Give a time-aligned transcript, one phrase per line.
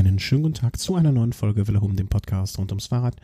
[0.00, 3.16] einen schönen guten Tag zu einer neuen Folge Wille Home, dem Podcast rund ums Fahrrad.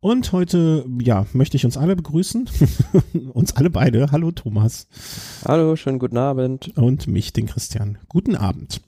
[0.00, 2.50] Und heute, ja, möchte ich uns alle begrüßen.
[3.32, 4.10] uns alle beide.
[4.10, 4.88] Hallo Thomas.
[5.44, 6.76] Hallo, schönen guten Abend.
[6.76, 7.98] Und mich, den Christian.
[8.08, 8.80] Guten Abend.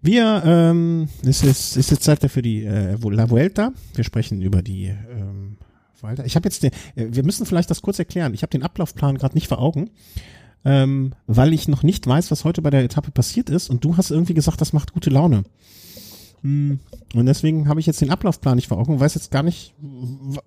[0.00, 3.72] Wir, ähm, es ist, ist jetzt Zeit für die äh, La Vuelta.
[3.94, 5.56] Wir sprechen über die ähm,
[6.00, 6.24] Vuelta.
[6.24, 8.34] Ich habe jetzt, den, äh, wir müssen vielleicht das kurz erklären.
[8.34, 9.90] Ich habe den Ablaufplan gerade nicht vor Augen
[10.64, 13.96] ähm, weil ich noch nicht weiß, was heute bei der Etappe passiert ist und du
[13.96, 15.44] hast irgendwie gesagt, das macht gute Laune.
[16.42, 16.78] Hm.
[17.14, 19.74] Und deswegen habe ich jetzt den Ablaufplan nicht vor Augen und weiß jetzt gar nicht,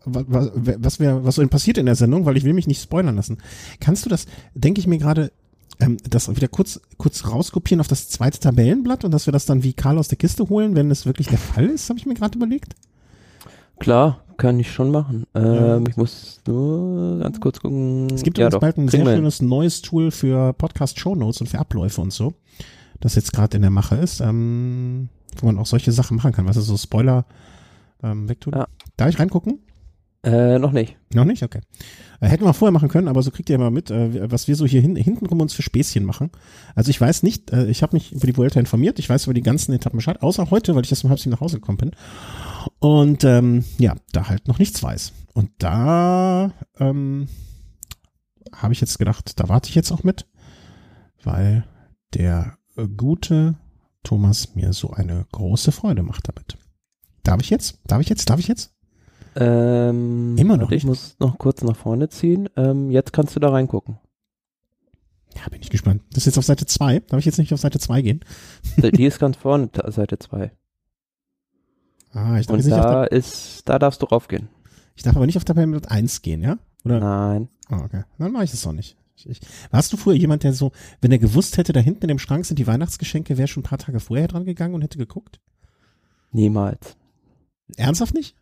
[0.05, 3.37] was, was, was so passiert in der Sendung, weil ich will mich nicht spoilern lassen.
[3.79, 5.31] Kannst du das, denke ich mir gerade,
[5.79, 9.63] ähm, das wieder kurz, kurz rauskopieren auf das zweite Tabellenblatt und dass wir das dann
[9.63, 12.15] wie Karl aus der Kiste holen, wenn es wirklich der Fall ist, habe ich mir
[12.15, 12.75] gerade überlegt.
[13.79, 15.25] Klar, kann ich schon machen.
[15.33, 18.07] Ähm, Ich muss nur ganz kurz gucken.
[18.13, 22.01] Es gibt ja doch, bald ein sehr schönes neues Tool für Podcast-Shownotes und für Abläufe
[22.01, 22.33] und so,
[22.99, 25.09] das jetzt gerade in der Mache ist, ähm,
[25.41, 26.45] wo man auch solche Sachen machen kann.
[26.45, 27.25] Was ist so Spoiler
[28.03, 28.53] ähm, wegtun?
[28.55, 28.67] Ja.
[28.97, 29.59] Darf ich reingucken?
[30.23, 30.95] Äh, noch nicht.
[31.13, 31.43] Noch nicht?
[31.43, 31.59] Okay.
[32.21, 34.55] Äh, hätten wir vorher machen können, aber so kriegt ihr mal mit, äh, was wir
[34.55, 36.31] so hier hin, hintenrum uns für Späßchen machen.
[36.75, 39.33] Also ich weiß nicht, äh, ich habe mich über die Vuelta informiert, ich weiß über
[39.33, 41.77] die ganzen Etappen Bescheid, außer heute, weil ich erst um halb sieben nach Hause gekommen
[41.77, 41.91] bin.
[42.79, 45.11] Und ähm, ja, da halt noch nichts weiß.
[45.33, 47.27] Und da ähm,
[48.55, 50.25] habe ich jetzt gedacht, da warte ich jetzt auch mit,
[51.21, 51.65] weil
[52.13, 52.57] der
[52.95, 53.55] gute
[54.03, 56.57] Thomas mir so eine große Freude macht damit.
[57.23, 57.79] Darf ich jetzt?
[57.87, 58.29] Darf ich jetzt?
[58.29, 58.71] Darf ich jetzt?
[59.35, 60.83] Ähm, Immer noch nicht.
[60.83, 62.49] Ich muss noch kurz nach vorne ziehen.
[62.55, 63.97] Ähm, jetzt kannst du da reingucken.
[65.35, 66.03] Ja, bin ich gespannt.
[66.11, 66.99] Das ist jetzt auf Seite 2.
[66.99, 68.19] Darf ich jetzt nicht auf Seite 2 gehen?
[68.77, 70.51] Die ist ganz vorne, Seite 2.
[72.11, 74.49] Ah, ich darf Und da nicht auf ist, da darfst du raufgehen.
[74.95, 76.59] Ich darf aber nicht auf Tabellenblatt 1 gehen, ja?
[76.85, 76.99] Oder?
[76.99, 77.49] Nein.
[77.69, 78.03] Ah, okay.
[78.19, 78.95] Dann mache ich das auch nicht.
[79.15, 79.39] Ich,
[79.71, 80.71] warst du früher jemand, der so,
[81.01, 83.69] wenn er gewusst hätte, da hinten in dem Schrank sind die Weihnachtsgeschenke, wäre schon ein
[83.69, 85.39] paar Tage vorher dran gegangen und hätte geguckt?
[86.31, 86.97] Niemals.
[87.77, 88.35] Ernsthaft nicht?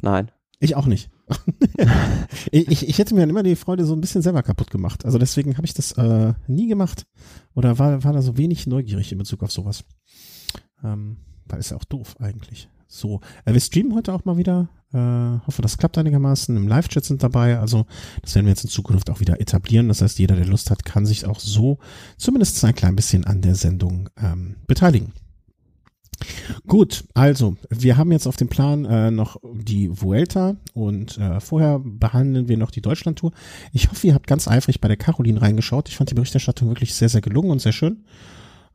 [0.00, 0.30] Nein.
[0.60, 1.10] Ich auch nicht.
[2.50, 5.04] ich, ich, ich hätte mir dann immer die Freude so ein bisschen selber kaputt gemacht.
[5.06, 7.06] Also deswegen habe ich das äh, nie gemacht
[7.54, 9.84] oder war, war da so wenig neugierig in Bezug auf sowas.
[10.84, 12.68] Ähm, weil ist ja auch doof eigentlich.
[12.92, 14.68] So, äh, wir streamen heute auch mal wieder.
[14.92, 16.56] Äh, hoffe, das klappt einigermaßen.
[16.56, 17.58] Im Live-Chat sind dabei.
[17.60, 17.86] Also
[18.20, 19.86] das werden wir jetzt in Zukunft auch wieder etablieren.
[19.86, 21.78] Das heißt, jeder, der Lust hat, kann sich auch so
[22.18, 25.12] zumindest ein klein bisschen an der Sendung ähm, beteiligen.
[26.66, 31.78] Gut, also wir haben jetzt auf dem Plan äh, noch die Vuelta und äh, vorher
[31.78, 33.30] behandeln wir noch die Deutschlandtour.
[33.72, 35.88] Ich hoffe, ihr habt ganz eifrig bei der Caroline reingeschaut.
[35.88, 38.04] Ich fand die Berichterstattung wirklich sehr, sehr gelungen und sehr schön.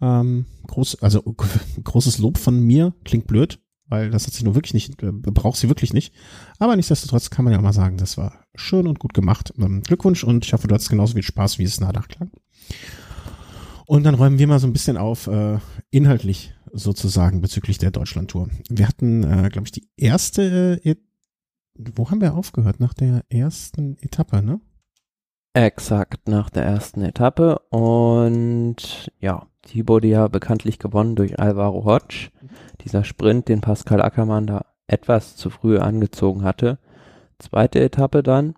[0.01, 1.21] Ähm, groß, also
[1.83, 5.57] großes Lob von mir, klingt blöd, weil das hat sie nur wirklich nicht, äh, braucht
[5.57, 6.13] sie wirklich nicht.
[6.59, 9.53] Aber nichtsdestotrotz kann man ja mal sagen, das war schön und gut gemacht.
[9.57, 12.31] Ähm, Glückwunsch und ich hoffe, du hattest genauso viel Spaß, wie es nachher klang.
[13.85, 15.59] Und dann räumen wir mal so ein bisschen auf, äh,
[15.91, 18.49] inhaltlich sozusagen bezüglich der Deutschlandtour.
[18.69, 20.95] Wir hatten, äh, glaube ich, die erste, äh,
[21.75, 22.79] wo haben wir aufgehört?
[22.79, 24.59] Nach der ersten Etappe, ne?
[25.55, 27.59] Exakt, nach der ersten Etappe.
[27.69, 32.29] Und ja, die wurde ja bekanntlich gewonnen durch Alvaro Hodge.
[32.81, 36.77] Dieser Sprint, den Pascal Ackermann da etwas zu früh angezogen hatte.
[37.39, 38.55] Zweite Etappe dann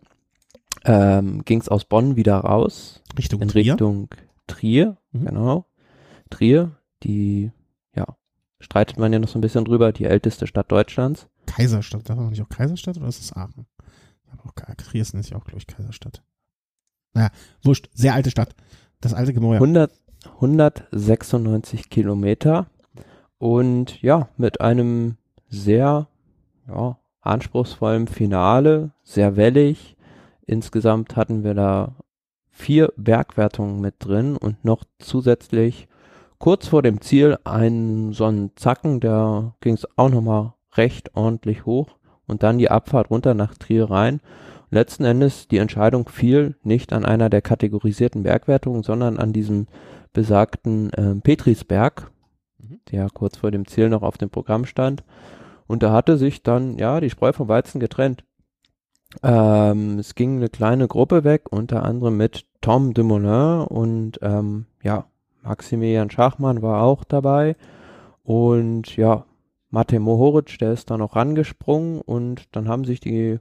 [0.86, 3.04] ähm, ging es aus Bonn wieder raus.
[3.16, 3.74] Richtung in Trier.
[3.74, 4.10] Richtung
[4.48, 5.26] Trier, Mhm.
[5.26, 5.66] genau.
[6.32, 6.72] Trier,
[7.04, 7.52] die,
[7.96, 8.06] ja,
[8.60, 11.28] streitet man ja noch so ein bisschen drüber, die älteste Stadt Deutschlands.
[11.46, 13.68] Kaiserstadt, darf man nicht auch Kaiserstadt oder ist es Aachen?
[14.32, 16.24] Aber auch Dresden ist ja auch, glaube ich, Kaiserstadt.
[17.18, 17.30] Naja,
[17.64, 18.56] wurscht, sehr alte Stadt.
[19.02, 19.56] Das alte Gemäuer.
[19.56, 19.92] 100,
[20.36, 22.68] 196 Kilometer
[23.40, 25.18] und ja, mit einem
[25.50, 26.08] sehr,
[26.68, 29.98] ja, anspruchsvollen Finale, sehr wellig.
[30.46, 31.96] Insgesamt hatten wir da
[32.52, 35.88] vier Bergwertungen mit drin und noch zusätzlich
[36.38, 41.66] kurz vor dem Ziel einen so einen Zacken, da ging es auch nochmal recht ordentlich
[41.66, 44.22] hoch und dann die Abfahrt runter nach Trier rein.
[44.70, 49.68] Letzten Endes die Entscheidung fiel nicht an einer der kategorisierten Bergwertungen, sondern an diesem
[50.14, 52.12] besagten äh, Petrisberg,
[52.60, 52.80] Mhm.
[52.92, 55.04] der kurz vor dem Ziel noch auf dem Programm stand.
[55.68, 58.24] Und da hatte sich dann ja die Spreu vom Weizen getrennt.
[59.24, 65.06] Ähm, es ging eine kleine Gruppe weg, unter anderem mit Tom Dumoulin und ähm, ja,
[65.44, 67.56] Maximilian Schachmann war auch dabei.
[68.24, 69.26] Und ja,
[69.70, 73.40] Mate Mohoric, der ist da noch rangesprungen und dann haben sich die,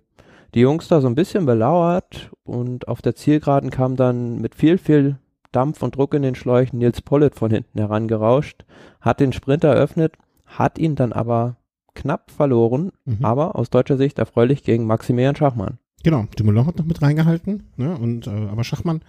[0.56, 4.78] die Jungs da so ein bisschen belauert und auf der Zielgeraden kam dann mit viel,
[4.78, 5.18] viel
[5.52, 8.64] Dampf und Druck in den Schläuchen Nils Pollitt von hinten herangerauscht,
[9.00, 10.14] hat den Sprint eröffnet,
[10.46, 11.56] hat ihn dann aber
[11.94, 13.24] knapp verloren, Mhm.
[13.24, 15.78] aber aus deutscher Sicht erfreulich gegen Maximilian Schachmann.
[16.02, 17.96] Genau, Dumoulin hat noch mit reingehalten, ne?
[17.96, 19.00] Und äh, aber Schachmann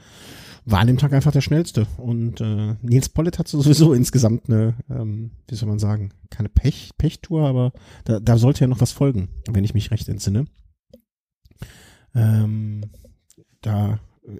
[0.65, 1.85] war an dem Tag einfach der schnellste.
[1.97, 6.91] Und äh, Nils Pollitt hat sowieso insgesamt eine, ähm, wie soll man sagen, keine Pech,
[6.97, 7.71] Pechtour, aber
[8.05, 10.45] da, da sollte ja noch was folgen, wenn ich mich recht entsinne.
[12.17, 12.81] Ähm,
[13.61, 13.99] da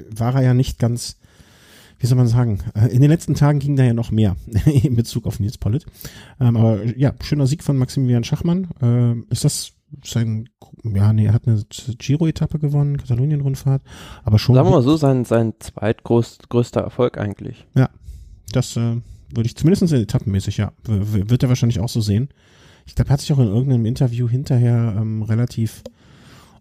[0.10, 1.18] war er ja nicht ganz,
[2.00, 4.36] wie soll man sagen, äh, in den letzten Tagen ging da ja noch mehr
[4.66, 5.86] in Bezug auf Nils Pollitt.
[6.40, 8.68] Ähm, aber ja, schöner Sieg von Maximilian Schachmann.
[8.82, 10.50] Ähm, ist das sein,
[10.84, 11.64] ja, nee, er hat eine
[11.98, 13.82] Giro-Etappe gewonnen, Katalonien-Rundfahrt,
[14.24, 14.56] aber schon.
[14.56, 17.66] Sagen wir mal so, sein, sein zweitgrößter Erfolg eigentlich.
[17.74, 17.90] Ja,
[18.52, 18.98] das äh,
[19.34, 22.30] würde ich zumindest etappenmäßig, ja, wird er wahrscheinlich auch so sehen.
[22.86, 25.84] Ich glaube, er hat sich auch in irgendeinem Interview hinterher ähm, relativ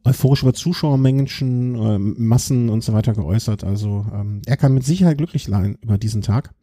[0.07, 3.65] euphorisch über Zuschauermengen, ähm, Massen und so weiter geäußert.
[3.65, 6.55] Also ähm, er kann mit Sicherheit glücklich sein über diesen Tag.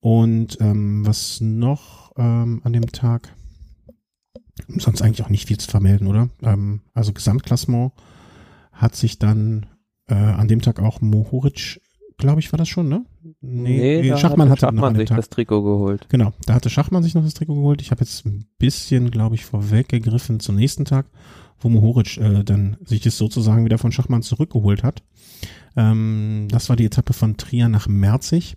[0.00, 3.34] Und ähm, was noch ähm, an dem Tag?
[4.68, 6.28] Sonst eigentlich auch nicht viel zu vermelden, oder?
[6.42, 7.92] Ähm, also Gesamtklassement
[8.72, 9.66] hat sich dann
[10.08, 11.80] äh, an dem Tag auch Mohoric,
[12.18, 13.04] glaube ich, war das schon, ne?
[13.40, 15.16] Nee, nee Schachmann hatte Schachmann noch sich Tag.
[15.16, 16.06] das Trikot geholt.
[16.08, 17.80] Genau, da hatte Schachmann sich noch das Trikot geholt.
[17.80, 21.06] Ich habe jetzt ein bisschen, glaube ich, vorweggegriffen zum nächsten Tag
[21.64, 25.02] wo Mohoric äh, dann sich das sozusagen wieder von Schachmann zurückgeholt hat.
[25.76, 28.56] Ähm, das war die Etappe von Trier nach Merzig.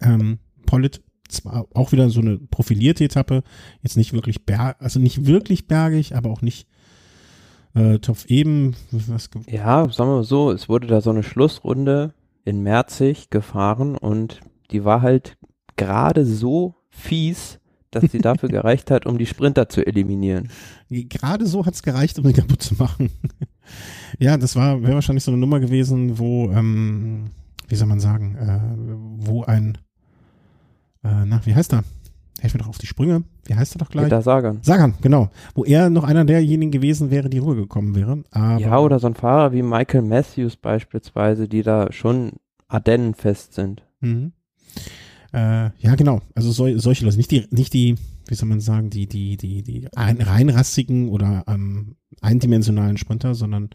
[0.00, 3.42] Ähm, Pollitt zwar auch wieder so eine profilierte Etappe,
[3.82, 6.68] jetzt nicht wirklich berg, also nicht wirklich bergig, aber auch nicht
[7.74, 8.74] äh, Topf eben.
[9.48, 12.14] Ja, sagen wir mal so, es wurde da so eine Schlussrunde
[12.44, 14.40] in Merzig gefahren und
[14.70, 15.36] die war halt
[15.76, 17.58] gerade so fies,
[17.96, 20.48] dass sie dafür gereicht hat, um die Sprinter zu eliminieren.
[20.88, 23.10] Gerade so hat es gereicht, um den kaputt zu machen.
[24.18, 27.30] ja, das war wäre wahrscheinlich so eine Nummer gewesen, wo, ähm,
[27.68, 29.78] wie soll man sagen, äh, wo ein,
[31.02, 31.84] äh, na, wie heißt er?
[32.40, 33.24] Helf mir doch auf die Sprünge.
[33.46, 34.04] Wie heißt er doch gleich?
[34.04, 34.58] Peter Sagan.
[34.60, 35.30] Sagan, genau.
[35.54, 38.24] Wo er noch einer derjenigen gewesen wäre, die Ruhe gekommen wäre.
[38.30, 42.32] Aber ja, oder so ein Fahrer wie Michael Matthews beispielsweise, die da schon
[42.68, 43.84] Ardennenfest sind.
[44.00, 44.32] Mhm.
[45.36, 46.22] Äh, ja, genau.
[46.34, 47.96] Also so, solche Leute, nicht die, nicht die,
[48.26, 53.68] wie soll man sagen, die, die, die, die ein, reinrassigen oder ähm, eindimensionalen Sprinter, sondern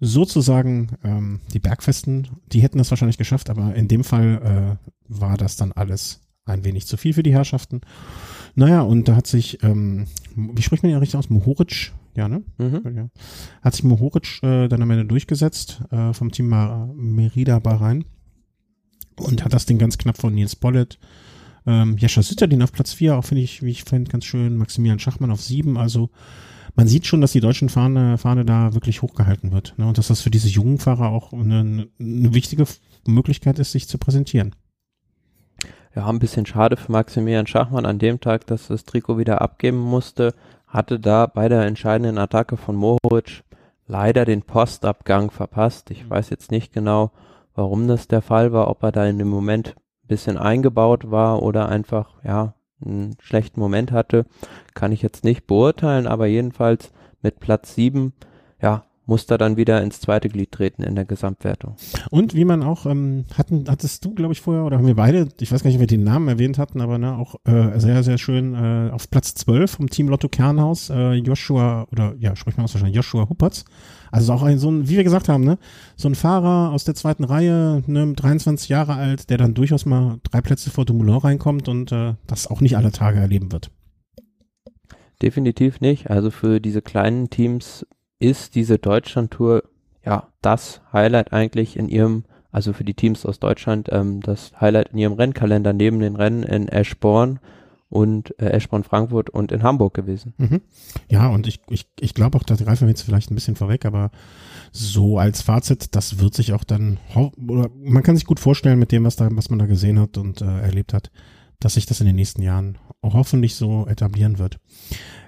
[0.00, 5.36] sozusagen ähm, die Bergfesten, die hätten das wahrscheinlich geschafft, aber in dem Fall äh, war
[5.36, 7.82] das dann alles ein wenig zu viel für die Herrschaften.
[8.56, 11.30] Naja, und da hat sich, ähm, wie spricht man ja richtig aus?
[11.30, 12.42] Mohoric, ja, ne?
[12.58, 12.96] Mhm.
[12.96, 13.08] Ja.
[13.62, 18.04] Hat sich Mohoric äh, dann am Ende durchgesetzt äh, vom Team Merida Bahrain
[19.16, 20.98] und hat das Ding ganz knapp von Nils Pollitt.
[21.66, 24.56] Ähm, Jascha Sütterlin auf Platz 4, auch finde ich, wie ich finde, ganz schön.
[24.56, 25.76] Maximilian Schachmann auf 7.
[25.76, 26.10] Also
[26.74, 29.74] man sieht schon, dass die deutschen Fahne, Fahne da wirklich hochgehalten wird.
[29.76, 29.86] Ne?
[29.86, 32.64] Und dass das für diese jungen Fahrer auch eine, eine wichtige
[33.06, 34.54] Möglichkeit ist, sich zu präsentieren.
[35.94, 39.78] Ja, ein bisschen schade für Maximilian Schachmann an dem Tag, dass das Trikot wieder abgeben
[39.78, 40.34] musste.
[40.66, 43.44] Hatte da bei der entscheidenden Attacke von Mohoric
[43.86, 45.90] leider den Postabgang verpasst.
[45.90, 47.10] Ich weiß jetzt nicht genau,
[47.54, 51.42] warum das der Fall war, ob er da in dem Moment ein bisschen eingebaut war
[51.42, 52.54] oder einfach, ja,
[52.84, 54.26] einen schlechten Moment hatte,
[54.74, 56.90] kann ich jetzt nicht beurteilen, aber jedenfalls
[57.22, 58.12] mit Platz sieben,
[58.60, 61.74] ja, muss da dann wieder ins zweite Glied treten in der Gesamtwertung.
[62.10, 65.28] Und wie man auch, ähm, hatten, hattest du, glaube ich, vorher, oder haben wir beide,
[65.40, 68.02] ich weiß gar nicht, ob wir den Namen erwähnt hatten, aber ne, auch äh, sehr,
[68.02, 72.56] sehr schön äh, auf Platz 12 vom Team Lotto Kernhaus, äh, Joshua, oder ja, spricht
[72.56, 73.64] man aus wahrscheinlich, Joshua Huppertz.
[74.12, 75.58] Also auch ein, so ein, wie wir gesagt haben, ne,
[75.96, 80.18] so ein Fahrer aus der zweiten Reihe, ne, 23 Jahre alt, der dann durchaus mal
[80.30, 83.70] drei Plätze vor Dumoulin reinkommt und äh, das auch nicht alle Tage erleben wird.
[85.22, 86.10] Definitiv nicht.
[86.10, 87.86] Also für diese kleinen Teams
[88.18, 89.62] ist diese Deutschland-Tour
[90.04, 94.90] ja das Highlight eigentlich in ihrem, also für die Teams aus Deutschland, ähm, das Highlight
[94.92, 97.40] in ihrem Rennkalender neben den Rennen in Eschborn
[97.92, 100.32] und äh, Eschborn Frankfurt und in Hamburg gewesen.
[100.38, 100.62] Mhm.
[101.10, 103.84] Ja, und ich, ich, ich glaube auch, da greifen wir jetzt vielleicht ein bisschen vorweg,
[103.84, 104.10] aber
[104.72, 108.92] so als Fazit, das wird sich auch dann, oder man kann sich gut vorstellen mit
[108.92, 111.10] dem, was da, was man da gesehen hat und äh, erlebt hat,
[111.60, 114.58] dass sich das in den nächsten Jahren hoffentlich so etablieren wird.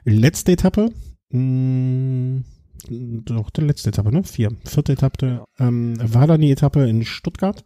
[0.04, 0.90] Letzte Etappe,
[1.30, 2.42] mh,
[2.88, 4.24] hm, doch die letzte Etappe, ne?
[4.24, 4.52] Vier.
[4.64, 7.64] Vierte Etappe ähm, war dann die Etappe in Stuttgart.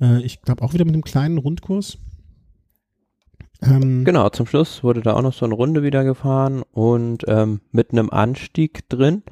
[0.00, 1.98] Äh, ich glaube auch wieder mit einem kleinen Rundkurs.
[3.62, 7.60] Ähm, genau, zum Schluss wurde da auch noch so eine Runde wieder gefahren und ähm,
[7.70, 9.22] mit einem Anstieg drin.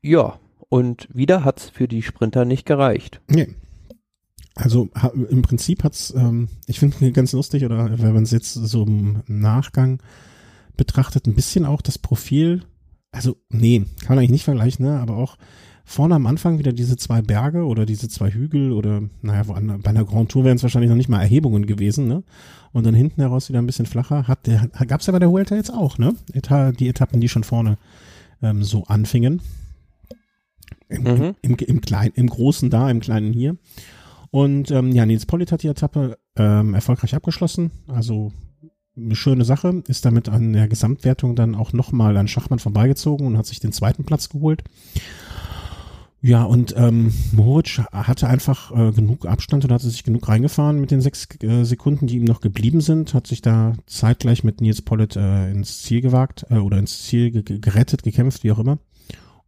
[0.00, 0.38] Ja,
[0.68, 3.20] und wieder hat's für die Sprinter nicht gereicht.
[3.28, 3.54] Nee.
[4.54, 8.52] Also ha, im Prinzip hat's, ähm, ich finde ganz lustig, oder wenn man es jetzt
[8.52, 10.02] so im Nachgang
[10.76, 12.62] betrachtet, ein bisschen auch das Profil
[13.12, 14.98] also nee, kann man eigentlich nicht vergleichen, ne?
[14.98, 15.36] aber auch
[15.84, 19.80] vorne am Anfang wieder diese zwei Berge oder diese zwei Hügel oder, naja, wo an,
[19.82, 22.22] bei einer Grand Tour wären es wahrscheinlich noch nicht mal Erhebungen gewesen, ne?
[22.72, 24.26] Und dann hinten heraus wieder ein bisschen flacher.
[24.28, 26.14] Hat der, gab's ja bei der Vuelta jetzt auch, ne?
[26.32, 27.78] Eta, die Etappen, die schon vorne
[28.42, 29.42] ähm, so anfingen.
[30.88, 31.34] Im, mhm.
[31.42, 33.56] im, im, im, Kleinen, im Großen da, im Kleinen hier.
[34.30, 37.70] Und ähm, ja, Nils Pollitt hat die Etappe ähm, erfolgreich abgeschlossen.
[37.86, 38.32] Also
[38.96, 43.38] eine schöne Sache, ist damit an der Gesamtwertung dann auch nochmal an Schachmann vorbeigezogen und
[43.38, 44.64] hat sich den zweiten Platz geholt.
[46.24, 50.92] Ja, und ähm, Moritz hatte einfach äh, genug Abstand und hatte sich genug reingefahren mit
[50.92, 54.82] den sechs äh, Sekunden, die ihm noch geblieben sind, hat sich da zeitgleich mit Nils
[54.82, 58.78] Pollitt äh, ins Ziel gewagt äh, oder ins Ziel ge gerettet, gekämpft, wie auch immer.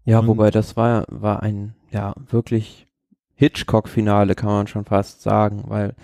[0.05, 2.89] Ja, und, wobei das war, war ein ja wirklich
[3.37, 5.95] Hitchcock-Finale, kann man schon fast sagen, weil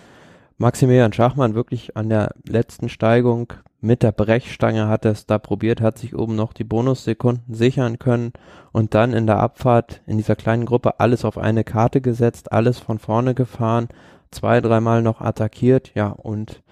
[0.60, 5.96] Maximilian Schachmann wirklich an der letzten Steigung mit der Brechstange hat es da probiert, hat
[5.96, 8.34] sich oben noch die Bonussekunden sichern können
[8.70, 12.78] und dann in der Abfahrt in dieser kleinen Gruppe alles auf eine Karte gesetzt, alles
[12.78, 13.88] von vorne gefahren,
[14.30, 16.62] zwei, dreimal noch attackiert, ja und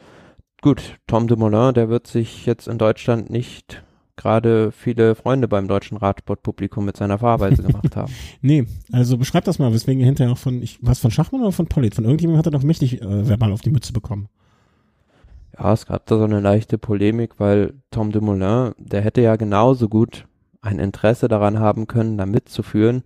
[0.60, 3.82] gut, Tom Dumoulin, der wird sich jetzt in Deutschland nicht
[4.18, 8.12] gerade viele Freunde beim deutschen Radsportpublikum mit seiner Fahrweise gemacht haben.
[8.42, 11.68] nee, also beschreib das mal, weswegen hinterher auch von, ich, was von Schachmann oder von
[11.68, 11.94] Pollitt?
[11.94, 14.28] Von irgendjemandem hat er doch mächtig äh, verbal auf die Mütze bekommen.
[15.58, 19.88] Ja, es gab da so eine leichte Polemik, weil Tom Dumoulin, der hätte ja genauso
[19.88, 20.26] gut
[20.60, 23.04] ein Interesse daran haben können, da mitzuführen.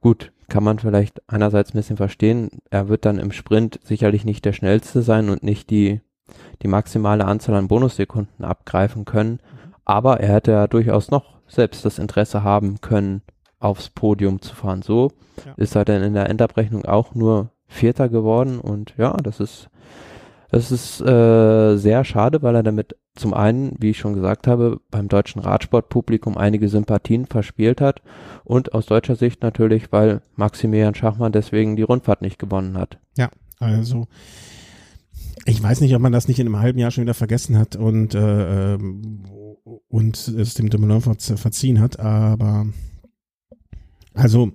[0.00, 2.50] Gut, kann man vielleicht einerseits ein bisschen verstehen.
[2.70, 6.00] Er wird dann im Sprint sicherlich nicht der schnellste sein und nicht die,
[6.62, 9.40] die maximale Anzahl an Bonussekunden abgreifen können.
[9.84, 13.22] Aber er hätte ja durchaus noch selbst das Interesse haben können,
[13.60, 14.82] aufs Podium zu fahren.
[14.82, 15.12] So
[15.44, 15.52] ja.
[15.56, 19.68] ist er dann in der Endabrechnung auch nur Vierter geworden und ja, das ist
[20.50, 24.80] das ist äh, sehr schade, weil er damit zum einen, wie ich schon gesagt habe,
[24.88, 28.02] beim deutschen Radsportpublikum einige Sympathien verspielt hat
[28.44, 32.98] und aus deutscher Sicht natürlich, weil Maximilian Schachmann deswegen die Rundfahrt nicht gewonnen hat.
[33.16, 34.06] Ja, also
[35.44, 37.74] ich weiß nicht, ob man das nicht in einem halben Jahr schon wieder vergessen hat
[37.74, 39.24] und äh, ähm,
[39.64, 42.66] und es dem Dumoulin verziehen hat, aber
[44.12, 44.52] also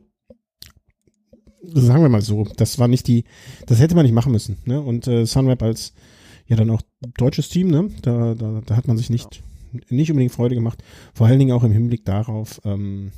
[1.61, 3.25] sagen wir mal so, das war nicht die,
[3.65, 4.57] das hätte man nicht machen müssen.
[4.65, 4.81] Ne?
[4.81, 5.93] Und äh, Sunweb als
[6.47, 6.81] ja dann auch
[7.17, 7.89] deutsches Team, ne?
[8.01, 9.43] da, da, da hat man sich nicht,
[9.89, 10.83] nicht unbedingt Freude gemacht.
[11.13, 13.11] Vor allen Dingen auch im Hinblick darauf, ähm,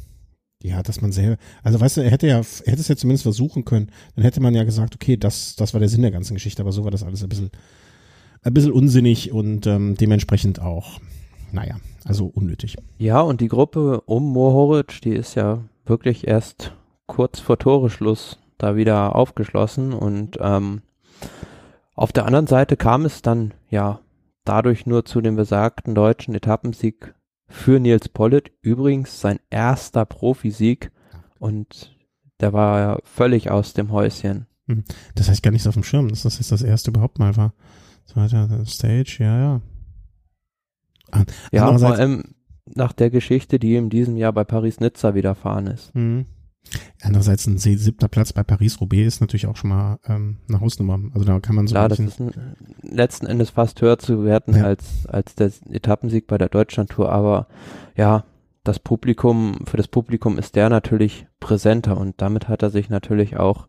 [0.64, 3.24] ja, dass man selber, also weißt du, er hätte ja, er hätte es ja zumindest
[3.24, 6.34] versuchen können, dann hätte man ja gesagt, okay, das, das war der Sinn der ganzen
[6.34, 7.52] Geschichte, aber so war das alles ein bisschen,
[8.42, 11.00] ein bisschen unsinnig und ähm, dementsprechend auch,
[11.52, 12.78] naja, also unnötig.
[12.98, 16.74] Ja, und die Gruppe um Mohoric, die ist ja wirklich erst
[17.08, 20.82] kurz vor Toreschluss da wieder aufgeschlossen und ähm,
[21.96, 24.00] auf der anderen Seite kam es dann ja
[24.46, 27.14] dadurch nur zu dem besagten deutschen Etappensieg
[27.48, 28.52] für Nils Pollitt.
[28.62, 30.92] Übrigens sein erster Profisieg
[31.40, 31.96] und
[32.40, 34.48] der war ja völlig aus dem Häuschen.
[34.68, 34.84] Hm.
[35.16, 37.54] Das heißt gar nichts auf dem Schirm, dass das jetzt das erste überhaupt mal war.
[38.06, 39.62] Zweiter Stage, ja, ja.
[41.52, 42.24] Ja, vor allem
[42.66, 45.94] nach der Geschichte, die in diesem Jahr bei Paris-Nizza widerfahren ist.
[45.96, 46.26] Mhm.
[47.02, 51.00] Andererseits ein siebter Platz bei Paris-Roubaix ist natürlich auch schon mal ähm, eine Hausnummer.
[51.14, 54.56] Also da kann man so Klar, das ist ein, letzten Endes fast höher zu werten
[54.56, 54.66] ja.
[54.66, 57.12] als, als der Etappensieg bei der Deutschlandtour.
[57.12, 57.48] Aber
[57.96, 58.26] ja,
[58.64, 63.38] das Publikum, für das Publikum ist der natürlich präsenter und damit hat er sich natürlich
[63.38, 63.68] auch,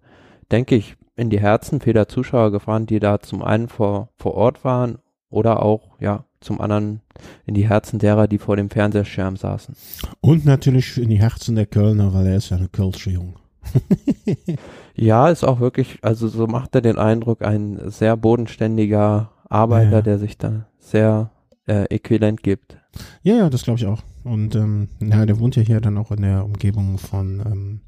[0.51, 4.65] denke ich, in die Herzen vieler Zuschauer gefahren, die da zum einen vor, vor Ort
[4.65, 4.99] waren
[5.31, 7.01] oder auch, ja, zum anderen
[7.47, 9.75] in die Herzen derer, die vor dem Fernsehschirm saßen.
[10.21, 13.39] Und natürlich in die Herzen der Kölner, weil er ist ja eine Kölsche Jung.
[14.95, 20.03] ja, ist auch wirklich, also so macht er den Eindruck, ein sehr bodenständiger Arbeiter, ja.
[20.03, 21.31] der sich da sehr
[21.67, 22.79] äh, äquivalent gibt.
[23.23, 24.03] Ja, ja, das glaube ich auch.
[24.25, 27.81] Und ähm, ja, der wohnt ja hier dann auch in der Umgebung von ähm,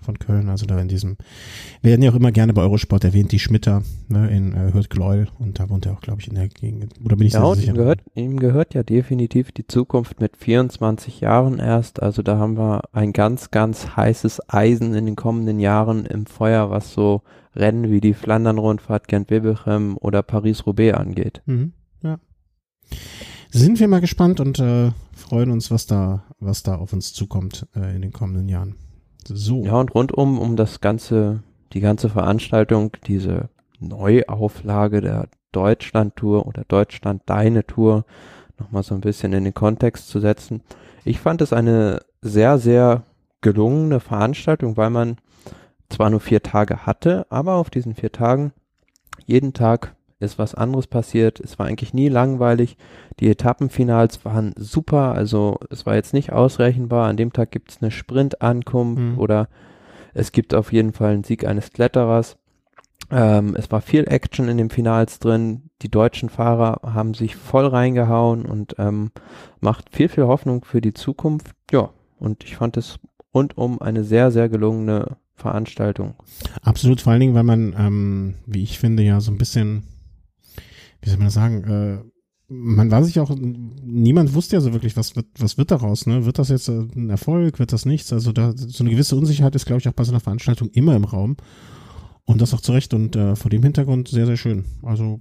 [0.00, 1.16] von Köln, also da in diesem,
[1.82, 5.58] werden ja auch immer gerne bei Eurosport erwähnt, die Schmitter ne, in äh, Hürth-Gleul und
[5.58, 7.72] da wohnt er auch, glaube ich, in der Gegend, oder bin ich ja, sehr sicher?
[7.72, 12.56] Ihm gehört, ihm gehört ja definitiv die Zukunft mit 24 Jahren erst, also da haben
[12.56, 17.22] wir ein ganz, ganz heißes Eisen in den kommenden Jahren im Feuer, was so
[17.54, 21.42] Rennen wie die Flandern-Rundfahrt, Gent-Wevelgem oder Paris-Roubaix angeht.
[21.46, 22.18] Mhm, ja.
[23.50, 27.66] Sind wir mal gespannt und äh, freuen uns, was da, was da auf uns zukommt
[27.74, 28.76] äh, in den kommenden Jahren.
[29.28, 29.62] So.
[29.64, 31.42] Ja, und rundum um das ganze,
[31.72, 33.48] die ganze Veranstaltung, diese
[33.80, 38.04] Neuauflage der Deutschland-Tour oder Deutschland Deine Tour
[38.58, 40.62] nochmal so ein bisschen in den Kontext zu setzen.
[41.04, 43.04] Ich fand es eine sehr, sehr
[43.40, 45.16] gelungene Veranstaltung, weil man
[45.88, 48.52] zwar nur vier Tage hatte, aber auf diesen vier Tagen
[49.26, 51.40] jeden Tag ist was anderes passiert.
[51.40, 52.76] Es war eigentlich nie langweilig.
[53.20, 55.12] Die Etappenfinals waren super.
[55.12, 57.08] Also es war jetzt nicht ausrechenbar.
[57.08, 59.18] An dem Tag gibt es eine Sprintankunft mhm.
[59.18, 59.48] oder
[60.14, 62.36] es gibt auf jeden Fall einen Sieg eines Kletterers.
[63.10, 65.70] Ähm, es war viel Action in den Finals drin.
[65.82, 69.12] Die deutschen Fahrer haben sich voll reingehauen und ähm,
[69.60, 71.52] macht viel, viel Hoffnung für die Zukunft.
[71.70, 72.98] Ja, und ich fand es
[73.32, 76.14] rundum eine sehr, sehr gelungene Veranstaltung.
[76.62, 79.84] Absolut, vor allen Dingen, weil man, ähm, wie ich finde, ja so ein bisschen,
[81.00, 81.98] wie soll man das sagen, äh,
[82.48, 86.24] man war sich auch, niemand wusste ja so wirklich, was wird, was wird daraus, ne?
[86.24, 88.10] Wird das jetzt ein Erfolg, wird das nichts?
[88.12, 90.96] Also da, so eine gewisse Unsicherheit ist, glaube ich, auch bei so einer Veranstaltung immer
[90.96, 91.36] im Raum.
[92.24, 94.66] Und das auch zu Recht und äh, vor dem Hintergrund sehr, sehr schön.
[94.82, 95.18] Also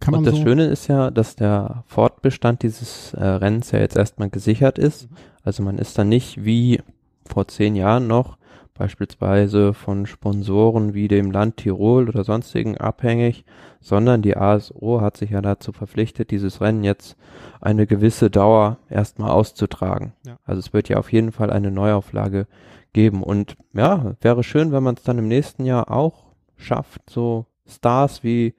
[0.00, 3.78] kann man Und das so Schöne ist ja, dass der Fortbestand dieses äh, Rennens ja
[3.78, 5.08] jetzt erstmal gesichert ist.
[5.44, 6.80] Also man ist da nicht wie
[7.24, 8.36] vor zehn Jahren noch
[8.80, 13.44] beispielsweise von Sponsoren wie dem Land Tirol oder sonstigen abhängig,
[13.78, 17.14] sondern die ASO hat sich ja dazu verpflichtet, dieses Rennen jetzt
[17.60, 20.14] eine gewisse Dauer erstmal auszutragen.
[20.26, 20.38] Ja.
[20.46, 22.46] Also es wird ja auf jeden Fall eine Neuauflage
[22.94, 26.24] geben und ja, wäre schön, wenn man es dann im nächsten Jahr auch
[26.56, 28.54] schafft, so Stars wie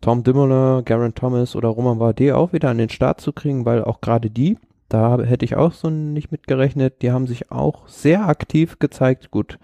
[0.00, 3.84] Tom Dumoulin, Garen Thomas oder Roman Bardet auch wieder an den Start zu kriegen, weil
[3.84, 4.58] auch gerade die,
[4.94, 9.32] da hätte ich auch so nicht mitgerechnet, die haben sich auch sehr aktiv gezeigt.
[9.32, 9.58] Gut,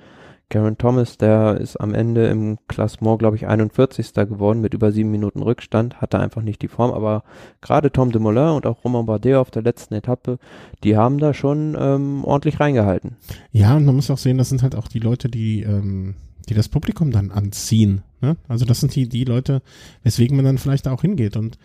[0.48, 4.12] Garen Thomas, der ist am Ende im Klassement, glaube ich, 41.
[4.12, 7.22] geworden mit über sieben Minuten Rückstand, hatte einfach nicht die Form, aber
[7.60, 10.40] gerade Tom Dumoulin und auch Roman Bardet auf der letzten Etappe,
[10.82, 13.16] die haben da schon ähm, ordentlich reingehalten.
[13.52, 16.16] Ja, und man muss auch sehen, das sind halt auch die Leute, die, ähm,
[16.48, 18.02] die das Publikum dann anziehen.
[18.20, 18.36] Ne?
[18.48, 19.62] Also das sind die, die Leute,
[20.02, 21.36] weswegen man dann vielleicht auch hingeht.
[21.36, 21.56] Und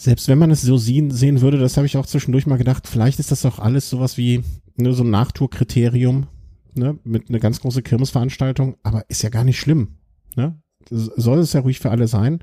[0.00, 2.86] selbst wenn man es so sehen, sehen würde, das habe ich auch zwischendurch mal gedacht,
[2.86, 4.42] vielleicht ist das auch alles sowas wie
[4.76, 6.26] nur so ein Nachtourkriterium,
[6.74, 9.98] ne, mit einer ganz große Kirmesveranstaltung, aber ist ja gar nicht schlimm.
[10.36, 10.58] Ne?
[10.88, 12.38] Soll es ja ruhig für alle sein.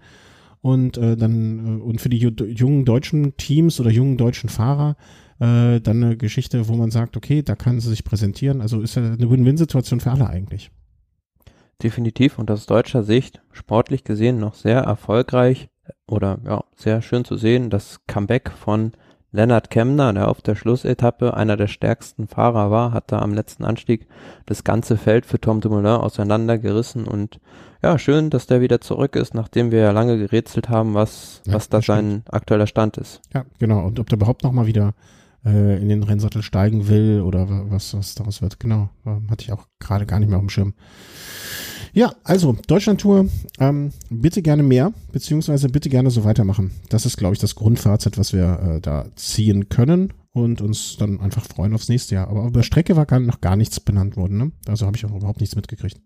[0.62, 4.96] Und äh, dann, äh, und für die ju- jungen deutschen Teams oder jungen deutschen Fahrer,
[5.40, 8.62] äh, dann eine Geschichte, wo man sagt, okay, da kann sie sich präsentieren.
[8.62, 10.70] Also ist ja eine Win-Win-Situation für alle eigentlich.
[11.82, 15.70] Definitiv und aus deutscher Sicht sportlich gesehen noch sehr erfolgreich
[16.08, 18.94] oder ja, sehr schön zu sehen, das Comeback von
[19.32, 23.66] Lennart Kemner, der auf der Schlussetappe einer der stärksten Fahrer war, hat da am letzten
[23.66, 24.08] Anstieg
[24.46, 27.40] das ganze Feld für Tom Dumoulin auseinandergerissen und
[27.84, 31.54] ja, schön, dass der wieder zurück ist, nachdem wir ja lange gerätselt haben, was, Ja,
[31.54, 33.22] was da sein aktueller Stand ist.
[33.34, 33.86] Ja, genau.
[33.86, 34.96] Und ob der überhaupt noch mal wieder
[35.46, 38.60] äh, in den Rennsattel steigen will oder wa- was, was daraus wird.
[38.60, 38.90] Genau.
[39.06, 40.74] Ähm, hatte ich auch gerade gar nicht mehr auf dem Schirm.
[41.98, 43.26] Ja, also Deutschlandtour,
[43.60, 46.70] ähm, bitte gerne mehr, beziehungsweise bitte gerne so weitermachen.
[46.90, 51.20] Das ist, glaube ich, das Grundfazit, was wir äh, da ziehen können und uns dann
[51.20, 52.28] einfach freuen aufs nächste Jahr.
[52.28, 54.52] Aber über Strecke war gar, noch gar nichts benannt worden, ne?
[54.68, 56.00] Also habe ich auch überhaupt nichts mitgekriegt.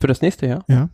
[0.00, 0.64] Für das nächste Jahr?
[0.66, 0.90] Ja.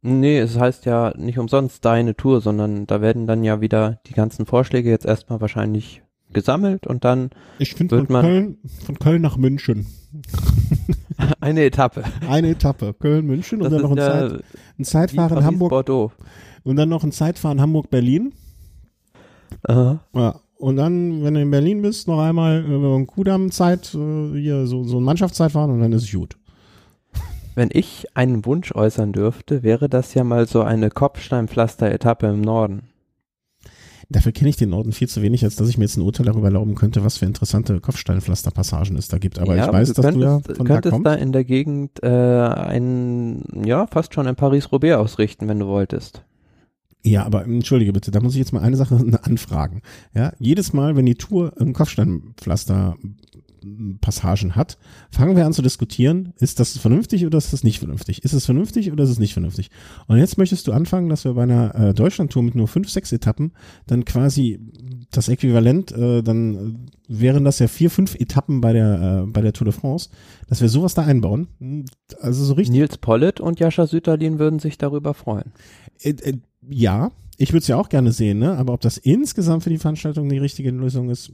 [0.00, 4.14] Nee, es heißt ja nicht umsonst deine Tour, sondern da werden dann ja wieder die
[4.14, 6.00] ganzen Vorschläge jetzt erstmal wahrscheinlich
[6.32, 9.86] gesammelt und dann Ich finde Wird von man- Köln, von Köln nach München.
[11.46, 12.04] eine Etappe.
[12.28, 12.94] Eine Etappe.
[12.94, 14.44] Köln, München und dann noch ein, ja Zeit,
[14.78, 16.12] ein Zeitfahren Hamburg Bordeaux.
[16.64, 18.32] und dann noch ein Zeitfahren Hamburg-Berlin.
[19.62, 20.00] Aha.
[20.14, 20.40] Ja.
[20.58, 24.66] Und dann, wenn du in Berlin bist, noch einmal über den Kudamm Zeit, äh, hier
[24.66, 26.36] so, so ein Mannschaftszeitfahren und dann ist es gut.
[27.54, 32.82] Wenn ich einen Wunsch äußern dürfte, wäre das ja mal so eine Kopfsteinpflaster-Etappe im Norden.
[34.08, 36.26] Dafür kenne ich den Norden viel zu wenig, als dass ich mir jetzt ein Urteil
[36.26, 39.40] darüber erlauben könnte, was für interessante Kopfsteinpflasterpassagen es da gibt.
[39.40, 41.06] Aber ich weiß, du dass du ja könntest, von da könntest kommst.
[41.06, 46.24] da in der Gegend äh, ein, ja, fast schon ein Paris-Roubaix ausrichten, wenn du wolltest.
[47.04, 49.82] Ja, aber entschuldige bitte, da muss ich jetzt mal eine Sache anfragen.
[50.14, 52.96] Ja, jedes Mal, wenn die Tour ein Kopfsteinpflaster
[54.00, 54.78] Passagen hat,
[55.10, 58.24] fangen wir an zu diskutieren, ist das vernünftig oder ist das nicht vernünftig?
[58.24, 59.70] Ist es vernünftig oder ist es nicht vernünftig?
[60.06, 63.12] Und jetzt möchtest du anfangen, dass wir bei einer äh, Deutschlandtour mit nur fünf, sechs
[63.12, 63.52] Etappen
[63.86, 64.60] dann quasi
[65.10, 69.52] das Äquivalent, äh, dann wären das ja vier, fünf Etappen bei der, äh, bei der
[69.52, 70.10] Tour de France,
[70.48, 71.48] dass wir sowas da einbauen.
[72.20, 72.76] Also so richtig.
[72.76, 75.52] Nils Pollitt und Jascha Süterlin würden sich darüber freuen.
[76.00, 78.56] Äh, äh, ja, ich würde es ja auch gerne sehen, ne?
[78.56, 81.32] aber ob das insgesamt für die Veranstaltung die richtige Lösung ist,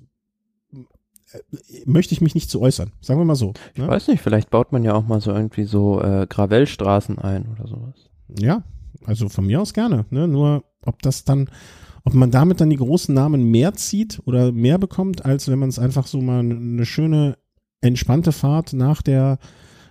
[1.87, 2.93] möchte ich mich nicht zu äußern.
[3.01, 3.53] Sagen wir mal so.
[3.75, 3.89] Ich Ne?
[3.89, 7.67] weiß nicht, vielleicht baut man ja auch mal so irgendwie so äh, Gravelstraßen ein oder
[7.69, 7.95] sowas.
[8.39, 8.63] Ja,
[9.05, 10.05] also von mir aus gerne.
[10.11, 10.29] Ne?
[10.29, 11.49] Nur ob das dann,
[12.05, 15.69] ob man damit dann die großen Namen mehr zieht oder mehr bekommt, als wenn man
[15.69, 17.37] es einfach so mal eine schöne,
[17.81, 19.39] entspannte Fahrt nach der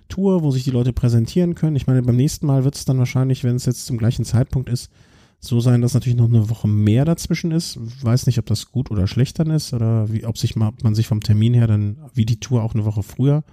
[0.10, 1.76] Tour, wo sich die Leute präsentieren können.
[1.76, 4.70] Ich meine, beim nächsten Mal wird es dann wahrscheinlich, wenn es jetzt zum gleichen Zeitpunkt
[4.70, 4.92] ist,
[5.44, 7.80] so sein, dass natürlich noch eine Woche mehr dazwischen ist.
[8.04, 10.84] Weiß nicht, ob das gut oder schlecht dann ist oder wie, ob sich mal, ob
[10.84, 13.44] man sich vom Termin her dann wie die Tour auch eine Woche früher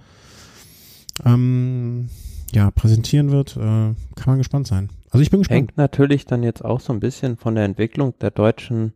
[1.25, 2.09] ähm,
[2.53, 3.57] ja, präsentieren wird.
[3.57, 3.95] Äh, kann
[4.27, 4.89] man gespannt sein.
[5.09, 5.57] Also ich bin gespannt.
[5.57, 8.93] Hängt natürlich dann jetzt auch so ein bisschen von der Entwicklung der deutschen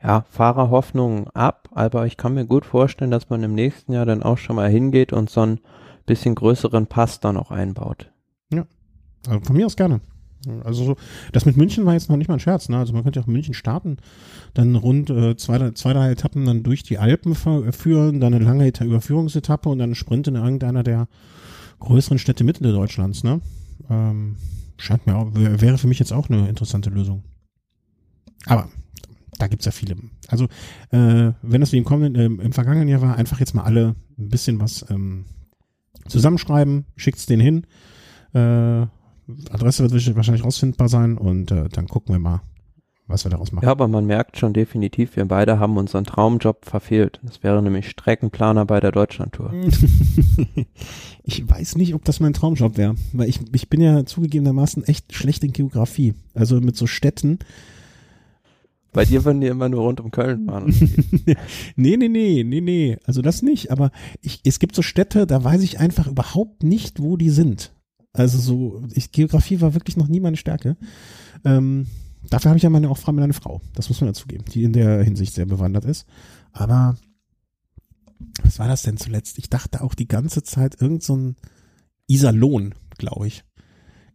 [0.00, 4.22] ja, Fahrerhoffnungen ab, aber ich kann mir gut vorstellen, dass man im nächsten Jahr dann
[4.22, 5.58] auch schon mal hingeht und so einen
[6.06, 8.10] bisschen größeren Pass dann auch einbaut.
[9.26, 10.00] Also von mir aus gerne.
[10.64, 10.96] Also so,
[11.32, 12.68] das mit München war jetzt noch nicht mal ein Scherz.
[12.68, 12.78] Ne?
[12.78, 13.96] Also man könnte auch München starten,
[14.54, 18.66] dann rund äh, zwei, zwei, drei Etappen dann durch die Alpen führen, dann eine lange
[18.66, 21.08] Eta Überführungsetappe und dann einen Sprint in irgendeiner der
[21.80, 23.24] größeren Städte Mitte Deutschlands.
[23.24, 23.40] Ne?
[23.90, 24.36] Ähm,
[24.76, 27.24] scheint mir auch, wäre für mich jetzt auch eine interessante Lösung.
[28.46, 28.68] Aber
[29.38, 29.96] da gibt's ja viele.
[30.28, 30.44] Also
[30.90, 33.96] äh, wenn das wie im kommenden, äh, im vergangenen Jahr war, einfach jetzt mal alle
[34.18, 35.26] ein bisschen was ähm,
[36.06, 37.66] zusammenschreiben, schickt's den hin.
[38.34, 38.86] Äh,
[39.50, 42.40] Adresse wird wahrscheinlich rausfindbar sein und äh, dann gucken wir mal,
[43.06, 43.64] was wir daraus machen.
[43.64, 47.20] Ja, aber man merkt schon definitiv, wir beide haben unseren Traumjob verfehlt.
[47.22, 49.52] Das wäre nämlich Streckenplaner bei der Deutschlandtour.
[51.24, 55.12] ich weiß nicht, ob das mein Traumjob wäre, weil ich, ich bin ja zugegebenermaßen echt
[55.14, 56.14] schlecht in Geografie.
[56.34, 57.38] Also mit so Städten,
[58.92, 60.74] bei dir würden die immer nur rund um Köln fahren.
[61.76, 62.96] nee, nee, nee, nee, nee.
[63.04, 63.70] Also das nicht.
[63.70, 63.90] Aber
[64.22, 67.72] ich, es gibt so Städte, da weiß ich einfach überhaupt nicht, wo die sind.
[68.18, 70.76] Also so, ich, Geografie war wirklich noch nie meine Stärke.
[71.44, 71.86] Ähm,
[72.28, 73.60] dafür habe ich ja meine, auch meine Frau.
[73.74, 76.06] Das muss man dazugeben, die in der Hinsicht sehr bewandert ist.
[76.52, 76.96] Aber
[78.42, 79.38] was war das denn zuletzt?
[79.38, 81.36] Ich dachte auch die ganze Zeit irgend so ein
[82.06, 83.44] Iserlohn, glaube ich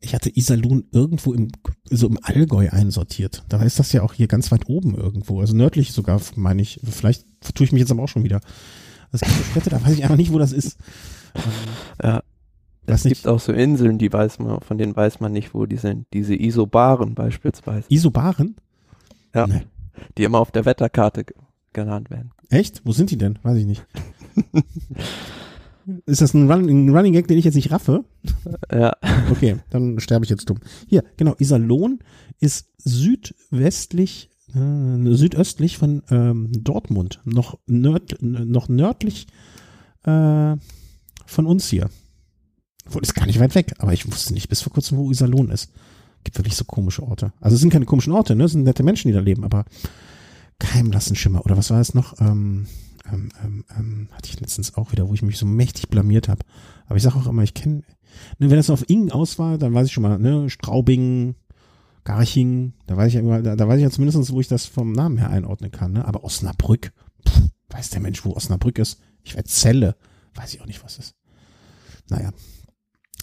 [0.03, 1.49] ich hatte Iserlohn irgendwo im,
[1.89, 3.43] so im Allgäu einsortiert.
[3.47, 6.79] Da ist das ja auch hier ganz weit oben irgendwo, also nördlich sogar, meine ich.
[6.83, 8.41] Vielleicht vertue ich mich jetzt aber auch schon wieder.
[9.11, 10.77] Das gibt Städte, da weiß ich einfach nicht, wo das ist.
[12.03, 12.21] ja.
[12.85, 15.77] Es gibt auch so Inseln, die weiß man, von denen weiß man nicht, wo die
[15.77, 16.05] sind.
[16.13, 17.87] Diese Isobaren beispielsweise.
[17.89, 18.55] Isobaren?
[19.33, 19.47] Ja.
[19.47, 19.61] Nee.
[20.17, 21.25] Die immer auf der Wetterkarte
[21.71, 22.31] genannt werden.
[22.49, 22.81] Echt?
[22.83, 23.39] Wo sind die denn?
[23.43, 23.85] Weiß ich nicht.
[26.05, 28.05] Ist das ein, Run, ein, Running Gag, den ich jetzt nicht raffe?
[28.71, 28.93] Ja.
[29.29, 30.59] Okay, dann sterbe ich jetzt dumm.
[30.87, 31.99] Hier, genau, Iserlohn
[32.39, 39.27] ist südwestlich, äh, südöstlich von ähm, Dortmund, noch, nörd, noch nördlich
[40.03, 40.55] äh,
[41.25, 41.89] von uns hier.
[42.85, 45.49] Wohl ist gar nicht weit weg, aber ich wusste nicht bis vor kurzem, wo Iserlohn
[45.49, 45.71] ist.
[46.23, 47.33] Gibt wirklich so komische Orte.
[47.39, 48.45] Also es sind keine komischen Orte, ne?
[48.45, 49.65] Es sind nette Menschen, die da leben, aber
[50.59, 51.45] kein blassen Schimmer.
[51.45, 52.19] Oder was war es noch?
[52.19, 52.67] Ähm,
[53.11, 56.41] ähm, ähm, ähm, hatte ich letztens auch wieder, wo ich mich so mächtig blamiert habe.
[56.85, 57.83] Aber ich sage auch immer, ich kenne,
[58.39, 61.35] ne, wenn es auf Ing aus war, dann weiß ich schon mal, ne, Straubing,
[62.05, 64.65] Garching, da weiß ich ja immer, da, da weiß ich ja zumindest, wo ich das
[64.65, 66.05] vom Namen her einordnen kann, ne?
[66.05, 66.91] Aber Osnabrück,
[67.27, 68.99] pff, weiß der Mensch, wo Osnabrück ist?
[69.23, 69.95] Ich weiß Zelle,
[70.35, 71.15] weiß ich auch nicht, was ist.
[72.09, 72.31] Naja.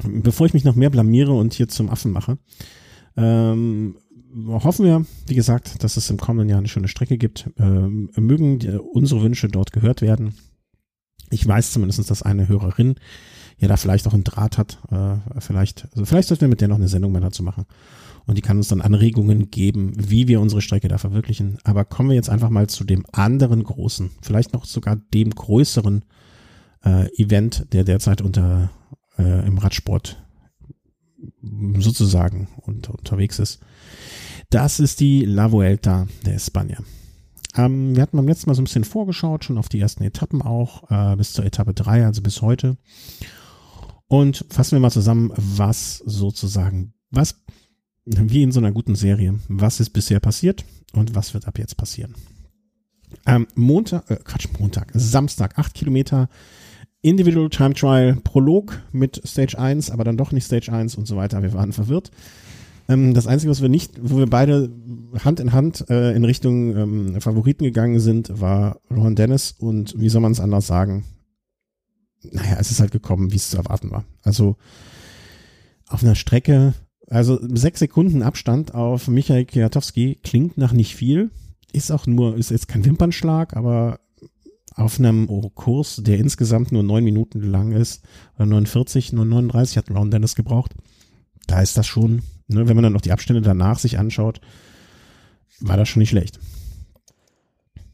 [0.05, 2.39] Bevor ich mich noch mehr blamiere und hier zum Affen mache,
[3.17, 3.97] ähm,
[4.47, 7.51] hoffen wir, wie gesagt, dass es im kommenden Jahr eine schöne Strecke gibt.
[7.59, 10.35] Ähm, mögen die, unsere Wünsche dort gehört werden.
[11.31, 12.97] Ich weiß zumindest, dass eine Hörerin
[13.59, 14.79] ja da vielleicht auch einen Draht hat.
[14.91, 17.67] Äh, vielleicht, also vielleicht sollten wir mit der noch eine Sendung mal dazu machen.
[18.27, 21.59] Und die kann uns dann Anregungen geben, wie wir unsere Strecke da verwirklichen.
[21.65, 26.05] Aber kommen wir jetzt einfach mal zu dem anderen großen, vielleicht noch sogar dem größeren
[26.85, 28.71] äh, Event, der derzeit unter
[29.21, 30.23] äh, im Radsport
[31.79, 33.61] sozusagen unter, unterwegs ist.
[34.49, 36.83] Das ist die La Vuelta de España.
[37.57, 40.43] Ähm, wir hatten beim letzten Mal so ein bisschen vorgeschaut, schon auf die ersten Etappen
[40.43, 42.77] auch, äh, bis zur Etappe 3, also bis heute.
[44.07, 47.37] Und fassen wir mal zusammen, was sozusagen, was,
[48.05, 51.77] wie in so einer guten Serie, was ist bisher passiert und was wird ab jetzt
[51.77, 52.15] passieren.
[53.27, 56.29] Ähm, Montag, äh, Quatsch, Montag, Samstag, acht Kilometer
[57.03, 61.17] Individual Time Trial Prolog mit Stage 1, aber dann doch nicht Stage 1 und so
[61.17, 61.43] weiter.
[61.43, 62.11] Wir waren verwirrt.
[62.89, 64.71] Ähm, das Einzige, was wir nicht, wo wir beide
[65.25, 70.09] Hand in Hand äh, in Richtung ähm, Favoriten gegangen sind, war Ron Dennis und wie
[70.09, 71.05] soll man es anders sagen?
[72.23, 74.05] Naja, es ist halt gekommen, wie es zu erwarten war.
[74.23, 74.57] Also
[75.89, 76.75] auf einer Strecke,
[77.07, 81.31] also sechs Sekunden Abstand auf Michael Kwiatowski klingt nach nicht viel,
[81.73, 84.01] ist auch nur, ist jetzt kein Wimpernschlag, aber
[84.75, 88.05] auf einem Kurs, der insgesamt nur neun Minuten lang ist,
[88.37, 90.75] oder 49, nur 39 hat Ron Dennis gebraucht,
[91.47, 94.41] da ist das schon ne, wenn man dann noch die Abstände danach sich anschaut,
[95.61, 96.39] war das schon nicht schlecht.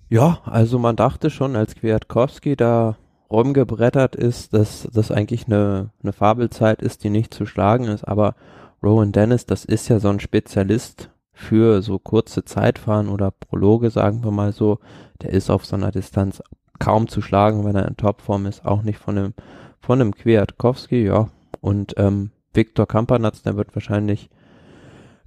[0.09, 2.97] Ja, also man dachte schon, als Kwiatkowski da
[3.29, 8.37] rumgebrettert ist, dass das eigentlich eine, eine Fabelzeit ist, die nicht zu schlagen ist, aber
[8.83, 14.23] Rowan Dennis, das ist ja so ein Spezialist für so kurze Zeitfahren oder Prologe, sagen
[14.23, 14.79] wir mal so,
[15.23, 16.41] der ist auf so einer Distanz
[16.79, 19.35] kaum zu schlagen, wenn er in Topform ist, auch nicht von einem,
[19.81, 21.29] von einem Kwiatkowski, ja.
[21.61, 24.31] Und ähm, Viktor Kampanatz, der wird wahrscheinlich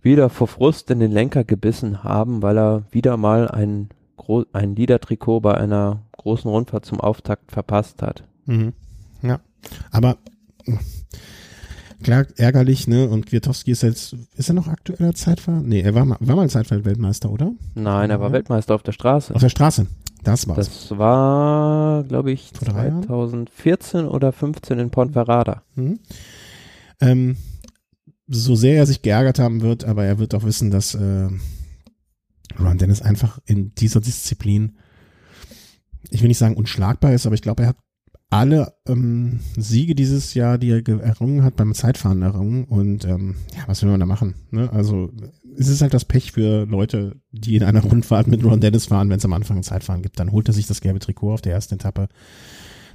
[0.02, 4.76] wieder vor Frust in den Lenker gebissen haben, weil er wieder mal ein, Gro ein
[4.76, 8.24] Liedertrikot bei einer großen Rundfahrt zum Auftakt verpasst hat.
[8.46, 8.74] Mhm.
[9.22, 9.40] Ja,
[9.92, 10.18] aber
[12.04, 13.10] klar ärgerlich, ne?
[13.10, 15.62] Und Kwiatowski ist jetzt, ist er noch aktueller Zeitfahrer?
[15.62, 17.52] Nee, er war mal, war mal Zeitfeld-Weltmeister, oder?
[17.76, 18.34] Nein, er war ja.
[18.34, 19.36] Weltmeister auf der Straße.
[19.36, 19.88] Auf der Straße,
[20.24, 20.66] das war's.
[20.66, 25.64] Das war, glaube ich, 2014 oder 15 in Ponferrada.
[25.76, 26.00] Mhm.
[27.02, 27.38] Ähm,
[28.28, 31.30] so sehr er sich geärgert haben wird, aber er wird auch wissen, dass äh,
[32.60, 34.78] Ron Dennis einfach in dieser Disziplin,
[36.10, 37.78] ich will nicht sagen unschlagbar ist, aber ich glaube, er hat
[38.30, 42.66] alle ähm, Siege dieses Jahr, die er errungen hat, beim Zeitfahren errungen.
[42.66, 44.36] Und ähm, ja, was will man da machen?
[44.52, 44.72] Ne?
[44.72, 45.12] Also
[45.58, 49.10] es ist halt das Pech für Leute, die in einer Rundfahrt mit Ron Dennis fahren,
[49.10, 50.20] wenn es am Anfang ein Zeitfahren gibt.
[50.20, 52.08] Dann holt er sich das gelbe Trikot auf der ersten Etappe.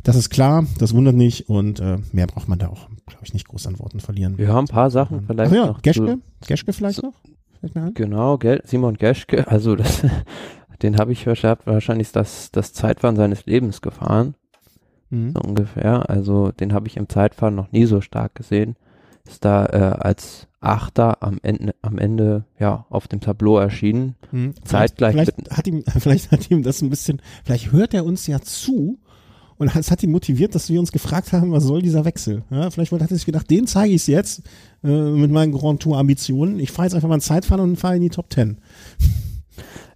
[0.04, 3.32] Das ist klar, das wundert nicht und äh, mehr braucht man da auch, glaube ich,
[3.32, 4.36] nicht groß an Worten verlieren.
[4.36, 5.82] Wir haben ein paar Sachen vielleicht Ach ja, noch.
[5.82, 7.14] Geschke, Geschke vielleicht noch?
[7.62, 7.94] Mir ein.
[7.94, 10.02] Genau, Simon Geschke, also das,
[10.82, 14.34] den habe ich wahrscheinlich das, das Zeitfahren seines Lebens gefahren,
[15.14, 15.32] Mhm.
[15.32, 16.08] so ungefähr.
[16.10, 18.76] Also den habe ich im Zeitfahren noch nie so stark gesehen.
[19.26, 24.16] Ist da äh, als Achter am Ende, am Ende ja auf dem Tableau erschienen.
[24.30, 24.54] Hm.
[24.64, 28.26] Zeitgleich Vielleicht, vielleicht, hat ihm, vielleicht hat ihm das ein bisschen, vielleicht hört er uns
[28.26, 28.98] ja zu
[29.56, 32.42] und es hat ihn motiviert, dass wir uns gefragt haben, was soll dieser Wechsel?
[32.50, 34.42] Ja, vielleicht hat er sich gedacht, den zeige ich es jetzt
[34.82, 36.58] äh, mit meinen Grand Tour Ambitionen.
[36.58, 38.58] Ich fahre jetzt einfach mal ein Zeitfahren und fahre in die Top Ten.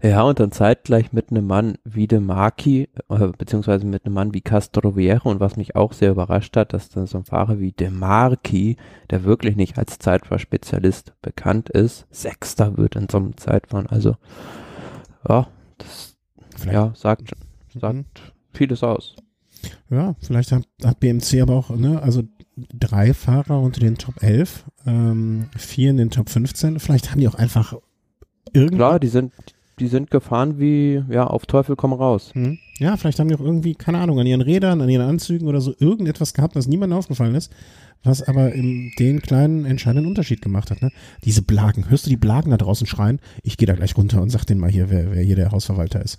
[0.02, 4.32] Ja, und dann zeitgleich mit einem Mann wie De Marchi, äh, beziehungsweise mit einem Mann
[4.32, 7.72] wie Castroviejo und was mich auch sehr überrascht hat, dass dann so ein Fahrer wie
[7.72, 8.76] De Marchi,
[9.10, 13.86] der wirklich nicht als Zeitfahrspezialist bekannt ist, Sechster wird in so einem Zeitfahren.
[13.88, 14.16] Also,
[15.28, 16.16] ja, das
[16.56, 17.32] Vielleicht, ja, sagt,
[17.74, 17.80] Mhm.
[17.80, 19.14] sagt vieles aus.
[19.90, 22.22] ja, vielleicht hat, hat BMC aber auch, ne, also
[22.56, 26.78] drei Fahrer unter den Top 11, ähm, vier in den Top 15.
[26.80, 27.74] Vielleicht haben die auch einfach
[28.52, 29.32] irgendwie Klar, die sind,
[29.78, 32.30] die sind gefahren wie, ja, auf Teufel komm raus.
[32.34, 32.58] Hm.
[32.78, 35.60] Ja, vielleicht haben die auch irgendwie, keine Ahnung, an ihren Rädern, an ihren Anzügen oder
[35.60, 37.52] so irgendetwas gehabt, was niemandem aufgefallen ist,
[38.04, 40.82] was aber in den kleinen entscheidenden Unterschied gemacht hat.
[40.82, 40.90] Ne?
[41.24, 43.20] Diese Blagen, hörst du die Blagen da draußen schreien?
[43.42, 46.02] Ich gehe da gleich runter und sag denen mal hier, wer, wer hier der Hausverwalter
[46.02, 46.18] ist.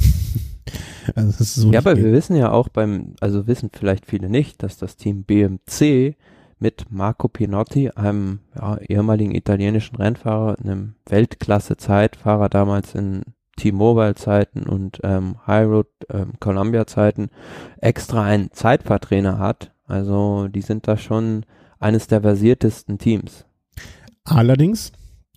[1.14, 2.04] also das ist so Ja, aber geht.
[2.04, 6.16] wir wissen ja auch beim, also wissen vielleicht viele nicht, dass das Team BMC
[6.60, 13.22] mit Marco Pinotti, einem ja, ehemaligen italienischen Rennfahrer, einem Weltklasse-Zeitfahrer damals in
[13.56, 17.30] T-Mobile-Zeiten und ähm, High Road ähm, Columbia-Zeiten,
[17.80, 19.72] extra einen Zeitfahrtrainer hat.
[19.86, 21.44] Also die sind da schon
[21.78, 23.44] eines der versiertesten Teams.
[24.24, 24.92] Allerdings,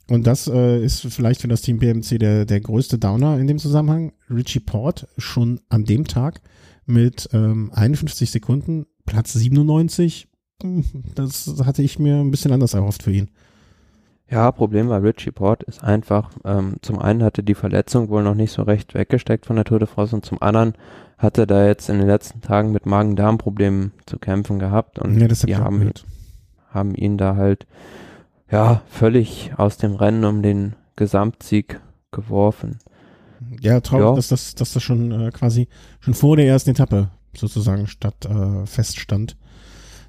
[0.10, 3.58] und das äh, ist vielleicht für das Team BMC der, der größte Downer in dem
[3.58, 6.42] Zusammenhang, Richie Port schon an dem Tag
[6.86, 10.28] mit ähm, 51 Sekunden, Platz 97.
[11.16, 13.30] Das hatte ich mir ein bisschen anders erhofft für ihn.
[14.30, 18.34] Ja, Problem war Richie Port ist einfach, ähm, zum einen hatte die Verletzung wohl noch
[18.36, 20.74] nicht so recht weggesteckt von der Tour de France und zum anderen
[21.18, 25.46] hatte da jetzt in den letzten Tagen mit Magen-Darm-Problemen zu kämpfen gehabt und Ja, hab
[25.46, 25.92] die haben,
[26.70, 27.68] haben ihn da halt
[28.50, 31.80] ja völlig aus dem Rennen um den Gesamtsieg
[32.12, 32.80] geworfen.
[33.62, 34.16] Ja, traurig, Ja.
[34.16, 35.68] dass das, dass das schon äh, quasi
[36.00, 39.36] schon vor der ersten Etappe sozusagen statt äh, feststand,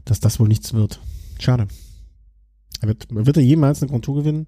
[0.05, 1.01] dass das wohl nichts wird.
[1.39, 1.67] Schade.
[2.81, 4.47] Wird, wird er jemals eine Grand Tour gewinnen?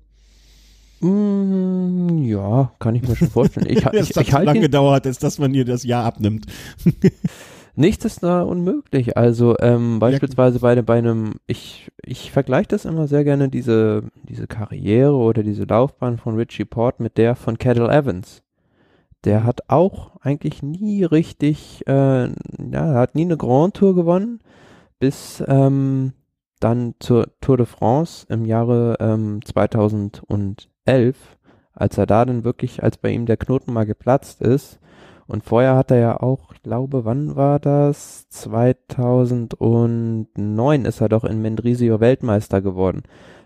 [1.01, 3.67] Mm, ja, kann ich mir schon vorstellen.
[3.69, 6.05] Ich, Es ich, hat ich so halte lange gedauert, als dass man dir das Jahr
[6.05, 6.47] abnimmt.
[7.75, 9.17] nichts ist da unmöglich.
[9.17, 14.47] Also ähm, beispielsweise bei, bei einem, ich, ich vergleiche das immer sehr gerne, diese, diese
[14.47, 18.43] Karriere oder diese Laufbahn von Richie Port mit der von Cadel Evans.
[19.25, 22.33] Der hat auch eigentlich nie richtig, äh, ja,
[22.71, 24.41] er hat nie eine Grand Tour gewonnen,
[24.99, 26.13] bis ähm,
[26.61, 31.17] dann zur Tour de France im Jahre ähm, 2011,
[31.73, 34.81] als er da dann wirklich, als bei ihm der Knoten mal geplatzt ist.
[35.27, 38.29] Und vorher hat er ja auch, glaube, wann war das?
[38.29, 43.03] 2009 ist er doch in Mendrisio Weltmeister geworden.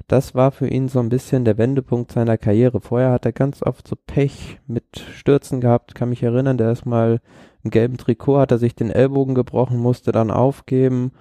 [0.06, 2.80] Das war für ihn so ein bisschen der Wendepunkt seiner Karriere.
[2.80, 5.94] Vorher hat er ganz oft so Pech mit Stürzen gehabt.
[5.94, 7.20] Kann mich erinnern, der ist mal
[7.62, 11.12] im gelben Trikot, hat er sich den Ellbogen gebrochen, musste dann aufgeben.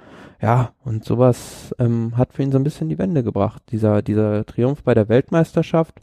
[0.41, 4.45] Ja, und sowas ähm, hat für ihn so ein bisschen die Wende gebracht, dieser, dieser
[4.45, 5.99] Triumph bei der Weltmeisterschaft.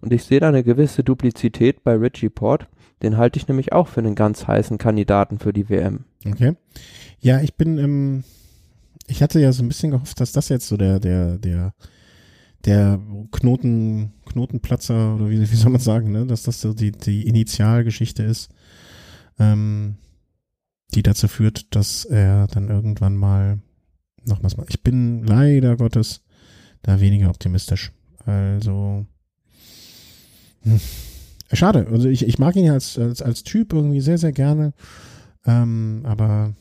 [0.00, 2.68] Und ich sehe da eine gewisse Duplizität bei Richie Port.
[3.02, 6.04] Den halte ich nämlich auch für einen ganz heißen Kandidaten für die WM.
[6.24, 6.54] Okay.
[7.18, 8.24] Ja, ich bin, ähm,
[9.08, 11.74] ich hatte ja so ein bisschen gehofft, dass das jetzt so der, der, der,
[12.64, 13.00] der
[13.32, 18.22] Knoten, Knotenplatzer oder wie, wie soll man sagen, ne, dass das so die, die Initialgeschichte
[18.22, 18.50] ist,
[19.40, 19.96] ähm,
[20.94, 23.58] die dazu führt, dass er dann irgendwann mal
[24.24, 24.70] noch was macht.
[24.70, 26.22] Ich bin leider Gottes
[26.82, 27.92] da weniger optimistisch.
[28.26, 29.06] Also,
[30.62, 30.80] hm.
[31.52, 31.86] schade.
[31.90, 34.72] Also ich, ich mag ihn ja als, als, als Typ irgendwie sehr, sehr gerne.
[35.46, 36.54] Ähm, aber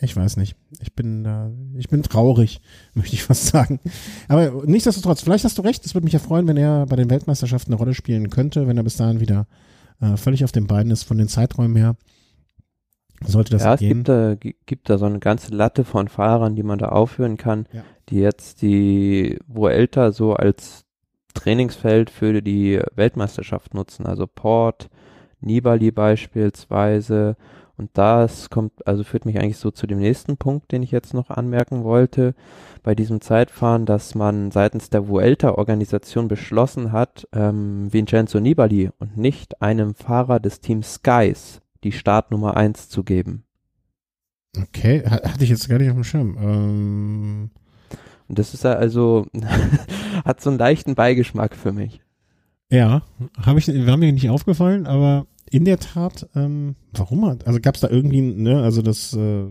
[0.00, 0.56] ich weiß nicht.
[0.80, 2.60] Ich bin da, ich bin traurig,
[2.94, 3.80] möchte ich fast sagen.
[4.28, 5.84] Aber nichtsdestotrotz, vielleicht hast du recht.
[5.84, 8.76] Es würde mich ja freuen, wenn er bei den Weltmeisterschaften eine Rolle spielen könnte, wenn
[8.76, 9.46] er bis dahin wieder
[10.00, 11.96] äh, völlig auf den Beinen ist von den Zeiträumen her.
[13.26, 13.88] Sollte das ja, es gehen.
[13.90, 17.36] gibt da, gi- gibt da so eine ganze Latte von Fahrern, die man da aufführen
[17.36, 17.66] kann.
[17.72, 17.82] Ja.
[18.10, 20.84] die jetzt die Vuelta so als
[21.34, 24.06] Trainingsfeld für die Weltmeisterschaft nutzen.
[24.06, 24.88] Also Port,
[25.40, 27.36] Nibali beispielsweise.
[27.76, 31.12] Und das kommt, also führt mich eigentlich so zu dem nächsten Punkt, den ich jetzt
[31.12, 32.34] noch anmerken wollte.
[32.84, 39.60] Bei diesem Zeitfahren, dass man seitens der Vuelta-Organisation beschlossen hat, ähm, Vincenzo Nibali und nicht
[39.60, 43.44] einem Fahrer des Teams Skies die Startnummer 1 zu geben.
[44.56, 46.36] Okay, hatte ich jetzt gar nicht auf dem Schirm.
[46.40, 47.50] Ähm
[48.28, 49.26] und das ist also,
[50.24, 52.00] hat so einen leichten Beigeschmack für mich.
[52.70, 53.02] Ja,
[53.40, 57.74] habe ich, war mir nicht aufgefallen, aber in der Tat, ähm, warum hat, also gab
[57.74, 59.46] es da irgendwie, ne, also das, äh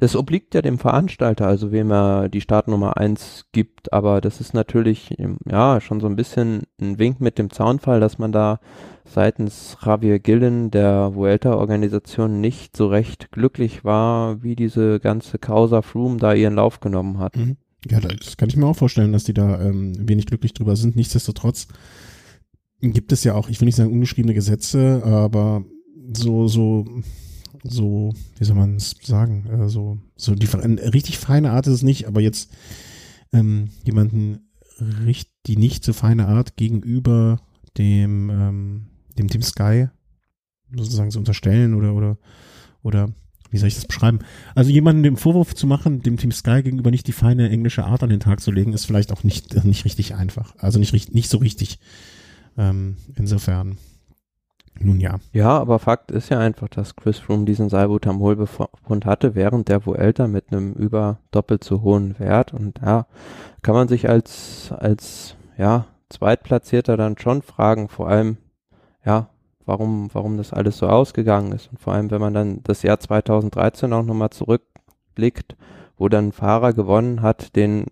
[0.00, 4.54] das obliegt ja dem Veranstalter, also wem er die Startnummer eins gibt, aber das ist
[4.54, 5.16] natürlich,
[5.48, 8.60] ja, schon so ein bisschen ein Wink mit dem Zaunfall, dass man da
[9.04, 16.18] seitens Javier Gillen der Vuelta-Organisation nicht so recht glücklich war, wie diese ganze Causa Froome
[16.18, 17.36] da ihren Lauf genommen hat.
[17.36, 17.56] Mhm.
[17.88, 20.96] Ja, das kann ich mir auch vorstellen, dass die da ähm, wenig glücklich drüber sind.
[20.96, 21.68] Nichtsdestotrotz
[22.80, 25.64] gibt es ja auch, ich will nicht sagen ungeschriebene Gesetze, aber
[26.12, 26.84] so, so,
[27.68, 31.82] so, wie soll man es sagen, äh, so, so die richtig feine Art ist es
[31.82, 32.50] nicht, aber jetzt
[33.32, 34.40] ähm, jemanden
[35.46, 37.40] die nicht so feine Art gegenüber
[37.78, 38.86] dem ähm,
[39.18, 39.88] dem Team Sky
[40.74, 42.18] sozusagen zu unterstellen oder, oder,
[42.82, 43.08] oder,
[43.50, 44.18] wie soll ich das beschreiben?
[44.54, 48.02] Also jemanden den Vorwurf zu machen, dem Team Sky gegenüber nicht die feine englische Art
[48.02, 50.54] an den Tag zu legen, ist vielleicht auch nicht, nicht richtig einfach.
[50.58, 51.78] Also nicht, nicht so richtig.
[52.58, 53.78] Ähm, insofern.
[54.78, 55.16] Nun ja.
[55.32, 60.28] Ja, aber Fakt ist ja einfach, dass Chris Froome diesen Salbutamol-Befund hatte, während der Vuelta
[60.28, 62.52] mit einem über doppelt so hohen Wert.
[62.52, 63.06] Und ja,
[63.62, 68.36] kann man sich als, als, ja, Zweitplatzierter dann schon fragen, vor allem
[69.04, 69.28] ja,
[69.64, 71.70] warum, warum das alles so ausgegangen ist.
[71.70, 75.56] Und vor allem, wenn man dann das Jahr 2013 auch nochmal zurückblickt,
[75.96, 77.86] wo dann ein Fahrer gewonnen hat, den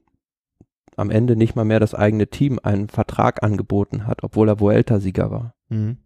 [0.97, 5.31] am Ende nicht mal mehr das eigene Team einen Vertrag angeboten hat, obwohl er Vuelta-Sieger
[5.31, 5.55] war.
[5.69, 5.99] Mhm.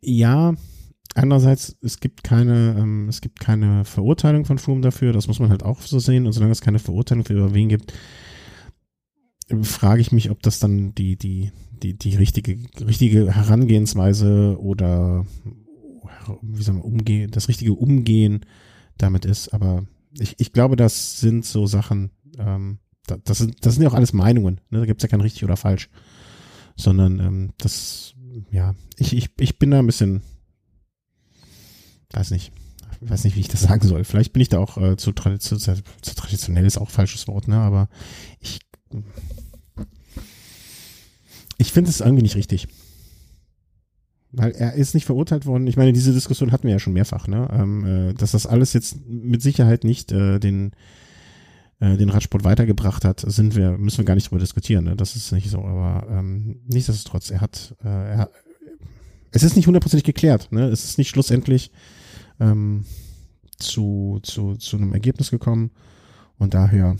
[0.00, 0.54] Ja,
[1.14, 5.50] andererseits, es gibt keine, ähm, es gibt keine Verurteilung von Froome dafür, das muss man
[5.50, 6.26] halt auch so sehen.
[6.26, 7.92] Und solange es keine Verurteilung für über wen gibt,
[9.62, 15.26] frage ich mich, ob das dann die, die, die, die richtige, richtige Herangehensweise oder
[16.40, 18.46] wie soll man umgehen, das richtige Umgehen
[18.98, 19.52] damit ist.
[19.52, 19.84] Aber
[20.18, 24.12] ich, ich glaube, das sind so Sachen, ähm, das, sind, das sind ja auch alles
[24.12, 24.80] Meinungen, ne?
[24.80, 25.90] da gibt's ja kein richtig oder falsch.
[26.76, 28.14] Sondern ähm, das,
[28.50, 30.22] ja, ich, ich, ich bin da ein bisschen,
[32.12, 32.52] weiß nicht,
[33.00, 34.04] weiß nicht, wie ich das sagen soll.
[34.04, 35.82] Vielleicht bin ich da auch äh, zu, zu, zu,
[36.14, 37.56] traditionell ist auch falsches Wort, ne?
[37.56, 37.88] Aber
[38.40, 38.60] ich
[41.58, 42.68] ich finde es irgendwie nicht richtig.
[44.32, 45.66] Weil er ist nicht verurteilt worden.
[45.66, 47.48] Ich meine, diese Diskussion hatten wir ja schon mehrfach, ne?
[47.52, 50.72] Ähm, äh, dass das alles jetzt mit Sicherheit nicht äh, den,
[51.82, 54.94] äh, den Radsport weitergebracht hat, sind wir, müssen wir gar nicht drüber diskutieren, ne?
[54.94, 58.30] Das ist nicht so, aber ähm, nichtsdestotrotz, er hat, äh, er hat
[59.32, 60.68] es ist nicht hundertprozentig geklärt, ne?
[60.68, 61.72] Es ist nicht schlussendlich
[62.38, 62.84] ähm,
[63.58, 65.72] zu, zu, zu einem Ergebnis gekommen
[66.38, 66.96] und daher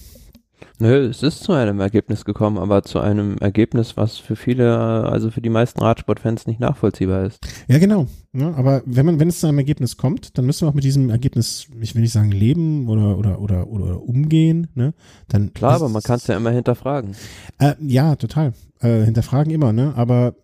[0.79, 5.31] Nö, es ist zu einem Ergebnis gekommen, aber zu einem Ergebnis, was für viele, also
[5.31, 7.41] für die meisten Radsportfans nicht nachvollziehbar ist.
[7.69, 8.07] Ja, genau.
[8.33, 10.85] Ja, aber wenn man, wenn es zu einem Ergebnis kommt, dann müssen wir auch mit
[10.85, 14.95] diesem Ergebnis, ich will nicht sagen leben oder oder oder oder umgehen, ne?
[15.29, 17.15] Dann klar, aber man kann es ja immer hinterfragen.
[17.59, 18.55] Äh, ja, total.
[18.81, 19.93] Äh, hinterfragen immer, ne?
[19.97, 20.35] Aber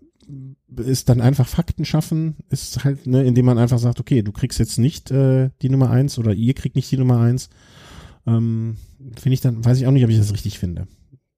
[0.76, 4.58] ist dann einfach Fakten schaffen, ist halt, ne, indem man einfach sagt, okay, du kriegst
[4.58, 7.48] jetzt nicht äh, die Nummer eins oder ihr kriegt nicht die Nummer eins
[8.28, 8.76] ähm,
[9.16, 10.86] finde ich dann, weiß ich auch nicht, ob ich das richtig finde.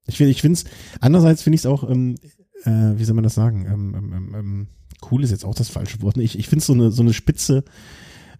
[0.07, 0.65] Ich finde, ich finde es,
[0.99, 2.15] andererseits finde ich es auch, ähm,
[2.63, 4.67] äh, wie soll man das sagen, ähm, ähm, ähm, ähm
[5.09, 6.17] cool ist jetzt auch das falsche Wort.
[6.17, 7.63] Ich, ich finde es so eine, so eine Spitze,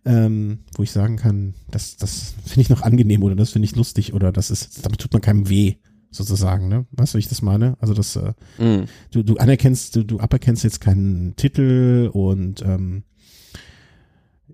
[0.05, 3.75] ähm, wo ich sagen kann, das, das finde ich noch angenehm oder das finde ich
[3.75, 5.75] lustig oder das ist, damit tut man keinem weh,
[6.11, 6.85] sozusagen, ne?
[6.91, 7.77] Weißt du, wie ich das meine?
[7.79, 8.85] Also das, äh, mm.
[9.11, 13.03] du, du anerkennst, du, du aberkennst jetzt keinen Titel und ähm,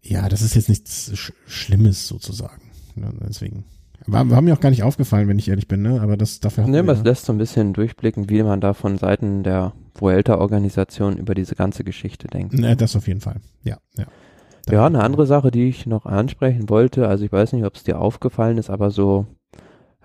[0.03, 2.61] ja, das ist jetzt nichts Sch Schlimmes sozusagen.
[2.95, 3.13] Ne?
[3.27, 3.65] Deswegen.
[4.05, 6.01] War, war mir auch gar nicht aufgefallen, wenn ich ehrlich bin, ne?
[6.01, 6.67] Aber das dafür.
[6.67, 11.17] Ne, aber es lässt so ein bisschen durchblicken, wie man da von Seiten der Vuelta-Organisation
[11.17, 12.53] über diese ganze Geschichte denkt.
[12.53, 13.37] Ne, das auf jeden Fall.
[13.63, 14.05] Ja, ja.
[14.69, 17.83] Ja, eine andere Sache, die ich noch ansprechen wollte, also ich weiß nicht, ob es
[17.83, 19.25] dir aufgefallen ist, aber so,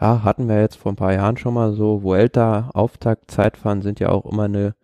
[0.00, 3.98] ja, hatten wir jetzt vor ein paar Jahren schon mal so, Vuelta, Auftakt, Zeitfahren sind
[3.98, 4.76] ja auch immer eine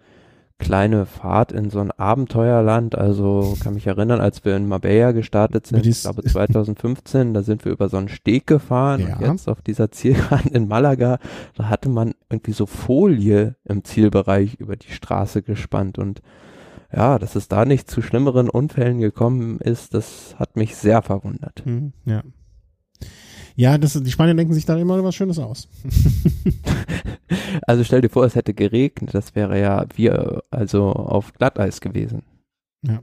[0.59, 2.97] kleine Fahrt in so ein Abenteuerland.
[2.97, 7.65] Also kann mich erinnern, als wir in Marbella gestartet sind, ich glaube 2015, da sind
[7.65, 9.17] wir über so einen Steg gefahren ja.
[9.17, 11.19] und jetzt auf dieser Zielbahn in Malaga,
[11.55, 16.23] da hatte man irgendwie so Folie im Zielbereich über die Straße gespannt und
[16.95, 21.63] ja, dass es da nicht zu schlimmeren Unfällen gekommen ist, das hat mich sehr verwundert.
[21.65, 22.23] Hm, ja.
[23.59, 25.67] Ja, das, die Spanier denken sich da immer was Schönes aus.
[27.67, 32.23] also stell dir vor, es hätte geregnet, das wäre ja wie also auf Glatteis gewesen.
[32.83, 33.01] Ja.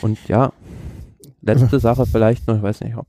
[0.00, 0.54] Und ja,
[1.42, 3.06] letzte Sache vielleicht noch, ich weiß nicht, ob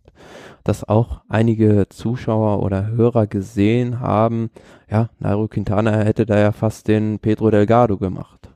[0.65, 4.49] das auch einige Zuschauer oder Hörer gesehen haben.
[4.91, 8.49] Ja, Nairo Quintana hätte da ja fast den Pedro Delgado gemacht.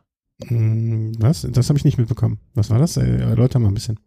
[0.48, 1.48] Hm, was?
[1.50, 2.40] Das habe ich nicht mitbekommen.
[2.56, 2.98] Was war das?
[2.98, 4.02] Äh, erläuter mal ein bisschen.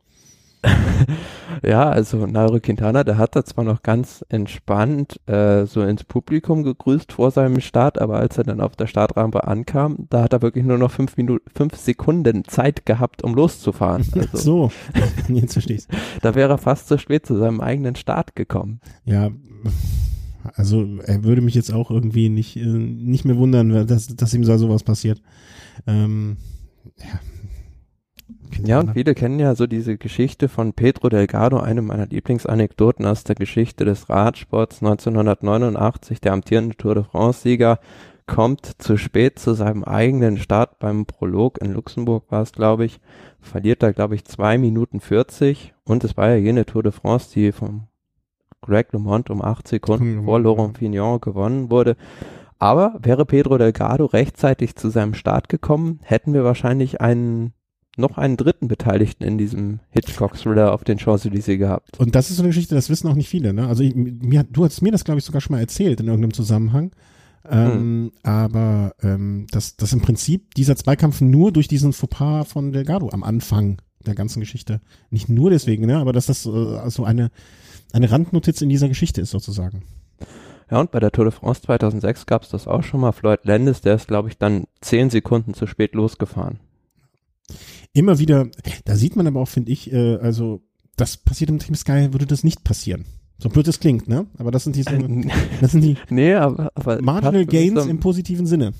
[1.63, 6.63] ja, also Nairo Quintana, der hat da zwar noch ganz entspannt äh, so ins Publikum
[6.63, 10.43] gegrüßt vor seinem Start, aber als er dann auf der Startrampe ankam, da hat er
[10.43, 14.07] wirklich nur noch fünf Minuten, fünf Sekunden Zeit gehabt, um loszufahren.
[14.33, 14.73] Also, so,
[15.35, 15.89] jetzt verstehst.
[16.23, 18.81] Da wäre er fast zu spät zu seinem eigenen Start gekommen.
[19.05, 19.31] Ja,
[20.55, 24.45] also er würde mich jetzt auch irgendwie nicht, äh, nicht mehr wundern, dass, dass ihm
[24.45, 25.21] so sowas passiert.
[25.87, 26.37] Ähm,
[26.99, 27.21] ja,
[28.65, 33.25] ja, und viele kennen ja so diese Geschichte von Pedro Delgado, eine meiner Lieblingsanekdoten aus
[33.25, 36.21] der Geschichte des Radsports 1989.
[36.21, 37.79] Der amtierende Tour de France-Sieger
[38.27, 43.01] kommt zu spät zu seinem eigenen Start beim Prolog in Luxemburg war es, glaube ich,
[43.41, 47.31] verliert da, glaube ich, zwei Minuten 40 und es war ja jene Tour de France,
[47.35, 47.89] die vom
[48.61, 51.97] Greg LeMond um acht Sekunden vor Laurent Fignon gewonnen wurde.
[52.59, 57.53] Aber wäre Pedro Delgado rechtzeitig zu seinem Start gekommen, hätten wir wahrscheinlich einen
[57.97, 61.99] noch einen dritten Beteiligten in diesem Hitchcock-Thriller auf den Champs-Élysées gehabt.
[61.99, 63.67] Und das ist so eine Geschichte, das wissen auch nicht viele, ne?
[63.67, 66.33] Also ich, mir, du hast mir das, glaube ich, sogar schon mal erzählt in irgendeinem
[66.33, 66.93] Zusammenhang.
[67.49, 68.13] Ähm, hm.
[68.23, 73.25] Aber ähm, dass, dass im Prinzip dieser Zweikampf nur durch diesen Fauxpas von Delgado am
[73.25, 74.81] Anfang der ganzen Geschichte,
[75.11, 75.99] nicht nur deswegen, ne?
[75.99, 77.31] aber dass das äh, so eine,
[77.93, 79.83] eine Randnotiz in dieser Geschichte ist sozusagen.
[80.71, 83.13] Ja, und bei der Tour de France 2006 gab es das auch schon mal.
[83.13, 86.59] Floyd Landis, der ist, glaube ich, dann zehn Sekunden zu spät losgefahren
[87.93, 88.49] immer wieder,
[88.85, 90.63] da sieht man aber auch, finde ich, äh, also
[90.97, 93.05] das passiert im Team Sky, würde das nicht passieren.
[93.39, 94.27] So blöd es klingt, ne?
[94.39, 94.85] Aber das sind die,
[95.61, 98.73] das sind die nee, aber, aber Marginal Gains so, im positiven Sinne.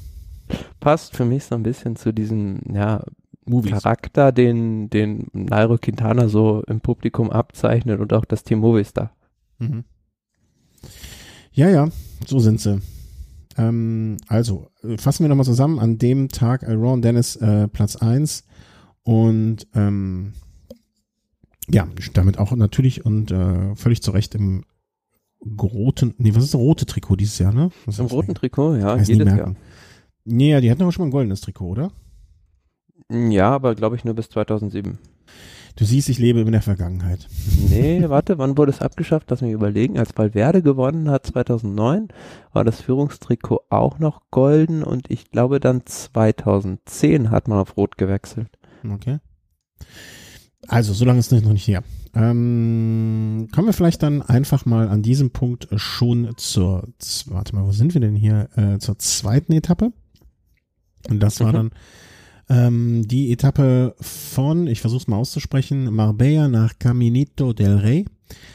[0.79, 3.03] Passt für mich so ein bisschen zu diesem, ja,
[3.45, 3.73] Movies.
[3.73, 9.13] Charakter, den, den Nairo Quintana so im Publikum abzeichnet und auch das Team Movistar.
[9.59, 9.85] Mhm.
[11.53, 11.89] Ja, ja,
[12.27, 12.81] so sind sie.
[13.59, 15.79] Ähm, also, fassen wir nochmal zusammen.
[15.79, 18.45] An dem Tag äh, Ron Dennis äh, Platz 1,
[19.05, 20.33] und ähm,
[21.69, 24.65] ja, damit auch natürlich und äh, völlig zu Recht im
[25.61, 27.71] roten, nee, was ist das rote Trikot dieses Jahr, ne?
[27.87, 29.55] Was Im roten Trikot, ja, jedes Jahr.
[30.25, 31.91] Nee, ja, die hatten aber schon mal ein goldenes Trikot, oder?
[33.11, 34.99] Ja, aber glaube ich nur bis 2007.
[35.75, 37.27] Du siehst, ich lebe in der Vergangenheit.
[37.71, 39.31] Nee, warte, wann wurde es abgeschafft?
[39.31, 39.99] Lass mich überlegen.
[39.99, 42.09] Als Valverde gewonnen hat, 2009,
[42.53, 47.97] war das Führungstrikot auch noch golden und ich glaube dann 2010 hat man auf Rot
[47.97, 48.49] gewechselt.
[48.85, 49.19] Okay.
[50.69, 51.83] Also, so lange ist es noch nicht her.
[52.15, 56.89] Ähm, kommen wir vielleicht dann einfach mal an diesem Punkt schon zur,
[57.27, 58.49] warte mal, wo sind wir denn hier?
[58.57, 59.93] Äh, zur zweiten Etappe.
[61.09, 61.53] Und das war mhm.
[61.53, 61.71] dann
[62.49, 68.05] ähm, die Etappe von, ich versuche es mal auszusprechen, Marbella nach Caminito del Rey.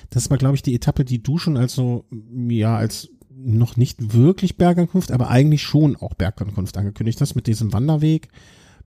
[0.09, 2.05] Das war, glaube ich, die Etappe, die du schon als so,
[2.47, 7.73] ja, als noch nicht wirklich Bergankunft, aber eigentlich schon auch Bergankunft angekündigt hast mit diesem
[7.73, 8.29] Wanderweg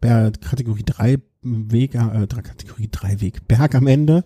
[0.02, 4.24] Kategorie 3 Weg, äh, Kategorie 3 Weg, Berg am Ende.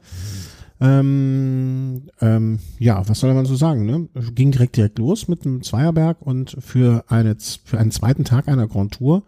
[0.82, 4.10] Ähm, ähm, ja, was soll man so sagen, ne?
[4.34, 8.68] Ging direkt direkt los mit einem Zweierberg und für eine, für einen zweiten Tag einer
[8.68, 9.24] Grand Tour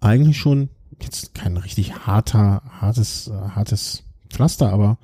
[0.00, 0.70] eigentlich schon
[1.02, 4.98] jetzt kein richtig harter, hartes, hartes Pflaster, aber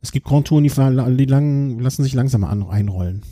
[0.00, 3.22] es gibt Grand Touren, die, die lang, lassen sich langsamer an, einrollen.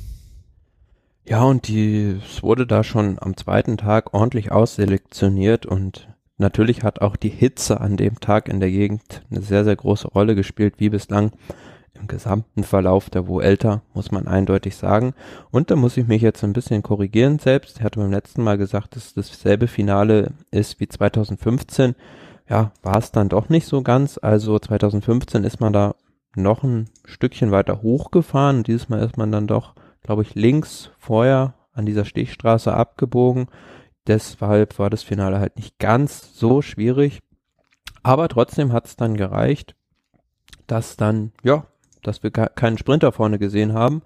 [1.27, 7.01] Ja, und die, es wurde da schon am zweiten Tag ordentlich ausselektioniert und Natürlich hat
[7.01, 10.75] auch die Hitze an dem Tag in der Gegend eine sehr, sehr große Rolle gespielt,
[10.79, 11.33] wie bislang
[11.95, 15.15] im gesamten Verlauf der Vuelta, muss man eindeutig sagen.
[15.53, 17.79] Und da muss ich mich jetzt ein bisschen korrigieren selbst.
[17.79, 21.95] Ich hatte beim letzten Mal gesagt, dass dasselbe Finale ist wie 2015.
[22.49, 24.19] Ja, war es dann doch nicht so ganz.
[24.21, 25.95] Also 2015 ist man da
[26.35, 28.65] noch ein Stückchen weiter hochgefahren.
[28.65, 33.47] Dieses Mal ist man dann doch, glaube ich, links vorher an dieser Stichstraße abgebogen
[34.07, 37.21] Deshalb war das Finale halt nicht ganz so schwierig.
[38.03, 39.75] Aber trotzdem hat es dann gereicht,
[40.67, 41.67] dass dann, ja,
[42.03, 44.03] dass wir keinen Sprinter vorne gesehen haben.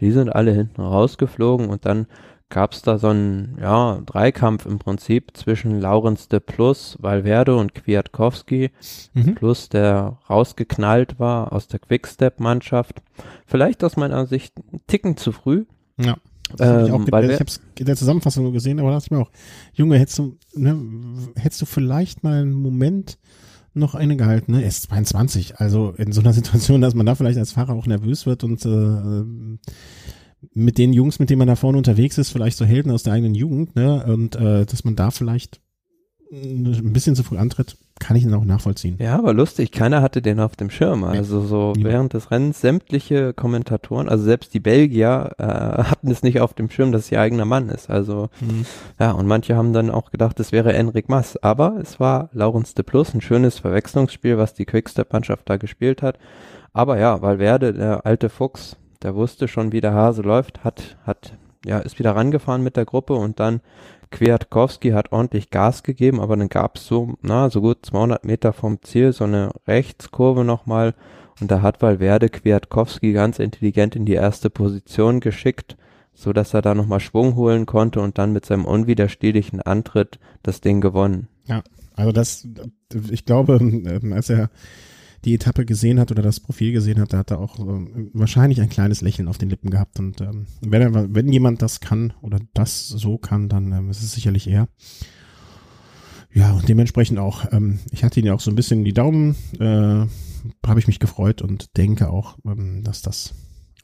[0.00, 2.06] Die sind alle hinten rausgeflogen und dann
[2.48, 7.74] gab es da so einen ja, Dreikampf im Prinzip zwischen Laurenz de Plus, Valverde und
[7.74, 8.72] Kwiatkowski,
[9.14, 9.34] mhm.
[9.36, 13.02] Plus der rausgeknallt war aus der Quickstep-Mannschaft.
[13.46, 15.64] Vielleicht aus meiner Sicht ein Ticken zu früh.
[15.96, 16.16] Ja.
[16.58, 19.10] Ähm, ich, auch, ich habe es in der Zusammenfassung nur gesehen, aber da dachte ich
[19.10, 19.30] mir auch,
[19.72, 20.76] Junge, hättest du, ne,
[21.36, 23.18] hättest du vielleicht mal einen Moment
[23.72, 24.62] noch eine gehalten, ne?
[24.62, 25.58] Er ist 22.
[25.58, 28.64] Also in so einer Situation, dass man da vielleicht als Fahrer auch nervös wird und
[28.64, 29.24] äh,
[30.54, 33.12] mit den Jungs, mit denen man da vorne unterwegs ist, vielleicht so Helden aus der
[33.12, 34.04] eigenen Jugend, ne?
[34.06, 35.60] Und äh, dass man da vielleicht
[36.32, 38.96] ein bisschen zu früh antritt, kann ich ihn auch nachvollziehen.
[38.98, 41.04] Ja, aber lustig, keiner hatte den auf dem Schirm.
[41.04, 41.84] Also so Niemand.
[41.84, 46.70] während des Rennens sämtliche Kommentatoren, also selbst die Belgier äh, hatten es nicht auf dem
[46.70, 47.90] Schirm, dass es ihr eigener Mann ist.
[47.90, 48.64] Also mhm.
[48.98, 51.36] ja, und manche haben dann auch gedacht, es wäre Enric Mas.
[51.36, 56.18] Aber es war Laurens de Plus, ein schönes Verwechslungsspiel, was die Quickstep-Mannschaft da gespielt hat.
[56.72, 61.34] Aber ja, Valverde, der alte Fuchs, der wusste schon, wie der Hase läuft, hat, hat,
[61.64, 63.60] ja, ist wieder rangefahren mit der Gruppe und dann
[64.10, 68.52] Kwiatkowski hat ordentlich Gas gegeben, aber dann gab es so, na, so gut 200 Meter
[68.52, 70.94] vom Ziel so eine Rechtskurve nochmal
[71.40, 75.76] und da hat Valverde Kwiatkowski ganz intelligent in die erste Position geschickt,
[76.12, 80.60] so dass er da nochmal Schwung holen konnte und dann mit seinem unwiderstehlichen Antritt das
[80.60, 81.28] Ding gewonnen.
[81.46, 81.62] Ja,
[81.96, 82.48] also das,
[83.10, 84.50] ich glaube, ähm, als er
[85.24, 88.60] die Etappe gesehen hat oder das Profil gesehen hat, da hat er auch äh, wahrscheinlich
[88.60, 89.98] ein kleines Lächeln auf den Lippen gehabt.
[89.98, 94.02] Und ähm, wenn, er, wenn jemand das kann oder das so kann, dann ähm, ist
[94.02, 94.68] es sicherlich er.
[96.32, 98.92] Ja, und dementsprechend auch, ähm, ich hatte ihn ja auch so ein bisschen in die
[98.92, 100.06] Daumen, äh,
[100.66, 103.34] habe ich mich gefreut und denke auch, ähm, dass das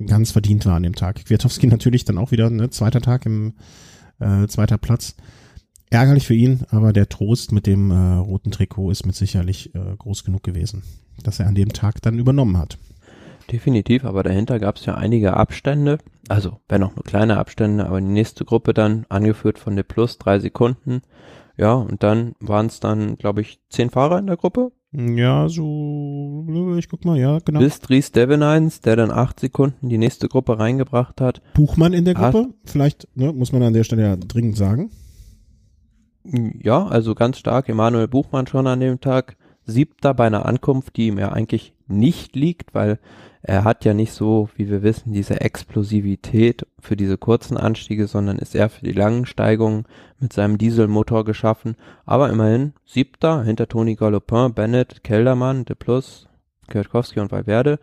[0.05, 1.25] ganz verdient war an dem Tag.
[1.25, 3.55] Kwiatowski natürlich dann auch wieder, ne, zweiter Tag im
[4.21, 5.17] äh, zweiter Platz.
[5.91, 9.97] Ärgerlich für ihn, aber der Trost mit dem äh, roten Trikot ist mit sicherlich äh,
[9.97, 10.83] groß genug gewesen
[11.23, 12.79] das er an dem Tag dann übernommen hat.
[13.51, 18.01] Definitiv, aber dahinter gab es ja einige Abstände, also wenn auch nur kleine Abstände, aber
[18.01, 21.03] die nächste Gruppe dann angeführt von der Plus drei Sekunden.
[21.57, 24.73] Ja, und dann waren es dann, glaube ich, zehn Fahrer in der Gruppe.
[24.93, 27.61] Ja, so, ich guck mal, ja, genau.
[27.61, 31.41] Bis Dries Devenines, der dann acht Sekunden die nächste Gruppe reingebracht hat.
[31.55, 34.91] Buchmann in der Gruppe, vielleicht, ne, muss man an der Stelle ja dringend sagen.
[36.63, 37.69] Ja, also ganz stark.
[37.69, 42.35] Emanuel Buchmann schon an dem Tag Siebter bei einer Ankunft, die ihm ja eigentlich nicht
[42.37, 42.99] liegt, weil
[43.43, 48.39] er hat ja nicht so, wie wir wissen, diese Explosivität für diese kurzen Anstiege, sondern
[48.39, 49.85] ist eher für die langen Steigungen
[50.19, 51.77] mit seinem Dieselmotor geschaffen.
[52.05, 56.29] Aber immerhin siebter hinter Toni Galopin, Bennett, Keldermann, De Plus,
[56.67, 57.79] Kwiatkowski und Valverde.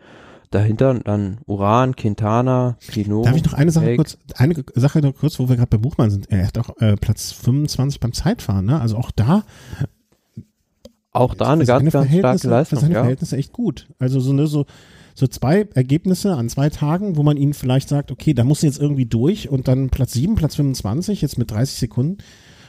[0.53, 3.25] Dahinter dann Uran, Quintana, Pinot.
[3.25, 3.97] Darf ich noch eine Sache Fake.
[3.97, 6.29] kurz, eine Sache noch kurz, wo wir gerade bei Buchmann sind.
[6.31, 8.79] Er hat auch äh, Platz 25 beim Zeitfahren, ne?
[8.79, 9.43] Also auch da
[11.13, 12.79] auch da eine ganz, ganz starke Leistung.
[12.79, 12.99] Seine ja.
[13.01, 13.87] Verhältnisse echt gut.
[13.99, 14.65] Also so, ne, so,
[15.13, 18.79] so zwei Ergebnisse an zwei Tagen, wo man ihnen vielleicht sagt, okay, da muss jetzt
[18.79, 22.17] irgendwie durch und dann Platz 7, Platz 25, jetzt mit 30 Sekunden.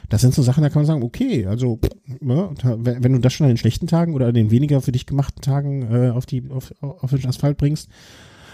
[0.09, 1.79] Das sind so Sachen, da kann man sagen, okay, also
[2.19, 5.05] ne, wenn du das schon an den schlechten Tagen oder an den weniger für dich
[5.05, 7.89] gemachten Tagen äh, auf, die, auf, auf den Asphalt bringst,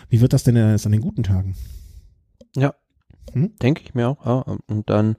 [0.09, 1.55] wie wird das denn erst an den guten Tagen?
[2.55, 2.73] Ja,
[3.33, 3.53] hm?
[3.61, 4.25] denke ich mir auch.
[4.25, 4.57] Ja.
[4.67, 5.15] Und dann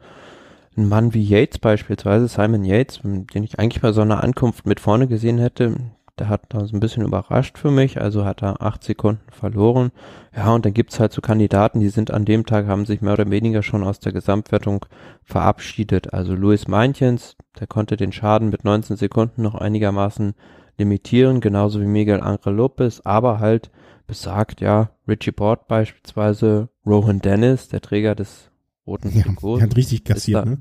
[0.77, 4.81] ein Mann wie Yates beispielsweise, Simon Yates, den ich eigentlich bei so einer Ankunft mit
[4.81, 5.77] vorne gesehen hätte,
[6.23, 9.91] der hat da so ein bisschen überrascht für mich, also hat er acht Sekunden verloren.
[10.37, 13.15] Ja, und dann gibt's halt so Kandidaten, die sind an dem Tag, haben sich mehr
[13.15, 14.87] oder weniger schon aus der Gesamtwertung
[15.25, 16.15] verabschiedet.
[16.15, 20.35] Also Louis Meinchens, der konnte den Schaden mit 19 Sekunden noch einigermaßen
[20.79, 23.73] limitieren, genauso wie Miguel Angel Lopez, aber halt
[24.07, 28.53] besagt, ja, Richie Port beispielsweise, Rohan Dennis, der Träger des
[28.87, 29.57] roten ja, Trikot.
[29.57, 30.59] Der hat richtig kassiert, ne?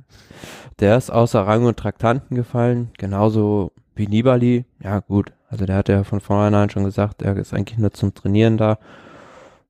[0.79, 4.65] Der ist außer Rang und Traktanten gefallen, genauso wie Nibali.
[4.83, 5.33] Ja, gut.
[5.51, 8.79] Also der hat ja von vornherein schon gesagt, er ist eigentlich nur zum Trainieren da.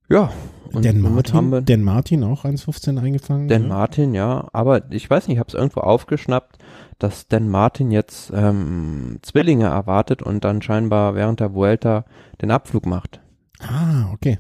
[0.10, 0.32] Ja.
[0.72, 3.50] Und Dan Martin, haben wir, Dan Martin auch 1,15 eingefangen.
[3.50, 3.68] Dan ja.
[3.68, 4.48] Martin, ja.
[4.54, 6.60] Aber ich weiß nicht, ich habe es irgendwo aufgeschnappt,
[7.00, 12.06] dass Dan Martin jetzt ähm, Zwillinge erwartet und dann scheinbar während der Vuelta
[12.42, 13.20] den Abflug macht.
[13.60, 14.38] Ah, okay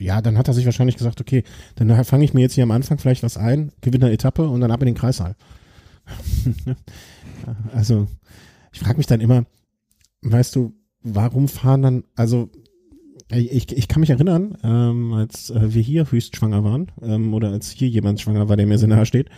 [0.00, 1.44] ja, dann hat er sich wahrscheinlich gesagt, okay,
[1.76, 4.60] dann fange ich mir jetzt hier am Anfang vielleicht was ein, gewinne eine Etappe und
[4.62, 5.36] dann ab in den Kreissaal.
[7.74, 8.08] also,
[8.72, 9.44] ich frage mich dann immer,
[10.22, 12.50] weißt du, warum fahren dann, also
[13.32, 17.50] ich, ich kann mich erinnern, ähm, als äh, wir hier höchst schwanger waren, ähm, oder
[17.50, 19.30] als hier jemand schwanger war, der mir sehr nahe steht,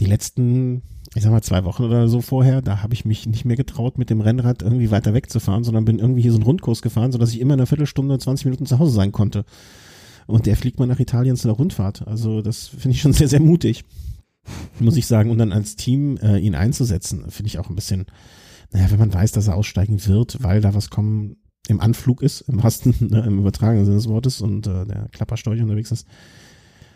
[0.00, 0.82] die letzten,
[1.14, 3.96] ich sag mal, zwei Wochen oder so vorher, da habe ich mich nicht mehr getraut,
[3.96, 7.30] mit dem Rennrad irgendwie weiter wegzufahren, sondern bin irgendwie hier so einen Rundkurs gefahren, sodass
[7.30, 9.44] ich immer in einer Viertelstunde, 20 Minuten zu Hause sein konnte.
[10.26, 12.06] Und der fliegt mal nach Italien zu einer Rundfahrt.
[12.06, 13.84] Also das finde ich schon sehr, sehr mutig,
[14.80, 15.30] muss ich sagen.
[15.30, 18.06] Und dann als Team äh, ihn einzusetzen, finde ich auch ein bisschen,
[18.74, 21.36] naja, wenn man weiß, dass er aussteigen wird, weil da was kommen
[21.68, 25.62] im Anflug ist, im wahrsten, ne, im übertragenen Sinne des Wortes und äh, der Klapperstorch
[25.62, 26.08] unterwegs ist.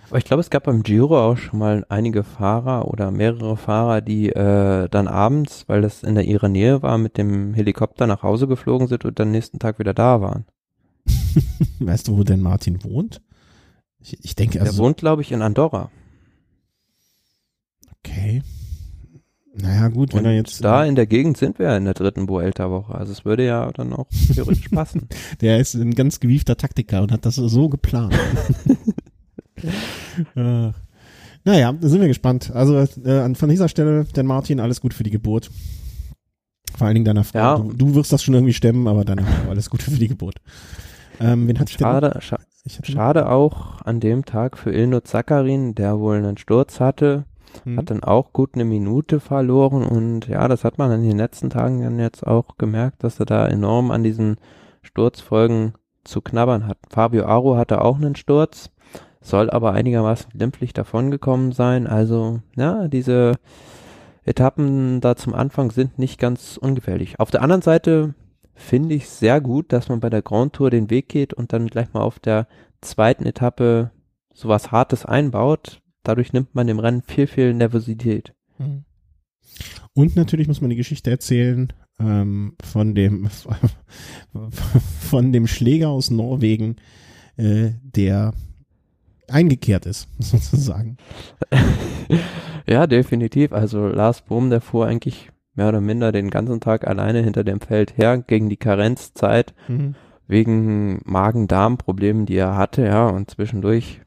[0.09, 4.01] Aber ich glaube, es gab beim Giro auch schon mal einige Fahrer oder mehrere Fahrer,
[4.01, 8.24] die äh, dann abends, weil das in der ihrer Nähe war, mit dem Helikopter nach
[8.24, 10.47] Hause geflogen sind und dann nächsten Tag wieder da waren.
[11.79, 13.22] weißt du, wo denn Martin wohnt?
[14.01, 14.72] Ich, ich denke, also.
[14.72, 15.91] Der wohnt, glaube ich, in Andorra.
[17.99, 18.43] Okay.
[19.61, 20.62] Naja, gut, wenn Und er jetzt.
[20.62, 22.94] da in der Gegend sind wir ja in der dritten Vuelta-Woche.
[22.94, 25.09] Also es würde ja dann auch theoretisch passen.
[25.40, 28.14] Der ist ein ganz gewiefter Taktiker und hat das so geplant.
[30.36, 30.70] äh,
[31.44, 32.52] naja, da sind wir gespannt.
[32.54, 35.50] Also äh, von dieser Stelle, denn Martin, alles gut für die Geburt.
[36.76, 37.38] Vor allen Dingen deiner Frau.
[37.38, 37.59] Ja.
[37.59, 40.36] Du, du wirst das schon irgendwie stemmen, aber deiner Frau, alles Gute für die Geburt.
[41.20, 41.66] Ähm, wen noch?
[41.66, 42.38] Schade, scha
[42.82, 47.24] schade auch an dem Tag für Ilno Zakarin, der wohl einen Sturz hatte.
[47.55, 47.78] Noch- hm.
[47.78, 51.51] Hat dann auch gut eine Minute verloren und ja, das hat man in den letzten
[51.51, 54.36] Tagen dann jetzt auch gemerkt, dass er da enorm an diesen
[54.82, 55.74] Sturzfolgen
[56.05, 56.78] zu knabbern hat.
[56.88, 58.70] Fabio Aro hatte auch einen Sturz,
[59.20, 61.86] soll aber einigermaßen glimpflich davongekommen sein.
[61.86, 63.34] Also, ja, diese
[64.24, 67.18] Etappen da zum Anfang sind nicht ganz ungefährlich.
[67.20, 68.14] Auf der anderen Seite
[68.55, 71.66] finde ich sehr gut, dass man bei der Grand Tour den Weg geht und dann
[71.66, 72.46] gleich mal auf der
[72.80, 73.90] zweiten Etappe
[74.34, 75.80] sowas Hartes einbaut.
[76.09, 78.32] Dadurch nimmt man dem Rennen viel, viel Nervosität.
[78.56, 78.84] Mhm.
[79.92, 83.28] Und natürlich muss man die Geschichte erzählen ähm, von dem
[85.00, 86.76] von dem Schläger aus Norwegen,
[87.36, 88.32] äh, der
[89.28, 90.96] eingekehrt ist, sozusagen.
[92.66, 93.52] Ja, definitiv.
[93.52, 97.61] Also Lars Bohm, der fuhr eigentlich mehr oder minder den ganzen Tag alleine hinter dem
[97.61, 99.94] Feld her gegen die Karenzzeit Mhm.
[100.26, 104.00] wegen Magen-Darm-Problemen, die er hatte, ja, und zwischendurch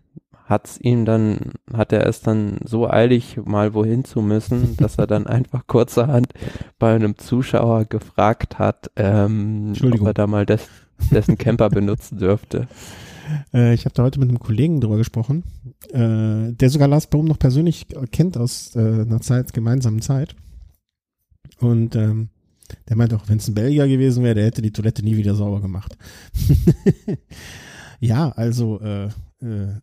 [0.51, 5.07] hat's ihm dann, hat er es dann so eilig, mal wohin zu müssen, dass er
[5.07, 6.27] dann einfach kurzerhand
[6.77, 10.67] bei einem Zuschauer gefragt hat, ähm, ob er da mal des,
[11.09, 12.67] dessen Camper benutzen dürfte.
[13.53, 15.43] Äh, ich habe da heute mit einem Kollegen drüber gesprochen,
[15.91, 20.35] äh, der sogar Lars Bohm noch persönlich kennt aus äh, einer Zeit, gemeinsamen Zeit.
[21.61, 22.27] Und ähm,
[22.89, 25.35] der meinte auch, wenn es ein Belgier gewesen wäre, der hätte die Toilette nie wieder
[25.35, 25.97] sauber gemacht.
[28.01, 29.09] ja, also äh,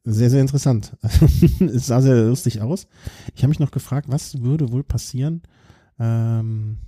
[0.05, 0.97] sehr, sehr interessant.
[1.03, 2.87] es sah sehr lustig aus.
[3.35, 5.43] Ich habe mich noch gefragt, was würde wohl passieren,
[5.99, 6.79] ähm,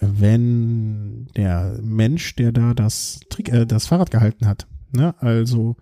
[0.00, 5.76] wenn der Mensch, der da das, Trick, äh, das Fahrrad gehalten hat, ne, also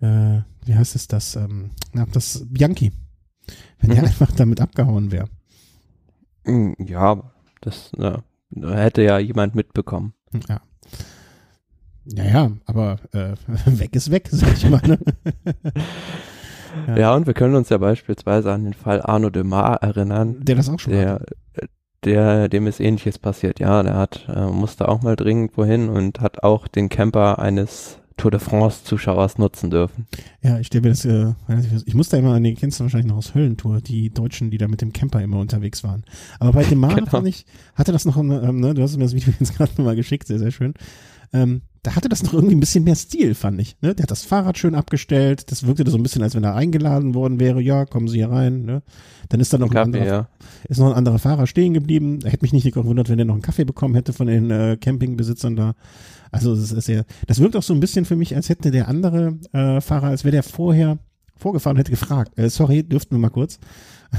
[0.00, 2.92] äh, wie heißt es das, ähm, na, das Bianchi,
[3.80, 4.08] wenn der Mhm.
[4.08, 5.28] einfach damit abgehauen wäre.
[6.44, 7.32] Mm, Ja,
[7.62, 8.22] das ja,
[8.60, 10.12] hätte ja jemand mitbekommen.
[10.48, 10.60] Ja.
[12.14, 13.32] Ja, ja, aber äh,
[13.78, 14.80] weg ist weg, sag ich mal.
[14.86, 14.98] Ne?
[16.86, 16.96] Ja.
[16.98, 17.14] Ja.
[17.14, 20.68] und wir können uns ja beispielsweise an den Fall Arno de Mar erinnern, Der das
[20.68, 21.36] auch schon der, hatte.
[22.04, 23.58] der, dem ist ähnliches passiert.
[23.60, 27.98] Ja, der hat, äh, musste auch mal dringend wohin und hat auch den Camper eines
[28.18, 30.06] Tour de France Zuschauers nutzen dürfen.
[30.42, 31.32] Ja, ich stelle mir das, äh,
[31.84, 34.56] ich muss da immer an die kennst du wahrscheinlich noch aus Höllentour, die Deutschen, die
[34.58, 36.04] da mit dem Camper immer unterwegs waren.
[36.40, 37.10] Aber bei dem Mar Genau.
[37.10, 37.44] fand ich,
[37.74, 40.38] hatte das noch, ähm, ne, du hast mir das Video jetzt gerade nochmal geschickt, sehr,
[40.38, 40.74] sehr schön.
[41.32, 43.76] Ähm, da hatte das noch irgendwie ein bisschen mehr Stil, fand ich.
[43.80, 43.94] Ne?
[43.94, 47.14] Der hat das Fahrrad schön abgestellt, das wirkte so ein bisschen, als wenn er eingeladen
[47.14, 48.64] worden wäre, ja, kommen Sie hier rein.
[48.64, 48.82] Ne?
[49.28, 50.28] Dann ist da noch ein Kaffee, anderer ja.
[50.68, 52.18] ist noch ein anderer Fahrer stehen geblieben.
[52.24, 55.54] Hätte mich nicht gewundert, wenn er noch einen Kaffee bekommen hätte von den äh, Campingbesitzern
[55.54, 55.74] da.
[56.32, 58.88] Also das ist sehr, das wirkt auch so ein bisschen für mich, als hätte der
[58.88, 60.98] andere äh, Fahrer, als wäre der vorher
[61.36, 63.60] vorgefahren und hätte gefragt, äh, sorry, dürften wir mal kurz.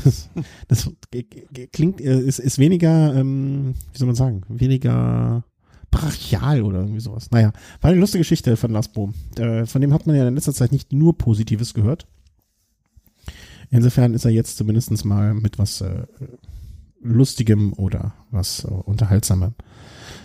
[0.06, 0.30] Das,
[0.70, 1.26] das g-
[1.74, 5.44] klingt, äh, ist, ist weniger, ähm, wie soll man sagen, weniger
[5.92, 7.32] brachial oder irgendwie sowas.
[7.32, 9.14] Naja, war eine lustige Geschichte von Lars Bohm.
[9.38, 12.08] Äh, von dem hat man ja in letzter Zeit nicht nur Positives gehört.
[13.70, 16.06] Insofern ist er jetzt zumindest mal mit was äh,
[17.02, 19.54] Lustigem oder was äh, Unterhaltsamem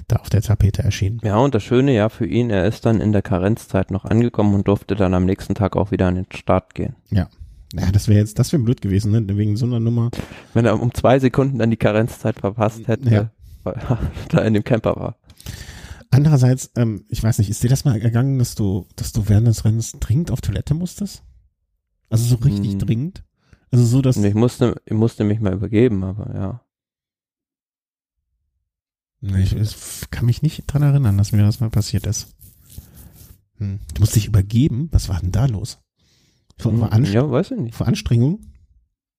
[0.09, 1.21] da auf der Tapete erschienen.
[1.23, 4.55] Ja, und das Schöne ja für ihn, er ist dann in der Karenzzeit noch angekommen
[4.55, 6.95] und durfte dann am nächsten Tag auch wieder an den Start gehen.
[7.11, 7.29] Ja,
[7.93, 9.37] das wäre jetzt, das wäre blöd gewesen, ne?
[9.37, 10.11] wegen so einer Nummer.
[10.55, 13.31] Wenn er um zwei Sekunden dann die Karenzzeit verpasst hätte, Ja.
[13.65, 13.99] weil er
[14.29, 15.17] da in dem Camper war.
[16.11, 19.47] Andererseits, ähm, ich weiß nicht, ist dir das mal ergangen, dass du, dass du während
[19.47, 21.23] des Rennens dringend auf Toilette musstest?
[22.11, 22.79] Also so richtig Hm.
[22.81, 23.25] dringend?
[23.71, 26.61] Also so, dass ich musste, ich musste mich mal übergeben, aber ja.
[29.21, 32.35] Nee, ich, ich kann mich nicht dran erinnern, dass mir das mal passiert ist.
[33.59, 33.79] Hm.
[33.95, 34.89] Du musst dich übergeben?
[34.93, 35.79] Was war denn da los?
[36.59, 37.75] Vor, vor, Anst ja, weiß ich nicht.
[37.75, 38.41] vor Anstrengung?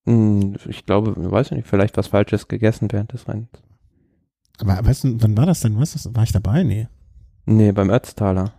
[0.05, 3.49] Hm, Ich glaube, weiß ich nicht, vielleicht was Falsches gegessen während des Rennens.
[4.59, 5.79] Aber weißt du, wann war das denn?
[5.79, 6.63] Was ist, war ich dabei?
[6.63, 6.87] Nee.
[7.45, 8.53] Nee, beim Ötztaler.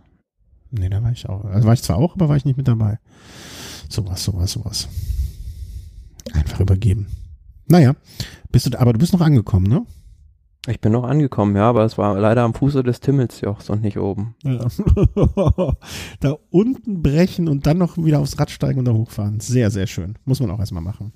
[0.71, 1.45] Nee, da war ich auch.
[1.45, 2.99] Also war ich zwar auch, aber war ich nicht mit dabei.
[3.89, 4.89] Sowas, sowas, sowas.
[6.33, 7.07] Einfach übergeben.
[7.67, 7.95] Naja,
[8.51, 9.85] bist du, aber du bist noch angekommen, ne?
[10.67, 13.99] Ich bin noch angekommen, ja, aber es war leider am Fuße des Timmelsjochs und nicht
[13.99, 14.35] oben.
[14.43, 14.65] Ja.
[16.19, 19.39] da unten brechen und dann noch wieder aufs Rad steigen und da hochfahren.
[19.39, 20.17] Sehr, sehr schön.
[20.25, 21.13] Muss man auch erstmal machen.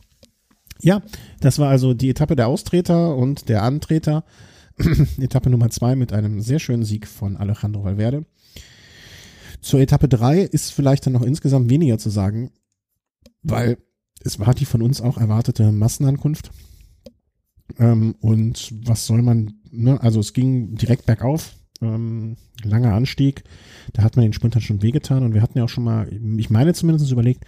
[0.82, 1.02] Ja,
[1.42, 4.24] das war also die Etappe der Austreter und der Antreter.
[5.20, 8.26] Etappe Nummer zwei mit einem sehr schönen Sieg von Alejandro Valverde.
[9.62, 12.52] Zur Etappe drei ist vielleicht dann noch insgesamt weniger zu sagen,
[13.44, 13.78] weil
[14.24, 16.52] es war die von uns auch erwartete Massenankunft.
[17.78, 20.02] Ähm, und was soll man, ne?
[20.02, 23.44] also es ging direkt bergauf, ähm, langer Anstieg.
[23.94, 26.50] Da hat man den Sprintern schon wehgetan und wir hatten ja auch schon mal, ich
[26.50, 27.46] meine zumindest überlegt,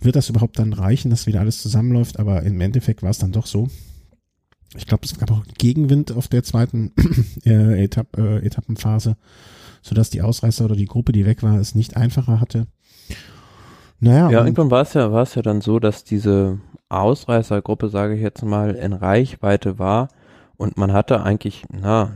[0.00, 3.32] wird das überhaupt dann reichen, dass wieder alles zusammenläuft, aber im Endeffekt war es dann
[3.32, 3.68] doch so.
[4.76, 6.92] Ich glaube, es gab auch Gegenwind auf der zweiten
[7.44, 9.16] äh, Etapp, äh, Etappenphase,
[9.82, 12.66] sodass die Ausreißer oder die Gruppe, die weg war, es nicht einfacher hatte.
[14.00, 14.30] Naja.
[14.30, 16.58] Ja, irgendwann war es ja, war es ja dann so, dass diese
[16.88, 20.08] Ausreißergruppe, sage ich jetzt mal, in Reichweite war
[20.56, 22.12] und man hatte eigentlich, na,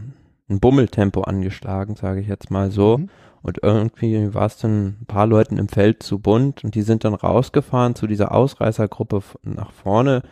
[0.48, 2.98] ein Bummeltempo angeschlagen, sage ich jetzt mal so.
[2.98, 3.08] Mhm.
[3.42, 7.04] Und irgendwie war es dann ein paar Leuten im Feld zu bunt und die sind
[7.04, 10.22] dann rausgefahren zu dieser Ausreißergruppe nach vorne.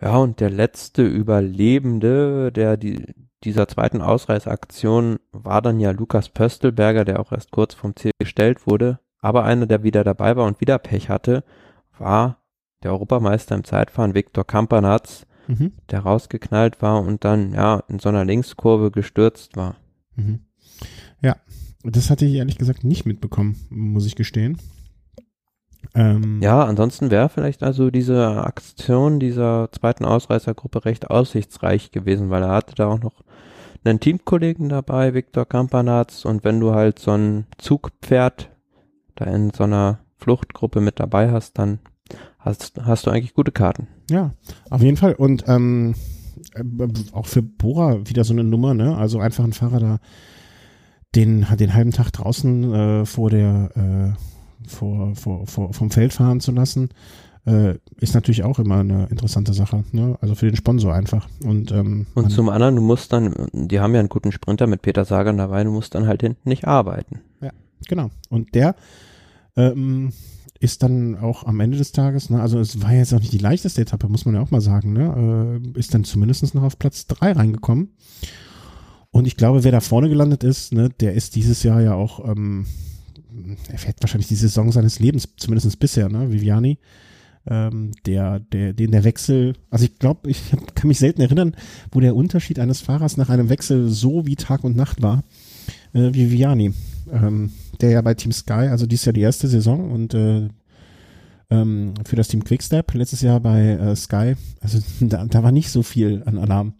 [0.00, 7.04] Ja, und der letzte Überlebende, der die, dieser zweiten Ausreißaktion war dann ja Lukas Pöstelberger,
[7.04, 9.00] der auch erst kurz vom Ziel gestellt wurde.
[9.20, 11.42] Aber einer, der wieder dabei war und wieder Pech hatte,
[11.98, 12.38] war
[12.82, 15.72] der Europameister im Zeitfahren Viktor Kampanatz, mhm.
[15.90, 19.76] der rausgeknallt war und dann ja in so einer Linkskurve gestürzt war.
[20.14, 20.40] Mhm.
[21.20, 21.36] Ja,
[21.82, 24.58] das hatte ich ehrlich gesagt nicht mitbekommen, muss ich gestehen.
[25.94, 32.42] Ähm, ja, ansonsten wäre vielleicht also diese Aktion dieser zweiten Ausreißergruppe recht aussichtsreich gewesen, weil
[32.42, 33.24] er hatte da auch noch
[33.84, 38.50] einen Teamkollegen dabei, Viktor Kampanatz, und wenn du halt so ein Zugpferd
[39.14, 41.78] da in so einer Fluchtgruppe mit dabei hast, dann
[42.38, 43.88] hast, hast du eigentlich gute Karten.
[44.10, 44.32] Ja,
[44.70, 45.14] auf jeden Fall.
[45.14, 45.94] Und ähm,
[46.54, 46.62] äh,
[47.12, 48.96] auch für Bora wieder so eine Nummer, ne?
[48.96, 49.98] Also einfach ein Fahrer da
[51.14, 53.70] den, den halben Tag draußen äh, vor der
[54.16, 54.37] äh,
[54.68, 56.90] vor, vor, vor, vom Feld fahren zu lassen,
[57.46, 59.84] äh, ist natürlich auch immer eine interessante Sache.
[59.92, 60.18] Ne?
[60.20, 61.28] Also für den Sponsor einfach.
[61.44, 64.82] Und, ähm, und zum anderen, du musst dann, die haben ja einen guten Sprinter mit
[64.82, 67.20] Peter Sagan dabei, du musst dann halt hinten nicht arbeiten.
[67.40, 67.50] Ja,
[67.88, 68.10] genau.
[68.28, 68.76] Und der
[69.56, 70.12] ähm,
[70.60, 73.38] ist dann auch am Ende des Tages, ne, also es war jetzt auch nicht die
[73.38, 76.78] leichteste Etappe, muss man ja auch mal sagen, ne, äh, ist dann zumindest noch auf
[76.78, 77.92] Platz drei reingekommen.
[79.10, 82.28] Und ich glaube, wer da vorne gelandet ist, ne, der ist dieses Jahr ja auch,
[82.28, 82.66] ähm,
[83.70, 86.78] er fährt wahrscheinlich die Saison seines Lebens, zumindest bisher, ne, Viviani.
[87.50, 91.56] Ähm, der, der, den der Wechsel, also ich glaube, ich kann mich selten erinnern,
[91.90, 95.24] wo der Unterschied eines Fahrers nach einem Wechsel so wie Tag und Nacht war,
[95.94, 96.74] äh, wie Viviani.
[97.10, 100.48] Ähm, der ja bei Team Sky, also dies Jahr die erste Saison und äh,
[101.50, 105.70] ähm, für das Team Quickstep letztes Jahr bei äh, Sky, also da, da war nicht
[105.70, 106.74] so viel an Alarm.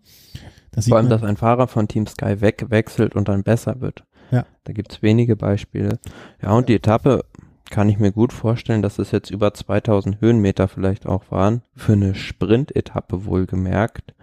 [0.70, 4.04] Das Vor allem, dass ein Fahrer von Team Sky wegwechselt und dann besser wird.
[4.30, 4.46] Ja.
[4.64, 5.98] Da gibt's wenige Beispiele.
[6.42, 7.24] Ja, und die Etappe
[7.70, 11.62] kann ich mir gut vorstellen, dass es jetzt über 2000 Höhenmeter vielleicht auch waren.
[11.74, 14.14] Für eine Sprint-Etappe wohlgemerkt.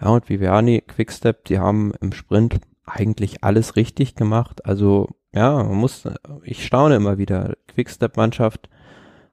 [0.00, 4.64] Ja, und Viviani, Quickstep, die haben im Sprint eigentlich alles richtig gemacht.
[4.66, 6.08] Also ja, man muss,
[6.42, 7.56] ich staune immer wieder.
[7.68, 8.68] Quickstep-Mannschaft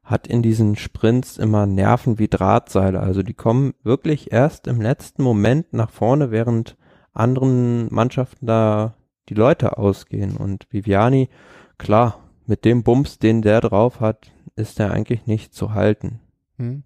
[0.04, 3.00] hat in diesen Sprints immer Nerven wie Drahtseile.
[3.00, 6.76] Also die kommen wirklich erst im letzten Moment nach vorne, während
[7.14, 8.96] anderen Mannschaften da
[9.30, 10.38] die Leute ausgehen.
[10.38, 11.30] Und Viviani,
[11.78, 16.20] klar, mit dem Bums, den der drauf hat, ist er eigentlich nicht zu halten.
[16.58, 16.84] Hm.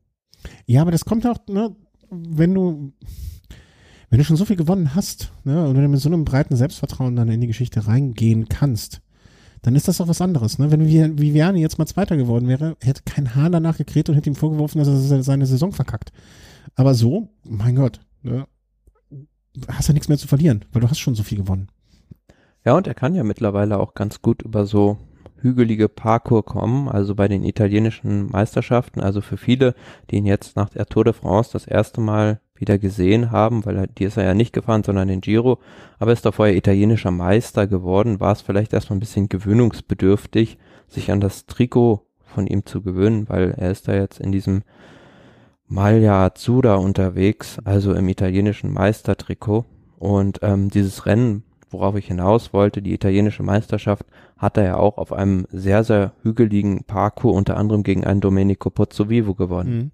[0.66, 1.76] Ja, aber das kommt auch, ne,
[2.10, 2.94] wenn du,
[4.10, 6.56] wenn du schon so viel gewonnen hast, ne, und wenn du mit so einem breiten
[6.56, 9.02] Selbstvertrauen dann in die Geschichte reingehen kannst,
[9.66, 10.60] dann ist das doch was anderes.
[10.60, 10.70] Ne?
[10.70, 14.36] Wenn Viviani jetzt mal Zweiter geworden wäre, hätte kein Hahn danach gekräht und hätte ihm
[14.36, 16.12] vorgeworfen, dass er seine Saison verkackt.
[16.76, 18.46] Aber so, mein Gott, ne?
[19.68, 21.70] hast ja nichts mehr zu verlieren, weil du hast schon so viel gewonnen.
[22.66, 24.98] Ja, und er kann ja mittlerweile auch ganz gut über so
[25.38, 29.02] hügelige Parcours kommen, also bei den italienischen Meisterschaften.
[29.02, 29.76] Also für viele,
[30.10, 33.78] die ihn jetzt nach der Tour de France das erste Mal wieder gesehen haben, weil
[33.78, 35.60] er, die ist er ja nicht gefahren, sondern den Giro,
[36.00, 40.58] aber ist doch vorher italienischer Meister geworden, war es vielleicht erstmal ein bisschen gewöhnungsbedürftig,
[40.88, 44.64] sich an das Trikot von ihm zu gewöhnen, weil er ist da jetzt in diesem
[45.68, 49.66] Maglia Azzurra unterwegs, also im italienischen Meistertrikot.
[49.98, 51.44] Und ähm, dieses Rennen,
[51.76, 54.06] worauf ich hinaus wollte, die italienische Meisterschaft,
[54.38, 58.70] hat er ja auch auf einem sehr, sehr hügeligen Parcours unter anderem gegen einen Domenico
[58.70, 59.78] Pozzovivo gewonnen.
[59.78, 59.92] Mhm.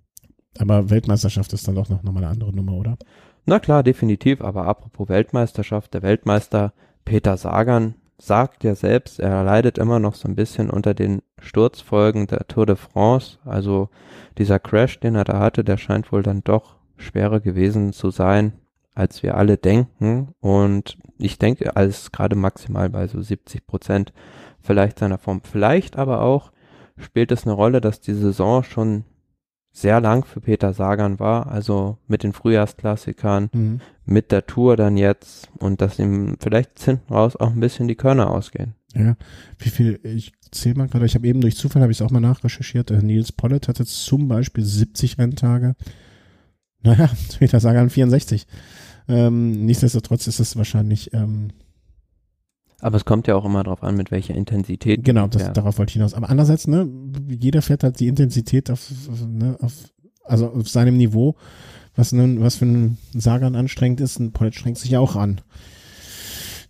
[0.60, 2.98] Aber Weltmeisterschaft ist dann doch noch, noch mal eine andere Nummer, oder?
[3.46, 4.42] Na klar, definitiv.
[4.42, 6.74] Aber apropos Weltmeisterschaft, der Weltmeister
[7.06, 12.28] Peter Sagan sagt ja selbst, er leidet immer noch so ein bisschen unter den Sturzfolgen
[12.28, 13.40] der Tour de France.
[13.46, 13.90] Also
[14.38, 18.54] dieser Crash, den er da hatte, der scheint wohl dann doch schwerer gewesen zu sein,
[18.94, 20.36] als wir alle denken.
[20.40, 24.13] Und ich denke, als gerade maximal bei so 70 Prozent
[24.59, 25.41] vielleicht seiner Form.
[25.43, 26.51] Vielleicht aber auch
[26.97, 29.05] spielt es eine Rolle, dass die Saison schon
[29.74, 33.82] sehr lang für Peter Sagan war, also mit den Frühjahrsklassikern, mhm.
[34.05, 37.95] mit der Tour dann jetzt und dass ihm vielleicht hinten raus auch ein bisschen die
[37.95, 38.76] Körner ausgehen.
[38.93, 39.15] Ja,
[39.57, 42.11] wie viel, ich zähle mal gerade, ich habe eben durch Zufall, habe ich es auch
[42.11, 45.76] mal nachrecherchiert, äh, Nils Pollitt hat jetzt zum Beispiel 70 Renntage,
[46.84, 47.09] Naja,
[47.39, 48.47] Peter Sagan 64.
[49.08, 51.14] Ähm, nichtsdestotrotz ist es wahrscheinlich.
[51.14, 51.49] Ähm,
[52.80, 55.04] aber es kommt ja auch immer darauf an, mit welcher Intensität.
[55.04, 56.16] Genau, das, darauf wollte ich hinaus.
[56.16, 56.89] Aber andererseits, ne,
[57.28, 58.91] jeder fährt halt die Intensität auf,
[59.28, 59.74] ne, auf
[60.24, 61.36] also auf seinem Niveau,
[61.95, 64.20] was, nun, was für ein Sagan anstrengend ist.
[64.20, 65.41] Ein Polet strengt sich ja auch an.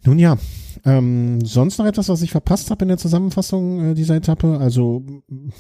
[0.03, 0.38] Nun ja,
[0.84, 4.57] ähm, sonst noch etwas, was ich verpasst habe in der Zusammenfassung äh, dieser Etappe?
[4.57, 5.05] Also,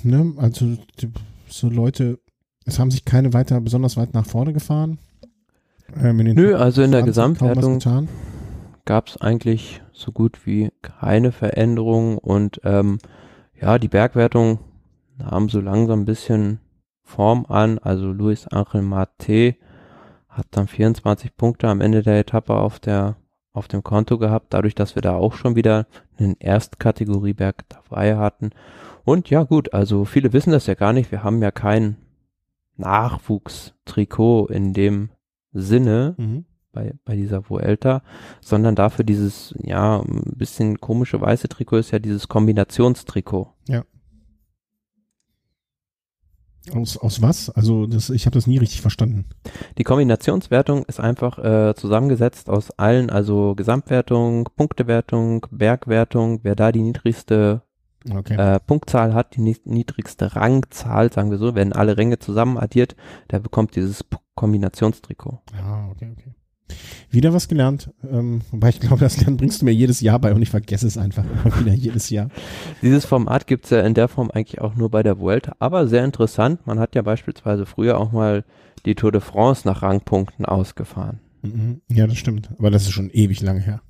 [0.03, 1.09] ne, also die,
[1.47, 2.19] so Leute,
[2.65, 4.97] es haben sich keine weiter besonders weit nach vorne gefahren.
[5.99, 7.79] Ähm, Nö, also in der Gesamtwertung
[8.85, 12.99] gab es eigentlich so gut wie keine Veränderung und ähm,
[13.59, 14.59] ja, die Bergwertung
[15.17, 16.59] nahm so langsam ein bisschen
[17.03, 17.77] Form an.
[17.79, 19.55] Also Luis Angel Mate
[20.29, 23.17] hat dann 24 Punkte am Ende der Etappe auf der
[23.53, 25.85] auf dem Konto gehabt, dadurch, dass wir da auch schon wieder
[26.17, 28.51] einen Erstkategorieberg dabei hatten.
[29.03, 31.11] Und ja gut, also viele wissen das ja gar nicht.
[31.11, 31.97] Wir haben ja kein
[32.77, 35.09] Nachwuchstrikot in dem
[35.53, 36.45] Sinne mhm.
[36.71, 38.03] bei, bei dieser Vuelta,
[38.41, 43.53] sondern dafür dieses, ja, ein bisschen komische weiße Trikot ist ja dieses Kombinationstrikot.
[43.67, 43.83] Ja.
[46.73, 47.49] Aus, aus was?
[47.49, 49.25] Also das, ich habe das nie richtig verstanden.
[49.79, 56.83] Die Kombinationswertung ist einfach äh, zusammengesetzt aus allen, also Gesamtwertung, Punktewertung, Bergwertung, wer da die
[56.83, 57.63] niedrigste
[58.09, 58.35] okay.
[58.35, 62.95] äh, Punktzahl hat, die niedrigste Rangzahl, sagen wir so, werden alle Ränge zusammen addiert,
[63.31, 64.03] der bekommt dieses
[64.41, 65.39] Kombinationstrikot.
[65.53, 66.33] Ah, okay, okay.
[67.11, 70.33] Wieder was gelernt, ähm, wobei ich glaube, das Lernen bringst du mir jedes Jahr bei
[70.33, 72.29] und ich vergesse es einfach immer wieder jedes Jahr.
[72.81, 75.85] Dieses Format gibt es ja in der Form eigentlich auch nur bei der Vuelta, aber
[75.85, 76.65] sehr interessant.
[76.65, 78.43] Man hat ja beispielsweise früher auch mal
[78.87, 81.19] die Tour de France nach Rangpunkten ausgefahren.
[81.43, 81.81] Mhm.
[81.87, 83.83] Ja, das stimmt, aber das ist schon ewig lange her.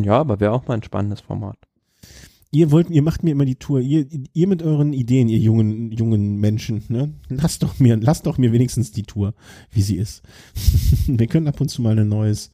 [0.00, 1.58] Ja, aber wäre auch mal ein spannendes Format
[2.54, 5.90] ihr wollt, ihr macht mir immer die Tour, ihr, ihr mit euren Ideen, ihr jungen,
[5.90, 7.12] jungen Menschen, ne?
[7.28, 9.34] Lasst doch mir, lasst doch mir wenigstens die Tour,
[9.72, 10.22] wie sie ist.
[11.06, 12.50] Wir können ab und zu mal ein neues,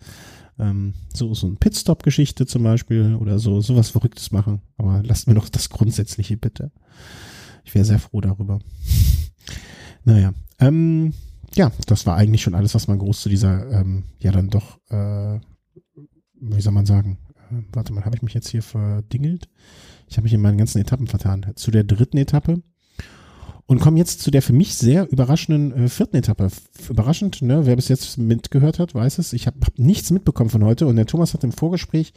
[0.58, 4.62] ähm, so, so ein Pitstop-Geschichte zum Beispiel oder so, sowas Verrücktes machen.
[4.78, 6.72] Aber lasst mir doch das Grundsätzliche bitte.
[7.64, 8.58] Ich wäre sehr froh darüber.
[10.04, 11.12] naja, ähm,
[11.54, 14.78] ja, das war eigentlich schon alles, was man groß zu dieser, ähm, ja dann doch,
[14.88, 15.40] äh,
[16.40, 17.18] wie soll man sagen,
[17.50, 19.48] äh, warte mal, habe ich mich jetzt hier verdingelt?
[20.10, 21.46] Ich habe mich in meinen ganzen Etappen vertan.
[21.54, 22.62] Zu der dritten Etappe.
[23.66, 26.48] Und komme jetzt zu der für mich sehr überraschenden äh, vierten Etappe.
[26.88, 27.64] Überraschend, ne?
[27.64, 29.32] Wer bis jetzt mitgehört hat, weiß es.
[29.32, 32.12] Ich habe hab nichts mitbekommen von heute und der Thomas hat im Vorgespräch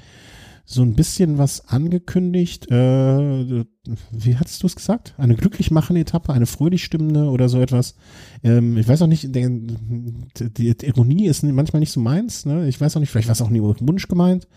[0.66, 2.72] so ein bisschen was angekündigt.
[2.72, 3.66] Äh,
[4.12, 5.14] wie hattest du es gesagt?
[5.18, 7.96] Eine glücklich machende Etappe, eine fröhlich stimmende oder so etwas.
[8.44, 12.48] Ähm, ich weiß auch nicht, der, die, die Ironie ist manchmal nicht so meins.
[12.48, 12.68] Ne?
[12.68, 14.48] Ich weiß auch nicht, vielleicht war es auch nie Wunsch gemeint.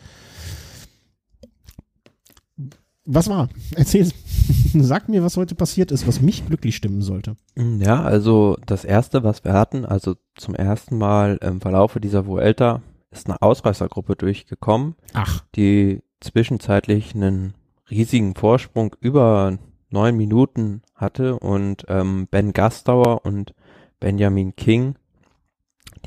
[3.06, 3.48] Was war?
[3.74, 4.10] Erzähl,
[4.74, 7.36] sag mir, was heute passiert ist, was mich glücklich stimmen sollte.
[7.56, 12.82] Ja, also das erste, was wir hatten, also zum ersten Mal im Verlaufe dieser Vuelta
[13.12, 15.44] ist eine Ausreißergruppe durchgekommen, Ach.
[15.54, 17.54] die zwischenzeitlich einen
[17.90, 19.56] riesigen Vorsprung über
[19.90, 23.54] neun Minuten hatte und ähm, Ben Gastauer und
[24.00, 24.96] Benjamin King,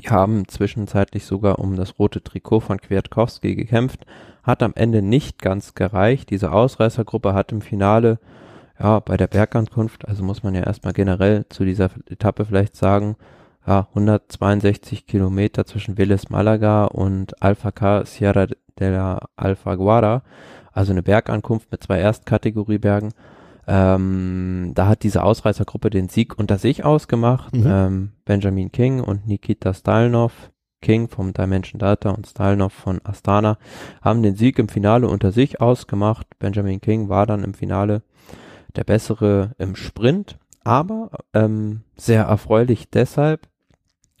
[0.00, 4.06] die haben zwischenzeitlich sogar um das rote Trikot von Kwiatkowski gekämpft,
[4.42, 6.30] hat am Ende nicht ganz gereicht.
[6.30, 8.18] Diese Ausreißergruppe hat im Finale,
[8.78, 13.16] ja, bei der Bergankunft, also muss man ja erstmal generell zu dieser Etappe vielleicht sagen,
[13.66, 18.46] ja, 162 Kilometer zwischen Vélez Malaga und Alfacar Sierra
[18.78, 20.22] de la Alfaguara,
[20.72, 23.12] also eine Bergankunft mit zwei Erstkategoriebergen.
[23.72, 27.54] Ähm, da hat diese Ausreißergruppe den Sieg unter sich ausgemacht.
[27.54, 27.66] Mhm.
[27.66, 30.50] Ähm, Benjamin King und Nikita Stalnov
[30.82, 33.58] King vom Dimension Data und Stalnov von Astana
[34.02, 36.26] haben den Sieg im Finale unter sich ausgemacht.
[36.40, 38.02] Benjamin King war dann im Finale
[38.76, 43.48] der bessere im Sprint, aber ähm, sehr erfreulich deshalb,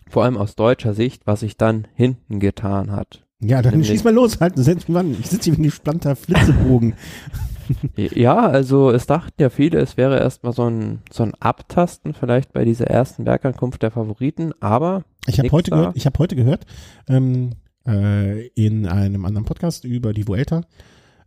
[0.08, 3.24] vor allem aus deutscher Sicht, was sich dann hinten getan hat.
[3.40, 5.16] Ja, dann schieß mal los, halt, setz mich an.
[5.18, 6.94] Ich sitze hier wie ein gespannter Flitzebogen.
[7.96, 12.52] ja, also es dachten ja viele, es wäre erstmal so ein, so ein Abtasten vielleicht
[12.52, 16.66] bei dieser ersten Bergankunft der Favoriten, aber ich habe heute, gehört, ich hab heute gehört,
[17.08, 17.52] ähm,
[17.86, 20.62] äh, in einem anderen Podcast über die Vuelta,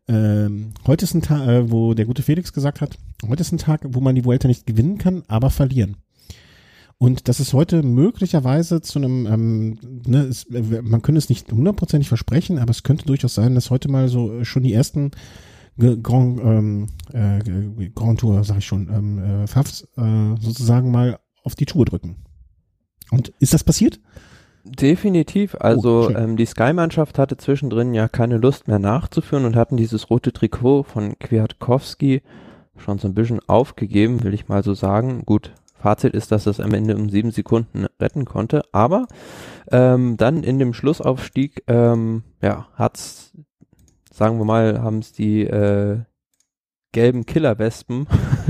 [0.08, 2.98] ähm, heute ist ein Tag, äh, wo der gute Felix gesagt hat,
[3.28, 5.98] heute ist ein Tag, wo man die Vuelta nicht gewinnen kann, aber verlieren.
[7.04, 9.78] Und das ist heute möglicherweise zu einem, ähm,
[10.08, 13.92] ne, es, man könnte es nicht hundertprozentig versprechen, aber es könnte durchaus sein, dass heute
[13.92, 15.12] mal so schon die ersten
[15.78, 21.56] Grand, ähm, äh, Grand Tour, sag ich schon, ähm, äh, Fafs äh, sozusagen mal auf
[21.56, 22.24] die Tour drücken.
[23.12, 24.00] Und ist das passiert?
[24.64, 25.56] Definitiv.
[25.60, 30.10] Also oh, ähm, die Sky-Mannschaft hatte zwischendrin ja keine Lust mehr nachzuführen und hatten dieses
[30.10, 32.22] rote Trikot von Kwiatkowski
[32.78, 35.24] schon so ein bisschen aufgegeben, will ich mal so sagen.
[35.26, 35.52] Gut,
[35.84, 38.64] Fazit ist, dass es am Ende um sieben Sekunden retten konnte.
[38.72, 39.06] Aber
[39.70, 43.34] ähm, dann in dem Schlussaufstieg, ähm, ja, hat's,
[44.10, 46.00] sagen wir mal, haben es die äh,
[46.94, 48.08] gelben Killerwespen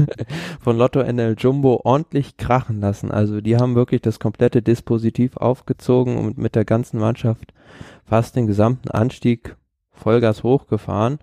[0.62, 3.10] von Lotto NL Jumbo ordentlich krachen lassen.
[3.10, 7.52] Also die haben wirklich das komplette Dispositiv aufgezogen und mit der ganzen Mannschaft
[8.06, 9.56] fast den gesamten Anstieg
[9.90, 11.18] Vollgas hochgefahren.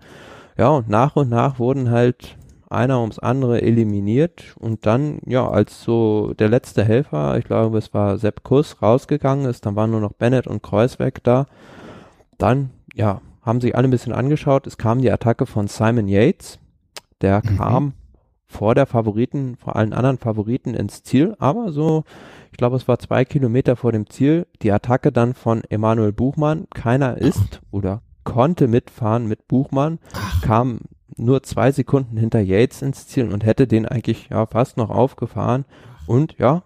[0.57, 2.35] Ja, und nach und nach wurden halt
[2.71, 7.93] einer ums andere eliminiert und dann, ja, als so der letzte Helfer, ich glaube, es
[7.93, 11.45] war Sepp Kuss, rausgegangen ist, dann waren nur noch Bennett und Kreuzweg da,
[12.37, 16.59] dann, ja, haben sich alle ein bisschen angeschaut, es kam die Attacke von Simon Yates,
[17.21, 17.57] der mhm.
[17.57, 17.93] kam
[18.47, 22.03] vor der Favoriten, vor allen anderen Favoriten ins Ziel, aber so,
[22.51, 26.67] ich glaube, es war zwei Kilometer vor dem Ziel, die Attacke dann von Emanuel Buchmann,
[26.73, 30.41] keiner ist oder konnte mitfahren mit Buchmann, Ach.
[30.41, 30.81] kam
[31.21, 35.65] nur zwei Sekunden hinter Yates ins Ziel und hätte den eigentlich ja fast noch aufgefahren
[36.07, 36.63] und ja,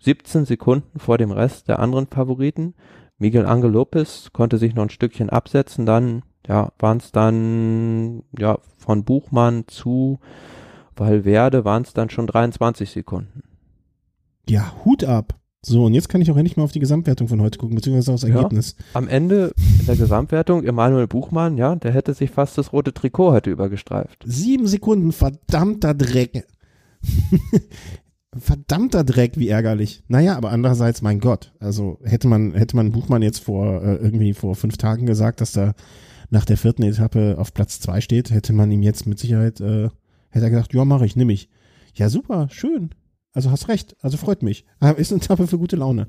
[0.00, 2.74] 17 Sekunden vor dem Rest der anderen Favoriten.
[3.18, 8.58] Miguel Angel Lopez konnte sich noch ein Stückchen absetzen, dann ja, waren es dann ja
[8.78, 10.20] von Buchmann zu
[10.96, 13.42] Valverde waren es dann schon 23 Sekunden.
[14.48, 15.34] Ja, Hut ab.
[15.66, 18.12] So, und jetzt kann ich auch endlich mal auf die Gesamtwertung von heute gucken, beziehungsweise
[18.12, 18.76] aufs Ergebnis.
[18.78, 22.94] Ja, am Ende in der Gesamtwertung, Emanuel Buchmann, ja, der hätte sich fast das rote
[22.94, 24.22] Trikot heute übergestreift.
[24.24, 26.46] Sieben Sekunden, verdammter Dreck.
[28.38, 30.04] verdammter Dreck, wie ärgerlich.
[30.06, 34.34] Naja, aber andererseits, mein Gott, also hätte man, hätte man Buchmann jetzt vor, äh, irgendwie
[34.34, 35.74] vor fünf Tagen gesagt, dass er
[36.30, 39.88] nach der vierten Etappe auf Platz zwei steht, hätte man ihm jetzt mit Sicherheit, äh,
[40.30, 41.48] hätte er gesagt, ja, mache ich, nimm ich.
[41.94, 42.90] Ja, super, schön.
[43.36, 44.64] Also hast recht, also freut mich.
[44.96, 46.08] Ist eine Etappe für gute Laune.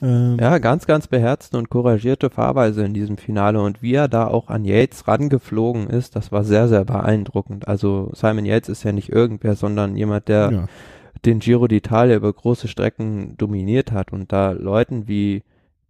[0.00, 4.28] Ähm, ja, ganz, ganz beherzte und couragierte Fahrweise in diesem Finale und wie er da
[4.28, 7.68] auch an Yates rangeflogen ist, das war sehr, sehr beeindruckend.
[7.68, 10.66] Also Simon Yates ist ja nicht irgendwer, sondern jemand, der ja.
[11.26, 15.42] den Giro d'Italia über große Strecken dominiert hat und da Leuten wie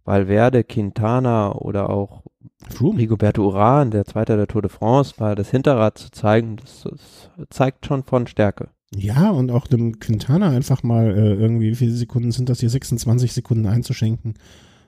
[0.03, 2.23] Valverde, Quintana oder auch
[2.69, 2.99] Froome.
[2.99, 7.29] Rigoberto Uran, der Zweiter der Tour de France, war das Hinterrad zu zeigen, das, das
[7.49, 8.67] zeigt schon von Stärke.
[8.97, 12.69] Ja, und auch dem Quintana einfach mal äh, irgendwie, wie viele Sekunden sind das hier,
[12.69, 14.35] 26 Sekunden einzuschenken,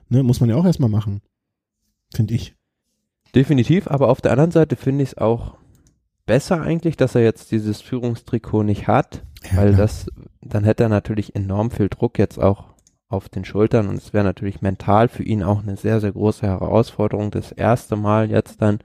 [0.08, 1.20] ne, muss man ja auch erstmal machen.
[2.14, 2.54] Finde ich.
[3.34, 5.56] Definitiv, aber auf der anderen Seite finde ich es auch
[6.26, 9.82] besser eigentlich, dass er jetzt dieses Führungstrikot nicht hat, ja, weil klar.
[9.82, 10.06] das,
[10.40, 12.64] dann hätte er natürlich enorm viel Druck jetzt auch
[13.08, 16.46] auf den Schultern und es wäre natürlich mental für ihn auch eine sehr, sehr große
[16.46, 18.80] Herausforderung, das erste Mal jetzt dann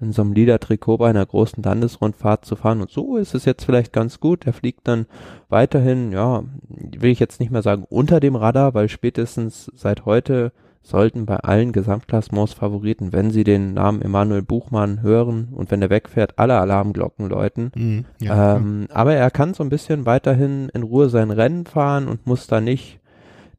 [0.00, 2.80] in so einem Liedertrikot bei einer großen Landesrundfahrt zu fahren.
[2.80, 4.46] Und so ist es jetzt vielleicht ganz gut.
[4.46, 5.06] Er fliegt dann
[5.48, 10.52] weiterhin, ja, will ich jetzt nicht mehr sagen unter dem Radar, weil spätestens seit heute
[10.82, 15.90] sollten bei allen Gesamtklassements Favoriten, wenn sie den Namen Emanuel Buchmann hören und wenn er
[15.90, 17.72] wegfährt, alle Alarmglocken läuten.
[17.74, 18.86] Mhm, ja, ähm.
[18.92, 22.60] Aber er kann so ein bisschen weiterhin in Ruhe sein Rennen fahren und muss da
[22.60, 22.99] nicht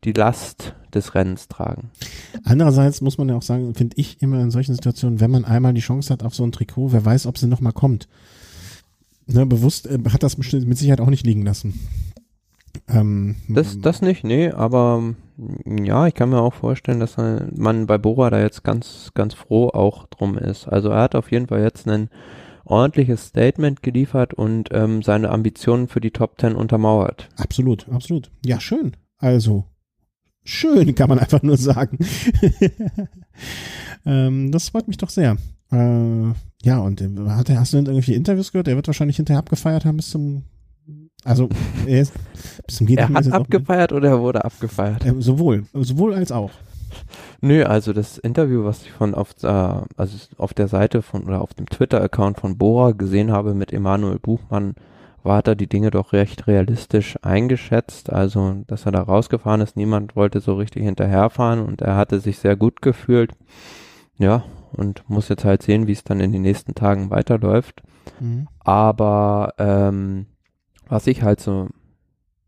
[0.03, 1.91] die Last des Rennens tragen.
[2.43, 5.73] Andererseits muss man ja auch sagen, finde ich immer in solchen Situationen, wenn man einmal
[5.73, 8.07] die Chance hat auf so ein Trikot, wer weiß, ob sie nochmal kommt.
[9.27, 11.79] Ne, bewusst äh, hat das mit Sicherheit auch nicht liegen lassen.
[12.87, 15.13] Ähm, das, das nicht, nee, aber
[15.65, 19.69] ja, ich kann mir auch vorstellen, dass man bei Bora da jetzt ganz, ganz froh
[19.69, 20.67] auch drum ist.
[20.67, 22.09] Also er hat auf jeden Fall jetzt ein
[22.65, 27.29] ordentliches Statement geliefert und ähm, seine Ambitionen für die Top Ten untermauert.
[27.37, 28.31] Absolut, absolut.
[28.45, 28.95] Ja, schön.
[29.17, 29.65] Also,
[30.43, 31.99] Schön, kann man einfach nur sagen.
[34.05, 35.37] ähm, das freut mich doch sehr.
[35.71, 36.33] Äh,
[36.63, 38.67] ja, und äh, hat er, hast du denn irgendwelche Interviews gehört?
[38.67, 40.43] Er wird wahrscheinlich hinterher abgefeiert haben bis zum,
[41.23, 41.47] also
[41.85, 42.13] er ist
[42.65, 45.05] bis zum Er hat abgefeiert oder er wurde abgefeiert?
[45.05, 46.51] Äh, sowohl, sowohl als auch.
[47.41, 51.41] Nö, also das Interview, was ich von auf, äh, also auf der Seite von oder
[51.41, 54.75] auf dem Twitter-Account von Bora gesehen habe mit Emanuel Buchmann,
[55.23, 58.11] war hat er die Dinge doch recht realistisch eingeschätzt.
[58.11, 62.39] Also, dass er da rausgefahren ist, niemand wollte so richtig hinterherfahren und er hatte sich
[62.39, 63.33] sehr gut gefühlt.
[64.17, 64.43] Ja,
[64.73, 67.81] und muss jetzt halt sehen, wie es dann in den nächsten Tagen weiterläuft.
[68.19, 68.47] Mhm.
[68.59, 70.27] Aber ähm,
[70.87, 71.67] was ich halt so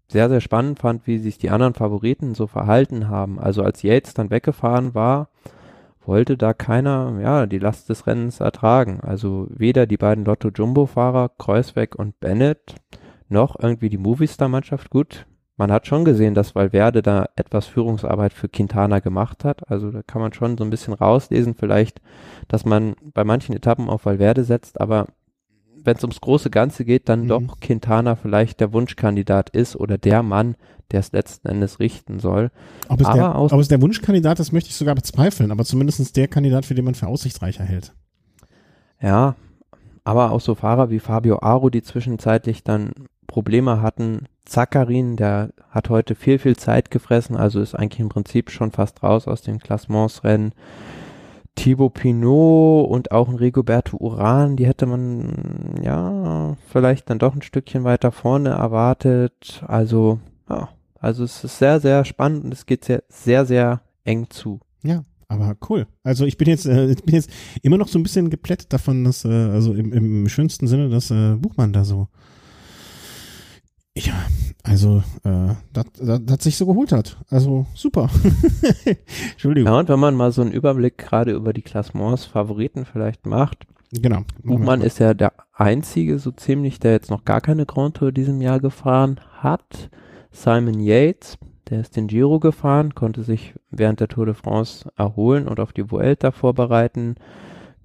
[0.07, 3.39] sehr, sehr spannend fand, wie sich die anderen Favoriten so verhalten haben.
[3.39, 5.29] Also als Yates dann weggefahren war,
[6.05, 8.99] wollte da keiner, ja, die Last des Rennens ertragen.
[9.01, 12.75] Also weder die beiden Lotto-Jumbo-Fahrer, Kreuzweg und Bennett,
[13.29, 14.89] noch irgendwie die Movistar-Mannschaft.
[14.89, 15.25] Gut,
[15.55, 19.69] man hat schon gesehen, dass Valverde da etwas Führungsarbeit für Quintana gemacht hat.
[19.69, 22.01] Also da kann man schon so ein bisschen rauslesen, vielleicht,
[22.47, 25.07] dass man bei manchen Etappen auf Valverde setzt, aber
[25.83, 27.27] wenn es ums große Ganze geht, dann mhm.
[27.27, 30.55] doch Quintana vielleicht der Wunschkandidat ist oder der Mann,
[30.91, 32.51] der es letzten Endes richten soll.
[32.89, 36.15] Ob es, aber der, ob es der Wunschkandidat ist, möchte ich sogar bezweifeln, aber zumindest
[36.15, 37.93] der Kandidat, für den man für aussichtsreicher hält.
[39.01, 39.35] Ja,
[40.03, 42.91] aber auch so Fahrer wie Fabio Aro, die zwischenzeitlich dann
[43.27, 44.27] Probleme hatten.
[44.45, 49.01] Zakarin, der hat heute viel, viel Zeit gefressen, also ist eigentlich im Prinzip schon fast
[49.01, 50.53] raus aus den Klassementsrennen.
[51.55, 57.43] Thibaut Pinot und auch ein Rigoberto Uran, die hätte man ja vielleicht dann doch ein
[57.43, 59.63] Stückchen weiter vorne erwartet.
[59.67, 60.19] Also,
[60.49, 60.69] ja,
[60.99, 64.59] also es ist sehr, sehr spannend und es geht sehr, sehr, sehr eng zu.
[64.83, 65.87] Ja, aber cool.
[66.03, 67.29] Also ich bin jetzt, äh, ich bin jetzt
[67.61, 71.11] immer noch so ein bisschen geplättet davon, dass, äh, also im, im schönsten Sinne, dass
[71.11, 72.07] äh, Buchmann da so
[73.95, 74.13] ja,
[74.63, 77.17] also äh, das sich so geholt hat.
[77.29, 78.09] Also super.
[79.31, 79.71] Entschuldigung.
[79.71, 83.67] Ja, und wenn man mal so einen Überblick gerade über die Klassements Favoriten vielleicht macht.
[83.91, 84.21] Genau.
[84.41, 88.41] Buchmann ist ja der einzige so ziemlich, der jetzt noch gar keine Grand Tour diesem
[88.41, 89.91] Jahr gefahren hat.
[90.33, 91.37] Simon Yates,
[91.69, 95.71] der ist den Giro gefahren, konnte sich während der Tour de France erholen und auf
[95.71, 97.15] die Vuelta vorbereiten.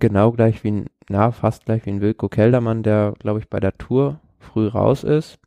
[0.01, 3.77] Genau gleich wie na, fast gleich wie ein Wilco Keldermann, der, glaube ich, bei der
[3.77, 5.39] Tour früh raus ist.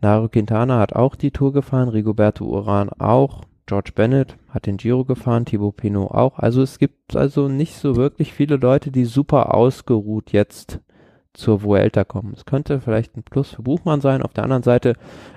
[0.00, 5.04] Nairo Quintana hat auch die Tour gefahren, Rigoberto Uran auch, George Bennett hat den Giro
[5.04, 6.38] gefahren, Thibaut Pinot auch.
[6.38, 10.80] Also es gibt also nicht so wirklich viele Leute, die super ausgeruht jetzt
[11.34, 12.34] zur Vuelta kommen.
[12.36, 14.22] Es könnte vielleicht ein Plus für Buchmann sein.
[14.22, 14.94] Auf der anderen Seite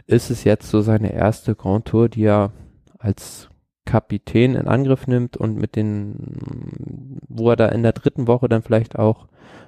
[0.08, 2.52] ist es jetzt so seine erste Grand Tour, die er
[2.98, 3.50] als
[3.86, 8.64] Kapitän in Angriff nimmt und mit den, wo er da in der dritten Woche dann
[8.64, 9.28] vielleicht auch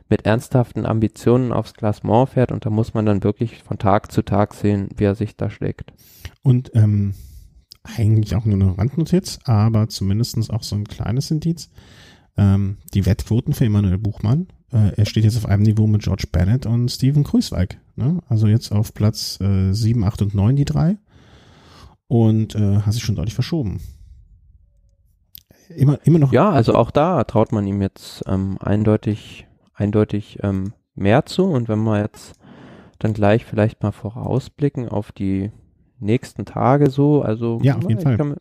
[0.09, 4.23] mit ernsthaften Ambitionen aufs Klassement fährt und da muss man dann wirklich von Tag zu
[4.23, 5.93] Tag sehen, wie er sich da schlägt.
[6.41, 7.13] Und ähm,
[7.84, 11.69] eigentlich auch nur eine Randnotiz, aber zumindestens auch so ein kleines Indiz.
[12.38, 16.26] Ähm, die Wettquoten für Emanuel Buchmann, äh, er steht jetzt auf einem Niveau mit George
[16.32, 17.78] Bennett und Steven Kruiswijk.
[17.95, 18.20] Ne?
[18.28, 20.97] Also jetzt auf Platz äh, 7, 8 und 9 die drei
[22.07, 23.80] und äh, hat sich schon deutlich verschoben.
[25.70, 26.32] Immer, immer noch.
[26.32, 29.47] Ja, also auch da traut man ihm jetzt ähm, eindeutig
[29.78, 31.45] eindeutig ähm, mehr zu.
[31.45, 32.36] Und wenn wir jetzt
[32.99, 35.51] dann gleich vielleicht mal vorausblicken auf die
[35.99, 38.18] nächsten Tage so, also ja, auf jeden Fall.
[38.18, 38.36] Kann,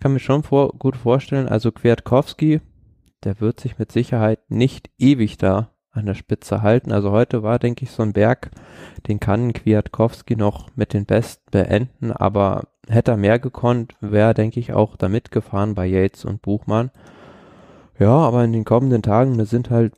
[0.00, 2.60] kann mir schon vor, gut vorstellen, also Kwiatkowski,
[3.24, 6.92] der wird sich mit Sicherheit nicht ewig da an der Spitze halten.
[6.92, 8.50] Also heute war, denke ich, so ein Berg,
[9.06, 14.60] den kann Kwiatkowski noch mit den Besten beenden, aber hätte er mehr gekonnt, wäre, denke
[14.60, 16.90] ich, auch da mitgefahren bei Yates und Buchmann.
[17.98, 19.92] Ja, aber in den kommenden Tagen, da sind halt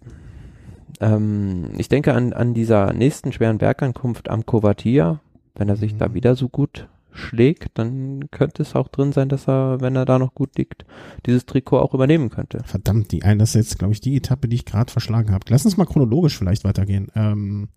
[1.01, 5.21] ähm, ich denke an, an dieser nächsten schweren Bergankunft am Kovatia,
[5.55, 5.99] wenn er sich mhm.
[5.99, 10.05] da wieder so gut schlägt, dann könnte es auch drin sein, dass er, wenn er
[10.05, 10.85] da noch gut liegt,
[11.25, 12.61] dieses Trikot auch übernehmen könnte.
[12.65, 15.45] Verdammt, die ein, das ist jetzt, glaube ich, die Etappe, die ich gerade verschlagen habe.
[15.49, 17.09] Lass uns mal chronologisch vielleicht weitergehen.
[17.15, 17.69] Ähm,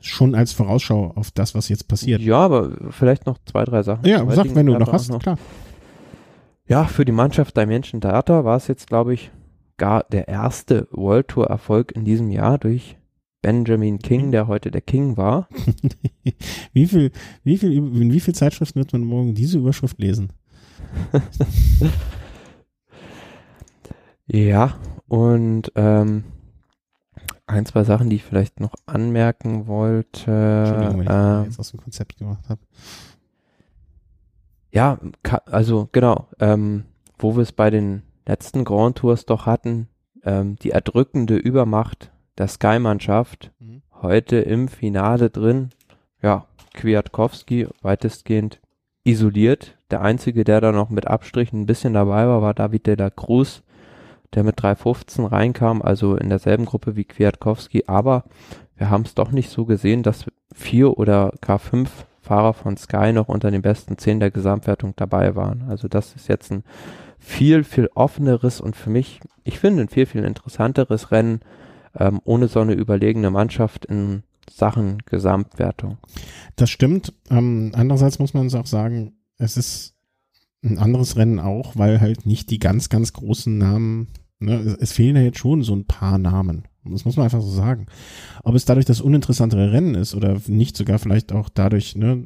[0.00, 2.20] schon als Vorausschau auf das, was jetzt passiert.
[2.20, 4.06] Ja, aber vielleicht noch zwei, drei Sachen.
[4.06, 5.20] Ja, sag, wenn du noch hast, noch.
[5.20, 5.38] klar.
[6.66, 9.30] Ja, für die Mannschaft Dimension Data war es jetzt, glaube ich,
[9.76, 12.96] gar der erste World Tour Erfolg in diesem Jahr durch
[13.42, 15.48] Benjamin King, der heute der King war.
[16.72, 17.10] wie viel,
[17.42, 20.32] wie viel, in wie viel Zeitschriften wird man morgen diese Überschrift lesen?
[24.26, 24.76] ja,
[25.08, 26.24] und ähm,
[27.46, 30.30] ein, zwei Sachen, die ich vielleicht noch anmerken wollte.
[30.30, 32.60] Entschuldigung, wenn ich äh, jetzt aus dem Konzept gemacht habe.
[34.72, 34.98] Ja,
[35.46, 36.84] also genau, ähm,
[37.18, 39.88] wo wir es bei den letzten Grand Tours doch hatten,
[40.22, 43.82] ähm, die erdrückende Übermacht der Sky-Mannschaft, mhm.
[44.02, 45.70] heute im Finale drin,
[46.22, 48.60] ja, Kwiatkowski weitestgehend
[49.04, 49.76] isoliert.
[49.90, 53.10] Der einzige, der da noch mit Abstrichen ein bisschen dabei war, war David de la
[53.10, 53.62] Cruz,
[54.34, 58.24] der mit 3.15 reinkam, also in derselben Gruppe wie Kwiatkowski, aber
[58.76, 63.12] wir haben es doch nicht so gesehen, dass vier oder gar fünf Fahrer von Sky
[63.12, 65.64] noch unter den besten zehn der Gesamtwertung dabei waren.
[65.68, 66.64] Also das ist jetzt ein
[67.18, 71.40] viel, viel offeneres und für mich, ich finde, ein viel, viel interessanteres Rennen
[71.98, 75.98] ähm, ohne so eine überlegene Mannschaft in Sachen Gesamtwertung.
[76.56, 77.12] Das stimmt.
[77.30, 79.94] Ähm, andererseits muss man uns auch sagen, es ist
[80.62, 84.08] ein anderes Rennen auch, weil halt nicht die ganz, ganz großen Namen,
[84.38, 86.64] ne, es fehlen ja jetzt schon so ein paar Namen.
[86.84, 87.86] Das muss man einfach so sagen.
[88.42, 92.24] Ob es dadurch das uninteressantere Rennen ist oder nicht sogar vielleicht auch dadurch ne,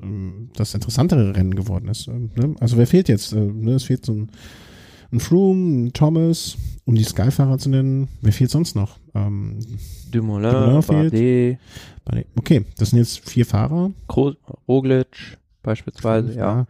[0.55, 2.07] das interessantere Rennen geworden ist.
[2.09, 2.55] Ne?
[2.61, 3.33] Also wer fehlt jetzt?
[3.33, 3.73] Äh, ne?
[3.73, 4.31] Es fehlt so ein
[5.15, 8.09] ein Froome, ein Thomas, um die Skyfahrer zu nennen.
[8.21, 8.99] Wer fehlt sonst noch?
[9.15, 9.59] Ähm,
[10.11, 11.59] Dumoulin, Dumoulin fehlt.
[12.05, 12.27] Bardet.
[12.37, 13.93] Okay, das sind jetzt vier Fahrer.
[14.69, 16.67] Roglic beispielsweise, Fünf, ja.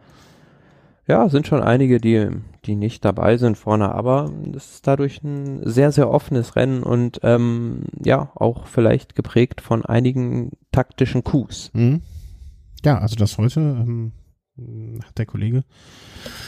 [1.07, 2.29] Ja, sind schon einige, die,
[2.65, 7.19] die nicht dabei sind vorne, aber es ist dadurch ein sehr, sehr offenes Rennen und
[7.21, 11.69] ähm, ja, auch vielleicht geprägt von einigen taktischen Coups.
[11.73, 12.01] Mhm.
[12.83, 14.13] Ja, also das heute ähm,
[15.03, 15.63] hat der Kollege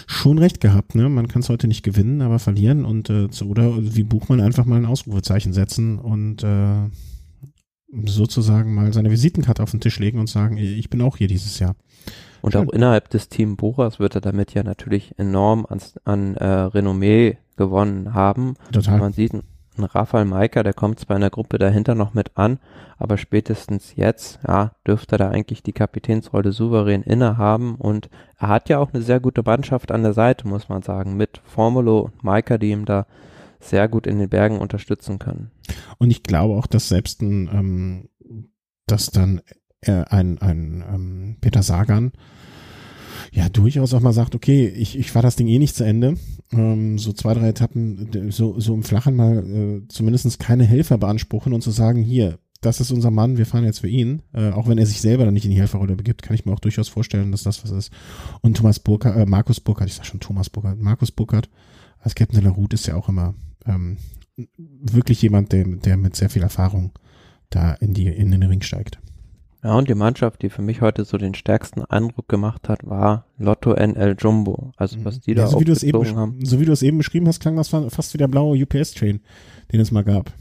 [0.05, 0.95] schon recht gehabt.
[0.95, 1.09] Ne?
[1.09, 4.65] Man kann es heute nicht gewinnen, aber verlieren und äh, zu, oder wie Buchmann einfach
[4.65, 6.89] mal ein Ausrufezeichen setzen und äh,
[8.05, 11.59] sozusagen mal seine Visitenkarte auf den Tisch legen und sagen, ich bin auch hier dieses
[11.59, 11.75] Jahr.
[12.41, 12.67] Und Schön.
[12.67, 17.38] auch innerhalb des Team Boras wird er damit ja natürlich enorm an, an äh, Renommee
[17.55, 18.55] gewonnen haben.
[18.71, 18.99] Total.
[18.99, 19.34] Man sieht,
[19.78, 22.60] ein Rafael Maika, der kommt zwar in der Gruppe dahinter noch mit an,
[22.98, 28.70] aber spätestens jetzt, ja, dürfte er da eigentlich die Kapitänsrolle souverän innehaben und er hat
[28.70, 32.24] ja auch eine sehr gute Mannschaft an der Seite, muss man sagen, mit Formulo und
[32.24, 33.06] Maika, die ihm da
[33.60, 35.52] sehr gut in den Bergen unterstützen können.
[35.98, 38.10] Und ich glaube auch, dass selbst ein, ähm,
[38.86, 39.41] dass dann
[39.82, 42.12] äh, ein, ein ähm, Peter Sagan
[43.32, 46.18] ja durchaus auch mal sagt, okay, ich, ich fahre das Ding eh nicht zu Ende.
[46.52, 51.54] Ähm, so zwei, drei Etappen, so, so im Flachen mal äh, zumindest keine Helfer beanspruchen
[51.54, 54.24] und zu sagen, hier, das ist unser Mann, wir fahren jetzt für ihn.
[54.34, 56.54] Äh, auch wenn er sich selber dann nicht in die Helferrolle begibt, kann ich mir
[56.54, 57.91] auch durchaus vorstellen, dass das was ist.
[58.41, 61.49] Und Thomas Burkhardt, äh, Markus Burkhardt, ich sag schon Thomas Burkhardt, Markus Burkhardt
[61.99, 63.36] als Captain de la Route ist ja auch immer
[63.66, 63.98] ähm,
[64.58, 66.91] wirklich jemand, der, der mit sehr viel Erfahrung
[67.49, 68.99] da in, die, in den Ring steigt.
[69.68, 73.26] Ja, und die Mannschaft, die für mich heute so den stärksten Eindruck gemacht hat, war
[73.38, 74.72] Lotto NL Jumbo.
[74.77, 76.39] Also was die ja, da so wie du es eben haben.
[76.45, 79.19] So wie du es eben beschrieben hast, klang das fast wie der blaue UPS-Train,
[79.73, 80.31] den es mal gab.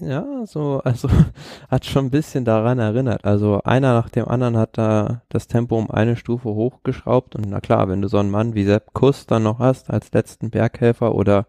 [0.00, 1.10] Ja, so, also
[1.68, 3.26] hat schon ein bisschen daran erinnert.
[3.26, 7.60] Also einer nach dem anderen hat da das Tempo um eine Stufe hochgeschraubt und na
[7.60, 11.14] klar, wenn du so einen Mann wie Sepp Kuss dann noch hast als letzten Berghelfer
[11.14, 11.46] oder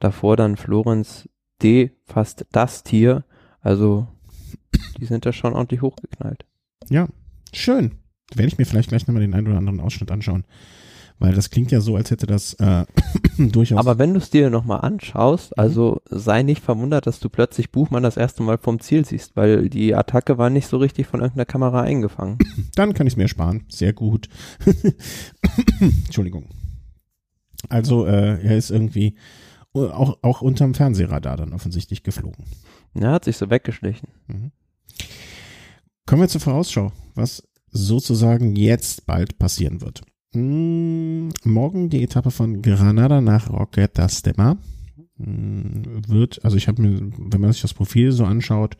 [0.00, 1.30] davor dann Florenz
[1.62, 3.24] D, fast das Tier,
[3.62, 4.06] also
[4.98, 6.44] die sind da schon ordentlich hochgeknallt.
[6.90, 7.08] Ja,
[7.52, 7.92] schön.
[8.34, 10.44] Werde ich mir vielleicht gleich nochmal den einen oder anderen Ausschnitt anschauen.
[11.20, 12.84] Weil das klingt ja so, als hätte das äh,
[13.38, 13.78] durchaus.
[13.78, 15.60] Aber wenn du es dir nochmal anschaust, mhm.
[15.62, 19.68] also sei nicht verwundert, dass du plötzlich Buchmann das erste Mal vom Ziel siehst, weil
[19.68, 22.38] die Attacke war nicht so richtig von irgendeiner Kamera eingefangen.
[22.74, 23.64] Dann kann ich es mir sparen.
[23.68, 24.28] Sehr gut.
[25.80, 26.46] Entschuldigung.
[27.68, 29.16] Also äh, er ist irgendwie
[29.72, 32.44] auch, auch unterm Fernsehradar dann offensichtlich geflogen.
[32.94, 34.08] Ja, hat sich so weggeschlichen.
[34.26, 34.52] Mhm.
[36.08, 40.00] Kommen wir zur Vorausschau, was sozusagen jetzt bald passieren wird.
[40.32, 44.56] Hm, morgen die Etappe von Granada nach Roquetas de Mar.
[45.18, 48.78] Hm, wird, also ich habe mir, wenn man sich das Profil so anschaut,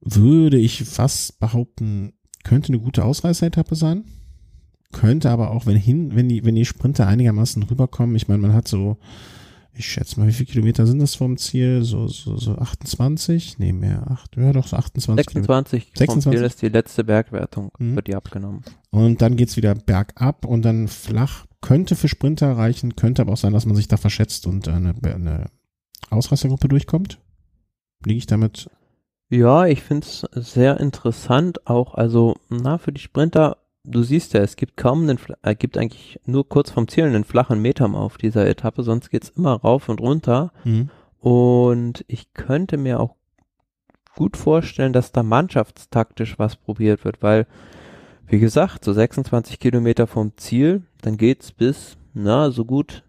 [0.00, 2.14] würde ich fast behaupten,
[2.44, 4.04] könnte eine gute Ausreißer-Etappe sein.
[4.92, 8.54] Könnte aber auch, wenn hin, wenn die, wenn die Sprinter einigermaßen rüberkommen, ich meine, man
[8.54, 8.96] hat so
[9.76, 11.82] ich schätze mal, wie viele Kilometer sind das vom Ziel?
[11.82, 13.58] So, so, so 28?
[13.58, 14.10] Nee, mehr.
[14.10, 15.24] Acht, ja, doch, so 28.
[15.24, 15.92] 26.
[15.94, 16.32] 26.
[16.32, 17.96] Ziel ist die letzte Bergwertung, mhm.
[17.96, 18.62] wird die abgenommen.
[18.90, 21.46] Und dann geht's wieder bergab und dann flach.
[21.60, 24.94] Könnte für Sprinter reichen, könnte aber auch sein, dass man sich da verschätzt und eine,
[25.02, 25.50] eine
[26.10, 27.18] Ausreißergruppe durchkommt.
[28.04, 28.70] Liege ich damit?
[29.28, 31.94] Ja, ich finde es sehr interessant auch.
[31.94, 36.20] Also, na, für die Sprinter du siehst ja, es gibt kaum einen, äh, gibt eigentlich
[36.26, 40.00] nur kurz vom Ziel einen flachen Meter auf dieser Etappe, sonst geht's immer rauf und
[40.00, 40.52] runter.
[40.64, 40.90] Mhm.
[41.20, 43.14] Und ich könnte mir auch
[44.14, 47.46] gut vorstellen, dass da mannschaftstaktisch was probiert wird, weil,
[48.26, 53.04] wie gesagt, so 26 Kilometer vom Ziel, dann geht's bis, na, so gut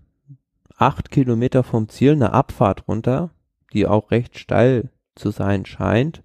[0.77, 3.31] acht Kilometer vom Ziel eine Abfahrt runter,
[3.73, 6.21] die auch recht steil zu sein scheint.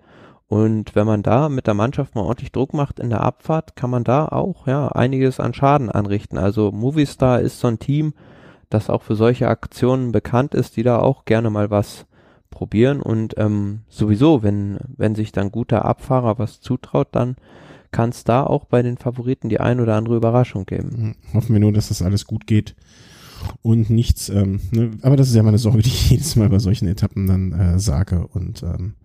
[0.52, 3.88] Und wenn man da mit der Mannschaft mal ordentlich Druck macht in der Abfahrt, kann
[3.88, 6.36] man da auch ja einiges an Schaden anrichten.
[6.36, 8.12] Also Movistar ist so ein Team,
[8.68, 12.04] das auch für solche Aktionen bekannt ist, die da auch gerne mal was
[12.50, 13.00] probieren.
[13.00, 17.36] Und ähm, sowieso, wenn, wenn sich dann guter Abfahrer was zutraut, dann
[17.90, 21.16] kann es da auch bei den Favoriten die ein oder andere Überraschung geben.
[21.22, 22.76] Hm, hoffen wir nur, dass das alles gut geht
[23.62, 26.58] und nichts, ähm, ne, aber das ist ja meine Sorge, die ich jedes Mal bei
[26.58, 28.96] solchen Etappen dann äh, sage und ähm,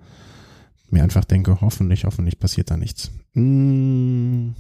[0.90, 3.12] mir einfach denke, hoffentlich, hoffentlich passiert da nichts.
[3.34, 4.52] Mm,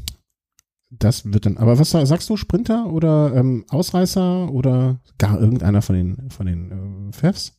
[0.90, 5.96] das wird dann, aber was sagst du, Sprinter oder ähm, Ausreißer oder gar irgendeiner von
[5.96, 7.58] den, von den äh, Fefs?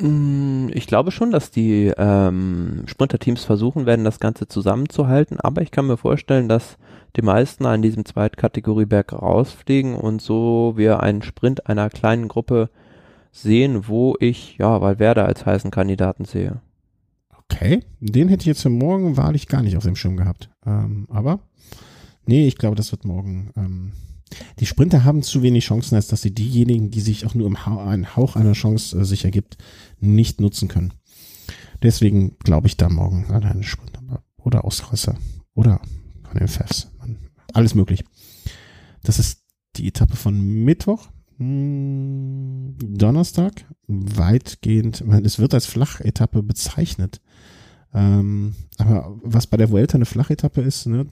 [0.00, 5.70] Mm, ich glaube schon, dass die ähm, Sprinterteams versuchen werden, das Ganze zusammenzuhalten, aber ich
[5.70, 6.78] kann mir vorstellen, dass
[7.16, 12.70] die meisten an diesem Zweitkategorieberg rausfliegen und so wir einen Sprint einer kleinen Gruppe
[13.32, 16.60] sehen, wo ich ja Valverde als heißen Kandidaten sehe.
[17.50, 20.50] Okay, den hätte ich jetzt für morgen wahrlich gar nicht auf dem Schirm gehabt.
[20.66, 21.40] Ähm, aber
[22.26, 23.50] nee, ich glaube, das wird morgen.
[23.56, 23.92] Ähm,
[24.58, 27.64] die Sprinter haben zu wenig Chancen, als dass sie diejenigen, die sich auch nur im
[27.64, 29.56] ha einen Hauch einer Chance äh, sich ergibt,
[30.00, 30.92] nicht nutzen können.
[31.82, 35.16] Deswegen glaube ich da morgen an einen Sprinter oder Ausreißer
[35.54, 35.80] oder
[36.24, 36.90] von den Fefs.
[37.54, 38.04] Alles möglich.
[39.02, 39.42] Das ist
[39.76, 41.08] die Etappe von Mittwoch.
[41.38, 47.20] Hm, Donnerstag weitgehend, es wird als Flachetappe bezeichnet.
[47.94, 51.06] Ähm, aber was bei der Vuelta eine Flachetappe ist, ne,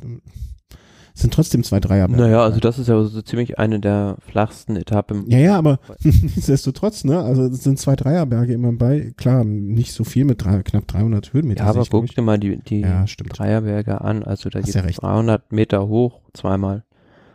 [1.15, 2.23] sind trotzdem zwei Dreierberge.
[2.23, 5.25] Naja, also das ist ja so ziemlich eine der flachsten Etappen.
[5.31, 7.21] Ja, ja, aber nichtsdestotrotz, ne?
[7.21, 9.15] Also es sind zwei Dreierberge immer bei.
[9.17, 11.65] Klar, nicht so viel mit drei, knapp 300 Höhenmeter.
[11.65, 13.07] Ja, aber guck dir mal die, die Ja.
[13.07, 14.25] Dreierberge an.
[14.25, 15.03] Also da geht ja es recht.
[15.03, 16.85] 300 Meter hoch, zweimal.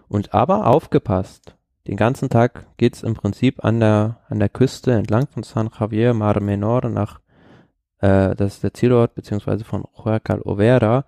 [0.08, 1.56] Und aber aufgepasst.
[1.88, 6.14] Den ganzen Tag geht's im Prinzip an der, an der Küste entlang von San Javier,
[6.14, 7.20] Mar Menor nach,
[8.02, 11.06] äh, das ist der Zielort, beziehungsweise von Huacal Overa.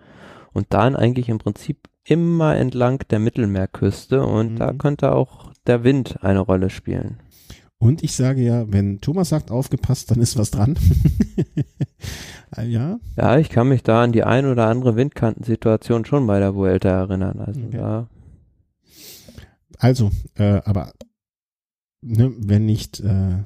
[0.53, 4.23] Und dann eigentlich im Prinzip immer entlang der Mittelmeerküste.
[4.25, 4.59] Und Mhm.
[4.59, 7.17] da könnte auch der Wind eine Rolle spielen.
[7.79, 10.77] Und ich sage ja, wenn Thomas sagt aufgepasst, dann ist was dran.
[12.55, 16.39] Äh, ja, Ja, ich kann mich da an die ein oder andere Windkantensituation schon bei
[16.39, 17.39] der Vuelta erinnern.
[17.39, 17.77] Also Okay.
[17.77, 18.07] da,
[19.79, 20.93] also, äh, aber
[22.01, 23.37] ne, wenn nicht, äh,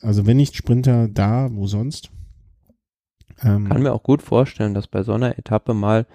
[0.00, 2.10] also wenn nicht Sprinter da, wo sonst?
[3.42, 6.06] Ähm, kann mir auch gut vorstellen, dass bei so einer Etappe mal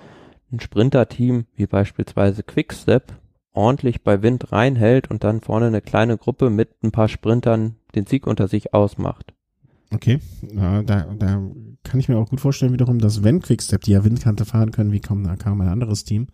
[0.51, 3.13] ein Sprinterteam, wie beispielsweise Quickstep,
[3.53, 8.05] ordentlich bei Wind reinhält und dann vorne eine kleine Gruppe mit ein paar Sprintern den
[8.05, 9.33] Sieg unter sich ausmacht.
[9.91, 10.19] Okay,
[10.53, 11.41] ja, da, da
[11.83, 14.91] kann ich mir auch gut vorstellen wiederum, dass wenn Quickstep, die ja Windkante fahren können,
[14.91, 16.27] wie kaum, kaum ein anderes Team,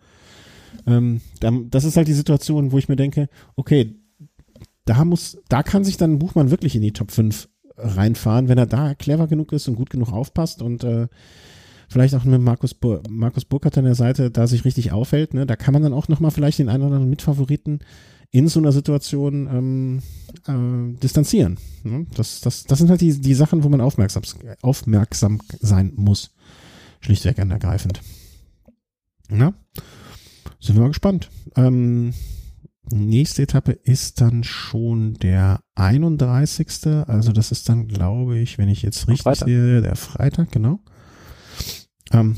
[0.86, 3.96] ähm, dann, das ist halt die Situation, wo ich mir denke, okay,
[4.84, 8.66] da muss, da kann sich dann Buchmann wirklich in die Top 5 reinfahren, wenn er
[8.66, 11.08] da clever genug ist und gut genug aufpasst und äh,
[11.88, 15.46] vielleicht auch mit Markus, Bur Markus Burkhardt an der Seite da sich richtig aufhält, ne?
[15.46, 17.80] da kann man dann auch nochmal vielleicht den einen oder anderen Mitfavoriten
[18.30, 20.02] in so einer Situation ähm,
[20.46, 21.58] äh, distanzieren.
[21.84, 22.06] Ne?
[22.14, 24.22] Das, das, das sind halt die, die Sachen, wo man aufmerksam,
[24.62, 26.34] aufmerksam sein muss.
[27.00, 28.00] Schlichtweg und ergreifend.
[29.28, 29.54] Na?
[30.60, 31.30] Sind wir mal gespannt.
[31.54, 32.12] Ähm,
[32.90, 36.68] nächste Etappe ist dann schon der 31.
[37.06, 39.48] Also das ist dann, glaube ich, wenn ich jetzt richtig Freitag.
[39.48, 40.78] sehe, der Freitag, genau.
[42.12, 42.36] Ähm,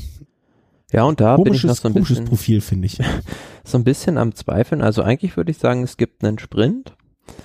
[0.91, 2.99] Ja, und da bin ich noch so ein bisschen, Profil, finde ich.
[3.63, 4.81] so ein bisschen am Zweifeln.
[4.81, 6.95] Also eigentlich würde ich sagen, es gibt einen Sprint,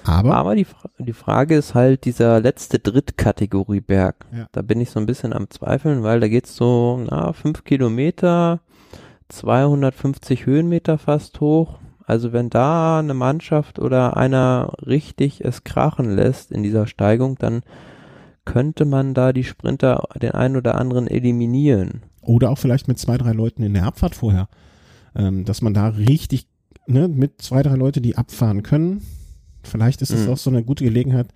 [0.04, 0.66] Aber, aber die,
[0.98, 4.24] die Frage ist halt dieser letzte Drittkategorieberg.
[4.34, 4.46] Ja.
[4.52, 8.60] Da bin ich so ein bisschen am Zweifeln, weil da geht's so, na, fünf Kilometer,
[9.28, 11.78] 250 Höhenmeter fast hoch.
[12.06, 17.62] Also wenn da eine Mannschaft oder einer richtig es krachen lässt in dieser Steigung, dann
[18.44, 22.02] könnte man da die Sprinter den einen oder anderen eliminieren.
[22.20, 24.48] Oder auch vielleicht mit zwei, drei Leuten in der Abfahrt vorher.
[25.16, 26.46] Ähm, dass man da richtig,
[26.86, 29.02] ne, mit zwei, drei Leute, die abfahren können.
[29.62, 30.32] Vielleicht ist es Mhm.
[30.32, 31.28] auch so eine gute Gelegenheit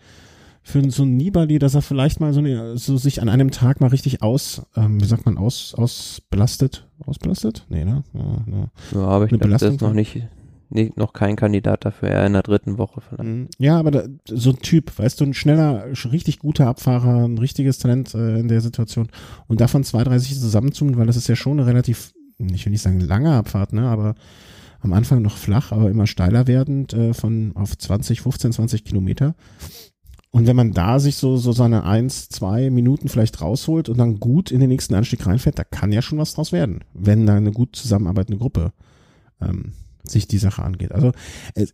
[0.62, 3.80] für so einen Nibali, dass er vielleicht mal so, eine, so sich an einem Tag
[3.80, 6.86] mal richtig aus, ähm, wie sagt man, aus, ausbelastet.
[7.06, 7.64] Ausbelastet?
[7.70, 8.02] Nee, ne?
[8.12, 8.68] Ja, ja.
[8.92, 10.28] Ja, aber ich Eine glaube, das Belastung ist noch nicht,
[10.70, 13.24] nicht, noch kein Kandidat dafür, eher in der dritten Woche vielleicht.
[13.24, 13.48] Mhm.
[13.58, 17.38] Ja, aber da, so ein Typ, weißt du, ein schneller, sch- richtig guter Abfahrer, ein
[17.38, 19.08] richtiges Talent äh, in der Situation
[19.46, 22.72] und davon zwei, drei sich zusammenzutun, weil das ist ja schon eine relativ, ich will
[22.72, 24.14] nicht sagen lange Abfahrt, ne, aber
[24.80, 29.34] am Anfang noch flach, aber immer steiler werdend äh, von auf 20, 15, 20 Kilometer.
[30.30, 34.20] Und wenn man da sich so, so seine eins, zwei Minuten vielleicht rausholt und dann
[34.20, 37.34] gut in den nächsten Anstieg reinfährt, da kann ja schon was draus werden, wenn da
[37.36, 38.72] eine gut zusammenarbeitende Gruppe
[39.40, 39.72] ähm,
[40.10, 40.92] sich die Sache angeht.
[40.92, 41.12] Also
[41.54, 41.66] äh,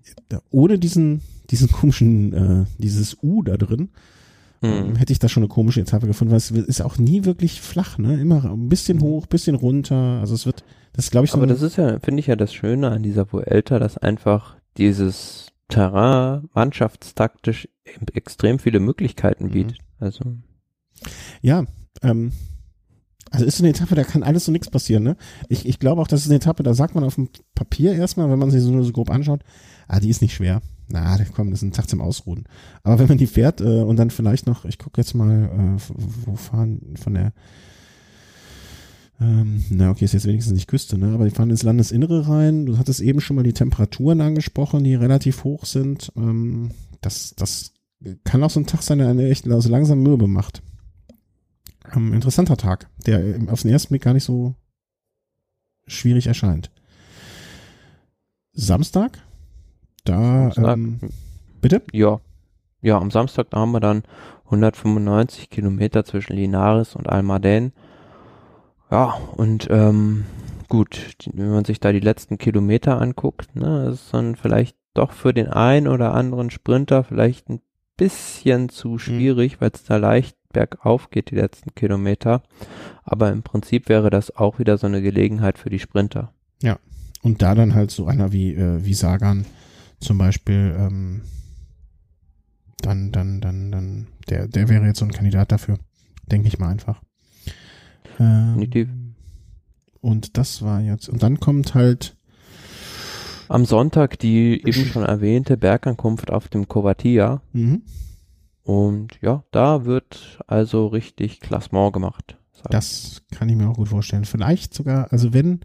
[0.51, 1.21] ohne diesen,
[1.51, 3.91] diesen komischen, äh, dieses U da drin,
[4.63, 4.97] ähm, Hm.
[4.97, 7.99] hätte ich da schon eine komische Etappe gefunden, weil es ist auch nie wirklich flach,
[7.99, 8.19] ne?
[8.21, 10.21] Immer ein bisschen hoch, bisschen runter.
[10.21, 12.37] Also es wird, das glaube ich so Aber ein- das ist ja, finde ich ja
[12.37, 19.51] das Schöne an dieser Vuelta, dass einfach dieses Terrain mannschaftstaktisch e- extrem viele Möglichkeiten Mhm.
[19.51, 19.79] bietet.
[19.99, 20.25] Also,
[21.43, 21.65] Ja,
[22.03, 22.33] ähm,
[23.35, 25.17] also ist so eine Etappe, da kann alles und nichts passieren, ne?
[25.49, 28.31] Ich, ich glaube auch, das ist eine Etappe, da sagt man auf dem Papier erstmal,
[28.31, 29.41] wenn man sie so nur so grob anschaut,
[29.89, 30.63] ah, die ist nicht schwer.
[30.89, 32.45] Na, komm, das ist ein Tag zum Ausruhen.
[32.83, 35.95] Aber wenn man die fährt äh, und dann vielleicht noch, ich gucke jetzt mal, äh,
[36.27, 37.33] wo fahren von der
[39.21, 41.13] ähm, na, okay, ist jetzt wenigstens nicht Küste, ne?
[41.15, 42.67] Aber die fahren ins Landesinnere rein.
[42.67, 46.13] Du hattest eben schon mal die Temperaturen angesprochen, die relativ hoch sind.
[46.17, 46.71] Ähm,
[47.01, 47.73] das, das
[48.25, 50.63] kann auch so ein Tag sein, der eine echt also langsam mürbe macht.
[51.95, 54.55] Ähm, interessanter Tag, der auf den ersten Blick gar nicht so
[55.87, 56.71] schwierig erscheint.
[58.53, 59.19] Samstag,
[60.05, 60.77] da, Samstag.
[60.77, 61.01] Ähm,
[61.61, 61.83] bitte?
[61.93, 62.21] ja.
[62.81, 64.03] Ja, am Samstag da haben wir dann
[64.45, 67.73] 195 Kilometer zwischen Linares und Almaden.
[68.91, 70.27] Ja, und ähm,
[70.69, 75.33] gut, wenn man sich da die letzten Kilometer anguckt, ne, ist dann vielleicht doch für
[75.33, 77.63] den einen oder anderen Sprinter vielleicht ein
[77.97, 82.43] bisschen zu schwierig, weil es da leicht bergauf geht, die letzten Kilometer.
[83.05, 86.33] Aber im Prinzip wäre das auch wieder so eine Gelegenheit für die Sprinter.
[87.23, 89.47] Und da dann halt so einer wie, äh, wie Sagan
[90.01, 91.23] zum Beispiel, ähm,
[92.79, 95.79] dann, dann, dann, dann, der, der wäre jetzt so ein Kandidat dafür.
[96.31, 97.03] Denke ich mal einfach.
[98.19, 98.89] Ähm, Definitiv.
[100.01, 102.17] Und das war jetzt, und dann kommt halt,
[103.49, 107.43] Am Sonntag die eben schon erwähnte Bergankunft auf dem Covatia.
[107.53, 107.83] Mhm.
[108.63, 112.39] Und ja, da wird also richtig Klassement gemacht.
[112.71, 114.25] Das kann ich mir auch gut vorstellen.
[114.25, 115.61] Vielleicht sogar, also wenn,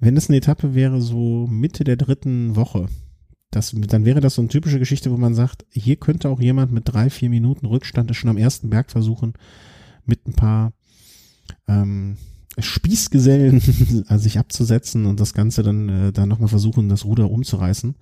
[0.00, 2.88] wenn es eine Etappe wäre, so Mitte der dritten Woche,
[3.50, 6.72] das, dann wäre das so eine typische Geschichte, wo man sagt, hier könnte auch jemand
[6.72, 9.32] mit drei, vier Minuten Rückstand es schon am ersten Berg versuchen,
[10.04, 10.72] mit ein paar
[11.66, 12.18] ähm,
[12.58, 13.56] Spießgesellen
[14.08, 17.96] also sich abzusetzen und das Ganze dann, äh, dann nochmal versuchen, das Ruder umzureißen.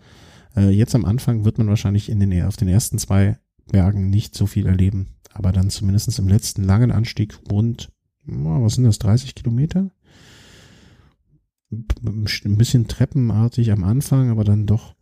[0.56, 3.38] Äh, jetzt am Anfang wird man wahrscheinlich in den, auf den ersten zwei
[3.70, 7.90] Bergen nicht so viel erleben, aber dann zumindest im letzten langen Anstieg rund,
[8.24, 9.90] na, was sind das, 30 Kilometer?
[11.70, 14.94] Ein bisschen treppenartig am Anfang, aber dann doch,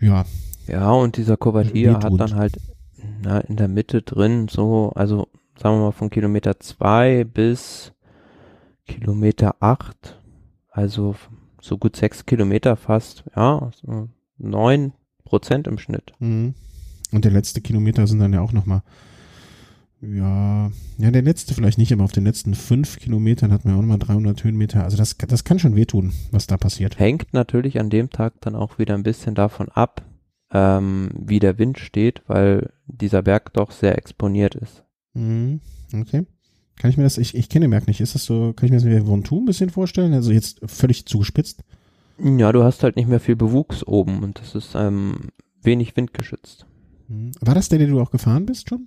[0.00, 0.24] ja,
[0.68, 2.58] Ja, und dieser Covatia hat dann halt
[3.22, 5.28] na, in der Mitte drin so, also
[5.58, 7.92] sagen wir mal von Kilometer zwei bis
[8.86, 10.20] Kilometer acht,
[10.70, 11.30] also f-
[11.60, 14.08] so gut sechs Kilometer fast, ja, so
[14.38, 14.92] neun
[15.24, 16.12] Prozent im Schnitt.
[16.20, 16.54] Mhm.
[17.12, 18.82] Und der letzte Kilometer sind dann ja auch nochmal,
[20.00, 23.78] ja, ja, der letzte vielleicht nicht, aber auf den letzten fünf Kilometern hat man ja
[23.78, 24.84] auch nochmal 300 Höhenmeter.
[24.84, 26.98] Also das, das kann schon wehtun, was da passiert.
[26.98, 30.04] Hängt natürlich an dem Tag dann auch wieder ein bisschen davon ab,
[30.52, 34.84] ähm, wie der Wind steht, weil dieser Berg doch sehr exponiert ist.
[35.14, 35.60] Mhm.
[35.94, 36.26] Okay.
[36.78, 38.00] Kann ich mir das, ich, ich kenne den Berg nicht.
[38.00, 40.12] Ist das so, kann ich mir das wie Ventoux ein bisschen vorstellen?
[40.14, 41.64] Also jetzt völlig zugespitzt.
[42.22, 45.28] Ja, du hast halt nicht mehr viel Bewuchs oben und das ist ähm,
[45.62, 46.66] wenig windgeschützt.
[47.08, 47.32] Mhm.
[47.40, 48.86] War das der, den du auch gefahren bist schon?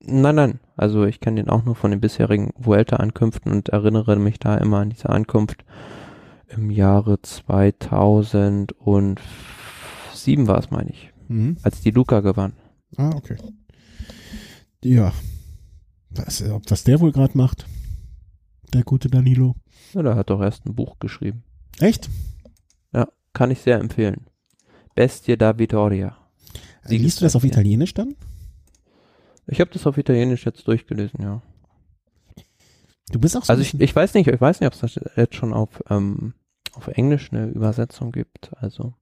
[0.00, 0.60] Nein, nein.
[0.76, 4.78] Also ich kenne den auch nur von den bisherigen Vuelta-Ankünften und erinnere mich da immer
[4.80, 5.64] an diese Ankunft
[6.48, 9.16] im Jahre 2007
[10.46, 11.56] war es, meine ich, Mhm.
[11.62, 12.52] als die Luca gewann.
[12.96, 13.36] Ah, okay.
[14.84, 15.12] Ja.
[16.14, 17.66] Was, ob was der wohl gerade macht?
[18.72, 19.56] Der gute Danilo.
[19.92, 21.44] Ja, der hat doch erst ein Buch geschrieben.
[21.80, 22.08] Echt?
[23.34, 24.28] Kann ich sehr empfehlen.
[24.94, 26.16] Bestie da Vittoria.
[26.86, 27.48] Liest du das auf ja.
[27.48, 28.14] Italienisch dann?
[29.48, 31.42] Ich habe das auf Italienisch jetzt durchgelesen, ja.
[33.10, 35.00] Du bist auch so Also ich, ich weiß nicht, ich weiß nicht, ob es das
[35.16, 36.34] jetzt schon auf, ähm,
[36.74, 38.52] auf Englisch eine Übersetzung gibt.
[38.56, 38.94] Also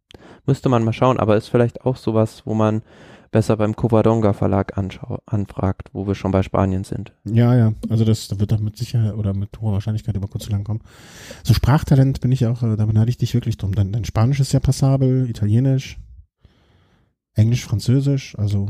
[0.46, 2.82] müsste man mal schauen, aber ist vielleicht auch sowas, wo man
[3.32, 7.12] besser beim Covadonga Verlag anfragt, wo wir schon bei Spanien sind.
[7.24, 10.50] Ja, ja, also das wird doch mit Sicherheit oder mit hoher Wahrscheinlichkeit über kurz zu
[10.50, 10.82] lang kommen.
[11.42, 13.74] So Sprachtalent bin ich auch, äh, da beneide ich dich wirklich drum.
[13.74, 15.98] Dein, dein Spanisch ist ja passabel, Italienisch,
[17.34, 18.68] Englisch, Französisch, also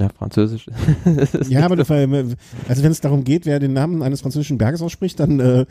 [0.00, 0.66] Ja, Französisch.
[1.04, 5.20] Das ja, aber also wenn es darum geht, wer den Namen eines französischen Berges ausspricht,
[5.20, 5.66] dann äh,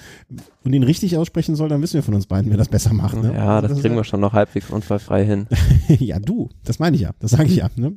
[0.64, 3.22] und ihn richtig aussprechen soll, dann wissen wir von uns beiden, wer das besser macht.
[3.22, 3.34] Ne?
[3.34, 5.48] ja, das ist kriegen ja- wir schon noch halbwegs unfallfrei hin.
[5.88, 7.70] ja, du, das meine ich ja, das sage ich ja.
[7.76, 7.94] Ne?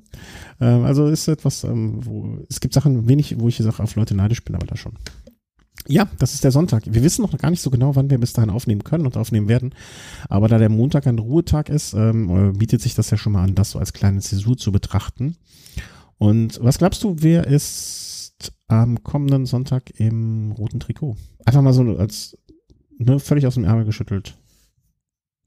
[0.60, 4.14] Ähm, also ist etwas, ähm, wo es gibt Sachen wenig, wo ich sage, auf Leute
[4.14, 4.94] neidisch bin, aber da schon.
[5.88, 6.84] Ja, das ist der Sonntag.
[6.86, 9.48] Wir wissen noch gar nicht so genau, wann wir bis dahin aufnehmen können und aufnehmen
[9.48, 9.74] werden.
[10.28, 13.42] Aber da der Montag ein Ruhetag ist, ähm, äh, bietet sich das ja schon mal
[13.42, 15.36] an, das so als kleine Zäsur zu betrachten.
[16.22, 21.16] Und was glaubst du, wer ist am kommenden Sonntag im roten Trikot?
[21.44, 22.38] Einfach mal so als
[22.96, 24.36] ne, völlig aus dem Ärmel geschüttelt.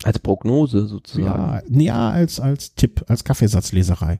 [0.03, 1.79] Als Prognose sozusagen.
[1.79, 4.19] Ja, ja, als, als Tipp, als Kaffeesatzleserei.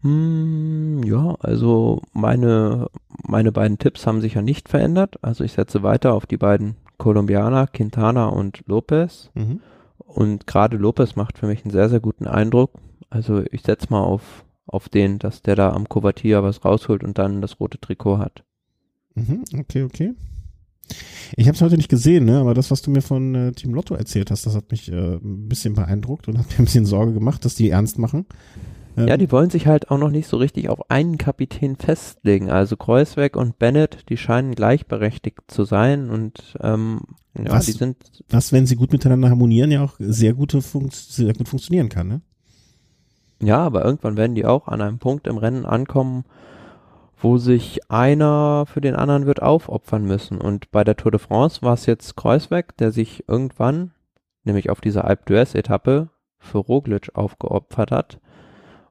[0.00, 2.88] Hm, ja, also meine,
[3.22, 5.18] meine beiden Tipps haben sich ja nicht verändert.
[5.20, 9.28] Also ich setze weiter auf die beiden Colombianer, Quintana und Lopez.
[9.34, 9.60] Mhm.
[9.98, 12.70] Und gerade Lopez macht für mich einen sehr, sehr guten Eindruck.
[13.10, 17.18] Also ich setze mal auf, auf den, dass der da am Covatia was rausholt und
[17.18, 18.44] dann das rote Trikot hat.
[19.14, 20.14] Mhm, okay, okay.
[21.36, 22.38] Ich habe es heute nicht gesehen, ne?
[22.38, 25.14] aber das, was du mir von äh, Team Lotto erzählt hast, das hat mich äh,
[25.14, 28.26] ein bisschen beeindruckt und hat mir ein bisschen Sorge gemacht, dass die ernst machen.
[28.96, 32.50] Ähm, Ja, die wollen sich halt auch noch nicht so richtig auf einen Kapitän festlegen.
[32.50, 37.00] Also Kreuzweg und Bennett, die scheinen gleichberechtigt zu sein und ähm,
[37.36, 37.66] ja, Was?
[37.66, 37.96] die sind
[38.28, 42.08] was, wenn sie gut miteinander harmonieren, ja auch sehr, gute Funkt sehr gut funktionieren kann.
[42.08, 42.20] Ne?
[43.44, 46.24] Ja, aber irgendwann werden die auch an einem Punkt im Rennen ankommen,
[47.16, 50.40] wo sich einer für den anderen wird aufopfern müssen.
[50.40, 53.92] Und bei der Tour de France war es jetzt Kreuzweg, der sich irgendwann,
[54.44, 56.08] nämlich auf dieser Alpe d'Huez Etappe,
[56.38, 58.20] für Roglic aufgeopfert hat.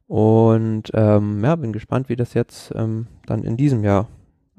[0.07, 4.07] Und ähm, ja, bin gespannt, wie das jetzt ähm, dann in diesem Jahr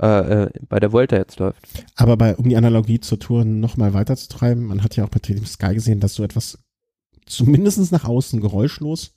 [0.00, 1.66] äh, äh, bei der Vuelta jetzt läuft.
[1.94, 5.44] Aber bei, um die Analogie zur Tour nochmal weiterzutreiben, man hat ja auch bei Team
[5.44, 6.58] Sky gesehen, dass so etwas
[7.26, 9.14] zumindest nach außen geräuschlos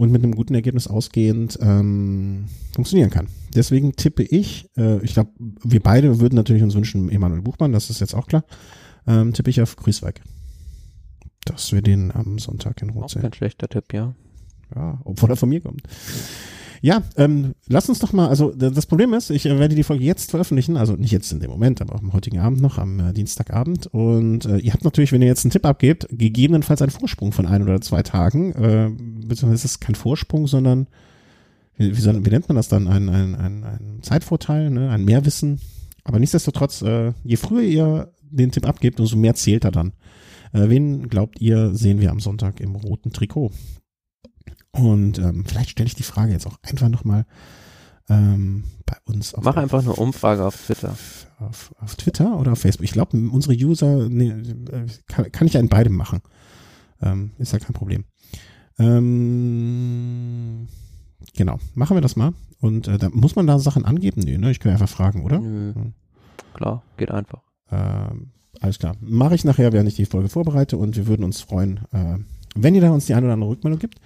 [0.00, 3.28] und mit einem guten Ergebnis ausgehend ähm, funktionieren kann.
[3.54, 7.90] Deswegen tippe ich, äh, ich glaube, wir beide würden natürlich uns wünschen, Emanuel Buchmann, das
[7.90, 8.46] ist jetzt auch klar,
[9.06, 10.22] ähm, tippe ich auf Grüßweig.
[11.44, 13.20] Dass wir den am Sonntag in Rot Auch sehen.
[13.20, 14.14] kein schlechter Tipp, ja.
[14.74, 15.82] Ja, obwohl er von mir kommt.
[16.82, 20.30] Ja, ähm, lass uns doch mal, also das Problem ist, ich werde die Folge jetzt
[20.30, 23.86] veröffentlichen, also nicht jetzt in dem Moment, aber am heutigen Abend noch, am äh, Dienstagabend.
[23.88, 27.46] Und äh, ihr habt natürlich, wenn ihr jetzt einen Tipp abgebt, gegebenenfalls einen Vorsprung von
[27.46, 28.52] ein oder zwei Tagen.
[28.52, 28.90] Äh,
[29.26, 30.86] beziehungsweise ist es kein Vorsprung, sondern
[31.76, 32.88] wie, wie, wie nennt man das dann?
[32.88, 34.90] Ein, ein, ein, ein Zeitvorteil, ne?
[34.90, 35.60] ein Mehrwissen.
[36.04, 39.92] Aber nichtsdestotrotz, äh, je früher ihr den Tipp abgebt, umso mehr zählt er dann.
[40.52, 43.52] Äh, wen glaubt ihr, sehen wir am Sonntag im roten Trikot?
[44.72, 47.26] Und ähm, vielleicht stelle ich die Frage jetzt auch einfach nochmal
[48.08, 50.96] ähm, bei uns auf Mach einfach eine Umfrage auf Twitter.
[51.38, 52.84] Auf, auf Twitter oder auf Facebook?
[52.84, 54.32] Ich glaube, unsere User nee,
[55.06, 56.20] kann, kann ich ja in beidem machen.
[57.00, 58.04] Ähm, ist ja kein Problem.
[58.78, 60.68] Ähm,
[61.34, 62.32] genau, machen wir das mal.
[62.60, 64.22] Und äh, da muss man da Sachen angeben?
[64.22, 64.50] Nee, ne?
[64.50, 65.38] Ich kann einfach fragen, oder?
[65.38, 65.74] Nö.
[65.74, 65.94] Hm.
[66.54, 67.42] Klar, geht einfach.
[67.70, 68.96] Ähm, alles klar.
[69.00, 72.18] Mache ich nachher, während ich die Folge vorbereite und wir würden uns freuen, äh,
[72.54, 74.00] wenn ihr da uns die eine oder andere Rückmeldung gibt.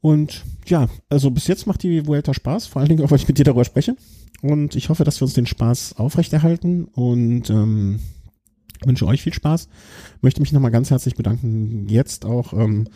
[0.00, 3.28] Und ja, also bis jetzt macht die Vuelta Spaß, vor allen Dingen auch, weil ich
[3.28, 3.96] mit dir darüber spreche.
[4.42, 8.00] Und ich hoffe, dass wir uns den Spaß aufrechterhalten und ähm,
[8.84, 9.68] wünsche euch viel Spaß.
[10.20, 11.86] Möchte mich nochmal ganz herzlich bedanken.
[11.88, 12.86] Jetzt auch, ähm,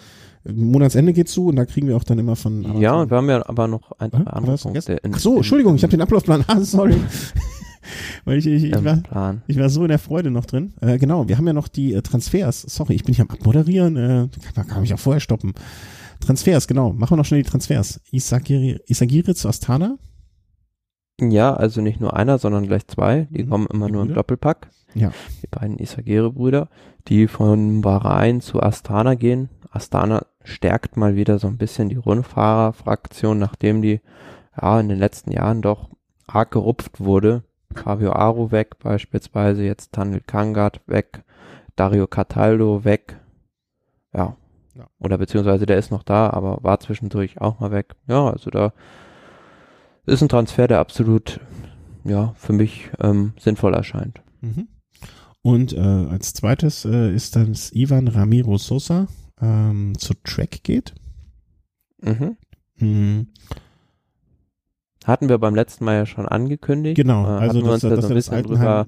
[0.44, 2.64] Monatsende geht zu und da kriegen wir auch dann immer von.
[2.64, 2.80] Amazon.
[2.80, 4.98] Ja, und wir haben ja aber noch ein paar andere Punkte.
[5.12, 6.44] Ach so, Entschuldigung, ich habe den Ablaufplan.
[6.46, 6.94] Ah, sorry.
[8.24, 10.74] Weil ich, ich, ich, war, ich war so in der Freude noch drin.
[10.80, 12.62] Äh, genau, wir haben ja noch die äh, Transfers.
[12.62, 13.96] Sorry, ich bin hier am Abmoderieren.
[13.96, 15.54] Äh, kann, kann mich auch vorher stoppen.
[16.20, 16.92] Transfers, genau.
[16.92, 18.00] Machen wir noch schnell die Transfers.
[18.10, 19.98] Isagiri, Isagiri zu Astana.
[21.20, 23.26] Ja, also nicht nur einer, sondern gleich zwei.
[23.30, 23.50] Die mhm.
[23.50, 24.12] kommen immer die nur Brüder?
[24.12, 24.70] im Doppelpack.
[24.94, 25.12] Ja.
[25.42, 26.68] Die beiden Isagiri-Brüder,
[27.08, 29.48] die von Bahrain zu Astana gehen.
[29.70, 34.00] Astana stärkt mal wieder so ein bisschen die Rundfahrerfraktion, nachdem die
[34.60, 35.90] ja in den letzten Jahren doch
[36.26, 37.44] arg gerupft wurde.
[37.74, 41.22] Fabio Aru weg beispielsweise, jetzt Tanel Kangat weg,
[41.76, 43.20] Dario Cataldo weg.
[44.12, 44.36] Ja,
[44.74, 44.86] ja.
[44.98, 47.94] Oder beziehungsweise der ist noch da, aber war zwischendurch auch mal weg.
[48.06, 48.72] Ja, also da
[50.06, 51.40] ist ein Transfer, der absolut,
[52.04, 54.22] ja, für mich ähm, sinnvoll erscheint.
[54.40, 54.68] Mhm.
[55.42, 59.08] Und äh, als zweites äh, ist dann Ivan Ramiro Sosa
[59.40, 60.94] ähm, zu Track geht.
[62.02, 62.36] Mhm.
[62.76, 63.26] Mhm.
[65.06, 66.96] Hatten wir beim letzten Mal ja schon angekündigt.
[66.96, 68.86] Genau, äh, also das, wir uns das, da so ein bisschen drüber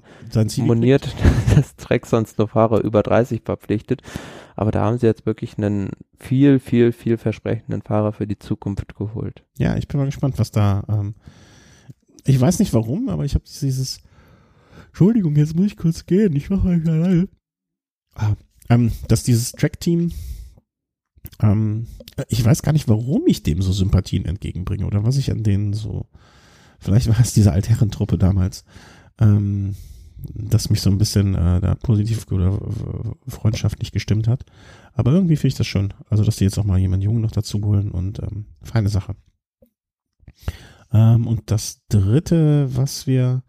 [0.57, 1.15] moniert,
[1.55, 4.03] dass Trek sonst nur Fahrer über 30 verpflichtet.
[4.55, 5.89] Aber da haben sie jetzt wirklich einen
[6.19, 9.43] viel, viel, viel versprechenden Fahrer für die Zukunft geholt.
[9.57, 10.83] Ja, ich bin mal gespannt, was da.
[10.87, 11.15] Ähm,
[12.25, 13.99] ich weiß nicht warum, aber ich habe dieses.
[14.87, 16.35] Entschuldigung, jetzt muss ich kurz gehen.
[16.35, 17.27] Ich mache mal alleine.
[18.15, 18.35] Ah,
[18.69, 20.11] ähm, dass dieses Track-Team.
[21.41, 21.87] Ähm,
[22.27, 25.73] ich weiß gar nicht, warum ich dem so Sympathien entgegenbringe oder was ich an denen
[25.73, 26.05] so.
[26.79, 28.65] Vielleicht war es diese Altherrentruppe damals.
[29.19, 29.75] Ähm,
[30.33, 32.59] das mich so ein bisschen äh, da positiv oder
[33.27, 34.45] freundschaftlich gestimmt hat.
[34.93, 35.93] Aber irgendwie finde ich das schön.
[36.09, 39.15] Also, dass die jetzt auch mal jemanden Jungen noch dazu holen und ähm, feine Sache.
[40.91, 43.43] Ähm, und das dritte, was wir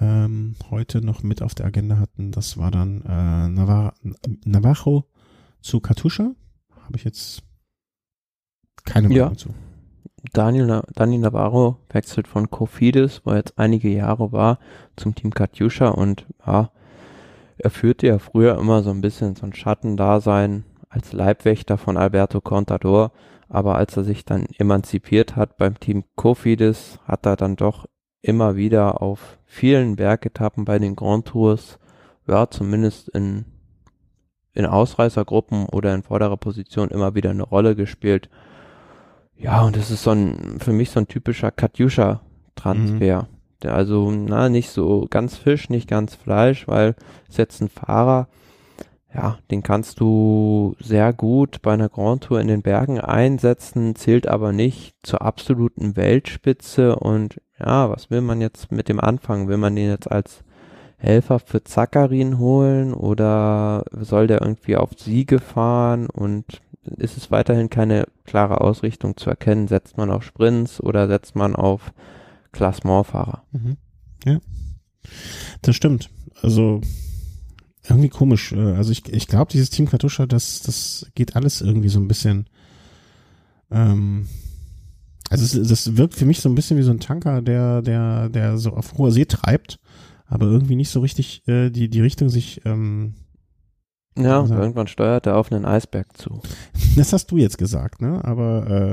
[0.00, 3.94] ähm, heute noch mit auf der Agenda hatten, das war dann äh, Navar
[4.44, 5.04] Navajo
[5.60, 6.34] zu Katusha.
[6.84, 7.42] Habe ich jetzt
[8.84, 9.36] keine Meinung ja.
[9.36, 9.54] zu.
[10.32, 14.58] Daniel, Daniel Navarro wechselt von Kofidis, wo er jetzt einige Jahre war,
[14.96, 16.70] zum Team Katjuscha und ja,
[17.58, 22.40] er führte ja früher immer so ein bisschen so ein Schattendasein als Leibwächter von Alberto
[22.40, 23.12] Contador,
[23.48, 27.86] aber als er sich dann emanzipiert hat beim Team Kofidis, hat er dann doch
[28.22, 31.78] immer wieder auf vielen Bergetappen bei den Grand Tours,
[32.26, 33.44] ja, zumindest in,
[34.54, 38.30] in Ausreißergruppen oder in vorderer Position immer wieder eine Rolle gespielt
[39.36, 43.22] ja, und das ist so ein, für mich so ein typischer Katjuscha-Transfer.
[43.22, 43.26] Mhm.
[43.62, 46.94] Der also, na, nicht so ganz Fisch, nicht ganz Fleisch, weil
[47.28, 48.28] es jetzt ein Fahrer,
[49.14, 54.26] ja, den kannst du sehr gut bei einer Grand Tour in den Bergen einsetzen, zählt
[54.26, 59.46] aber nicht zur absoluten Weltspitze und ja, was will man jetzt mit dem anfangen?
[59.48, 60.42] Will man den jetzt als
[60.96, 66.62] Helfer für Zakarin holen oder soll der irgendwie auf Siege fahren und
[66.96, 69.68] ist es weiterhin keine klare Ausrichtung zu erkennen.
[69.68, 71.92] Setzt man auf Sprints oder setzt man auf
[72.52, 73.44] Klassementfahrer?
[73.52, 73.76] Mhm.
[74.24, 74.38] Ja,
[75.62, 76.10] das stimmt.
[76.42, 76.80] Also
[77.88, 78.52] irgendwie komisch.
[78.52, 82.08] Äh, also ich, ich glaube, dieses Team Katusha, das, das geht alles irgendwie so ein
[82.08, 82.46] bisschen.
[83.70, 84.28] Ähm,
[85.30, 88.28] also es, das wirkt für mich so ein bisschen wie so ein Tanker, der, der,
[88.28, 89.78] der so auf hoher See treibt,
[90.26, 93.14] aber irgendwie nicht so richtig äh, die, die Richtung sich ähm,
[94.16, 96.40] ja, also, irgendwann steuert er auf einen Eisberg zu.
[96.96, 98.20] Das hast du jetzt gesagt, ne?
[98.24, 98.90] Aber äh,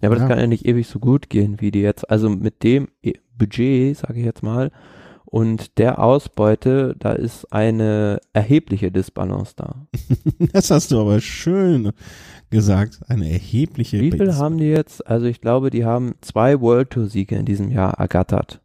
[0.00, 0.20] ja, aber ja.
[0.20, 2.10] das kann ja nicht ewig so gut gehen, wie die jetzt.
[2.10, 4.70] Also mit dem e- Budget, sage ich jetzt mal,
[5.24, 9.86] Und der Ausbeute, da ist eine erhebliche Disbalance da.
[10.52, 11.92] das hast du aber schön
[12.50, 13.00] gesagt.
[13.08, 13.98] Eine erhebliche.
[13.98, 15.06] Wie viel haben die jetzt?
[15.06, 18.60] Also ich glaube, die haben zwei World Tour Siege in diesem Jahr ergattert.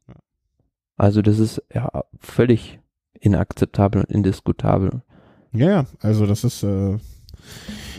[0.97, 2.79] Also das ist ja völlig
[3.13, 5.03] inakzeptabel und indiskutabel.
[5.53, 6.97] Ja, ja, also das ist, äh,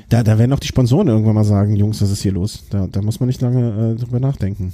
[0.08, 2.64] da, da werden auch die Sponsoren irgendwann mal sagen, Jungs, was ist hier los?
[2.70, 4.72] Da, da muss man nicht lange äh, drüber nachdenken.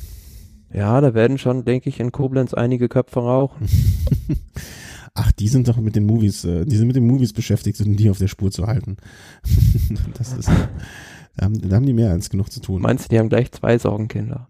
[0.72, 3.68] Ja, da werden schon, denke ich, in Koblenz einige Köpfe rauchen.
[5.14, 7.96] Ach, die sind doch mit den Movies, äh, die sind mit den Movies beschäftigt, um
[7.96, 8.96] die auf der Spur zu halten.
[10.18, 10.48] das ist,
[11.36, 12.82] da haben, da haben die mehr als genug zu tun.
[12.82, 14.48] Meinst du, die haben gleich zwei Sorgenkinder?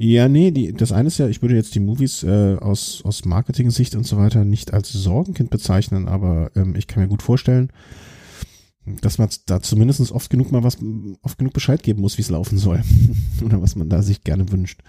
[0.00, 3.24] Ja, nee, die, das eine ist ja, ich würde jetzt die Movies äh, aus, aus
[3.24, 7.70] Marketing-Sicht und so weiter nicht als Sorgenkind bezeichnen, aber ähm, ich kann mir gut vorstellen,
[9.02, 10.78] dass man da zumindest oft genug mal was,
[11.22, 12.82] oft genug Bescheid geben muss, wie es laufen soll.
[13.44, 14.80] Oder was man da sich gerne wünscht.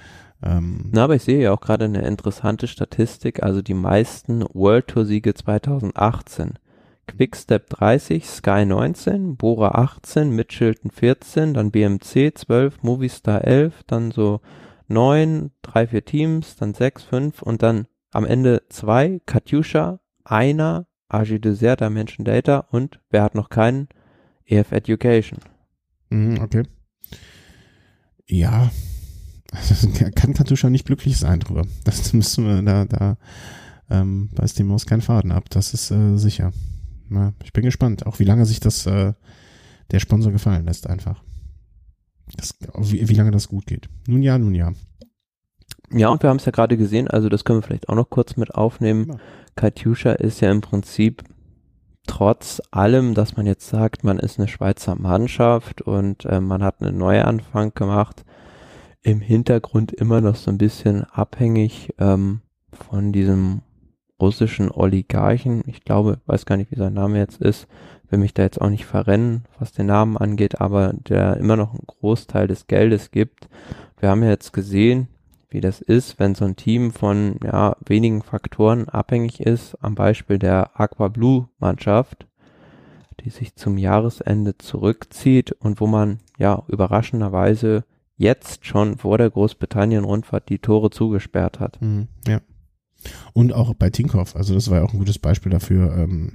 [0.44, 4.88] Ähm, Na, aber ich sehe ja auch gerade eine interessante Statistik, also die meisten World
[4.90, 6.54] Tour Siege 2018.
[7.08, 14.42] Quickstep 30, Sky 19, Bora 18, Mitchelton 14, dann BMC 12, Movistar 11, dann so
[14.90, 21.40] neun, drei, vier Teams, dann sechs, fünf und dann am Ende zwei, Katjuscha, einer, AG
[21.40, 23.88] Desert, Dimension Data und wer hat noch keinen?
[24.46, 25.40] EF Education.
[26.10, 26.64] Mhm, okay.
[28.28, 28.72] Ja,
[30.16, 31.66] kann Katusha nicht glücklich sein drüber.
[31.84, 33.18] Das müssen wir da, da
[33.90, 35.50] ähm, beißt die Maus keinen Faden ab.
[35.50, 36.52] Das ist äh, sicher.
[37.10, 39.14] Na, ich bin gespannt, auch wie lange sich das äh,
[39.92, 41.24] der Sponsor gefallen lässt einfach.
[42.80, 43.90] Wie, wie lange das gut geht.
[44.08, 44.74] Nun ja, nun ja.
[45.92, 48.10] Ja, und wir haben es ja gerade gesehen, also das können wir vielleicht auch noch
[48.10, 49.08] kurz mit aufnehmen.
[49.10, 49.20] Ja.
[49.56, 51.24] Katjuscha ist ja im Prinzip
[52.06, 56.82] trotz allem, dass man jetzt sagt, man ist eine Schweizer Mannschaft und äh, man hat
[56.82, 58.24] einen Neuanfang gemacht,
[59.02, 62.42] im Hintergrund immer noch so ein bisschen abhängig ähm,
[62.72, 63.62] von diesem
[64.20, 65.64] russischen Oligarchen.
[65.68, 67.68] Ich glaube, weiß gar nicht, wie sein Name jetzt ist,
[68.10, 71.74] will mich da jetzt auch nicht verrennen, was den Namen angeht, aber der immer noch
[71.74, 73.50] einen Großteil des Geldes gibt.
[74.00, 75.08] Wir haben ja jetzt gesehen,
[75.50, 80.38] wie das ist, wenn so ein Team von ja, wenigen Faktoren abhängig ist, am Beispiel
[80.38, 82.28] der Aqua Blue Mannschaft,
[83.22, 87.84] die sich zum Jahresende zurückzieht und wo man ja überraschenderweise
[88.16, 91.82] jetzt schon vor der Großbritannien-Rundfahrt die Tore zugesperrt hat.
[91.82, 92.42] Mhm, ja.
[93.34, 96.34] Und auch bei Tinkoff, also das war ja auch ein gutes Beispiel dafür, ähm,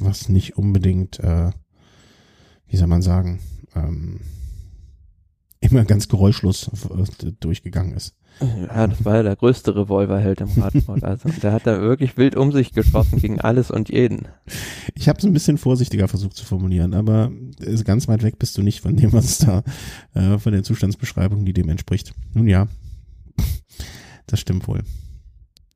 [0.00, 1.50] was nicht unbedingt, äh,
[2.66, 3.40] wie soll man sagen,
[3.74, 4.20] ähm,
[5.60, 6.70] immer ganz geräuschlos
[7.22, 8.14] äh, durchgegangen ist.
[8.40, 11.04] Ja, das war ja der größte Revolverheld im Radsport.
[11.04, 14.28] Also der hat da wirklich wild um sich geschossen gegen alles und jeden.
[14.94, 17.30] Ich habe es ein bisschen vorsichtiger versucht zu formulieren, aber
[17.84, 19.62] ganz weit weg bist du nicht von dem, was da,
[20.14, 22.12] äh, von der Zustandsbeschreibung, die dem entspricht.
[22.34, 22.68] Nun ja,
[24.26, 24.82] das stimmt wohl.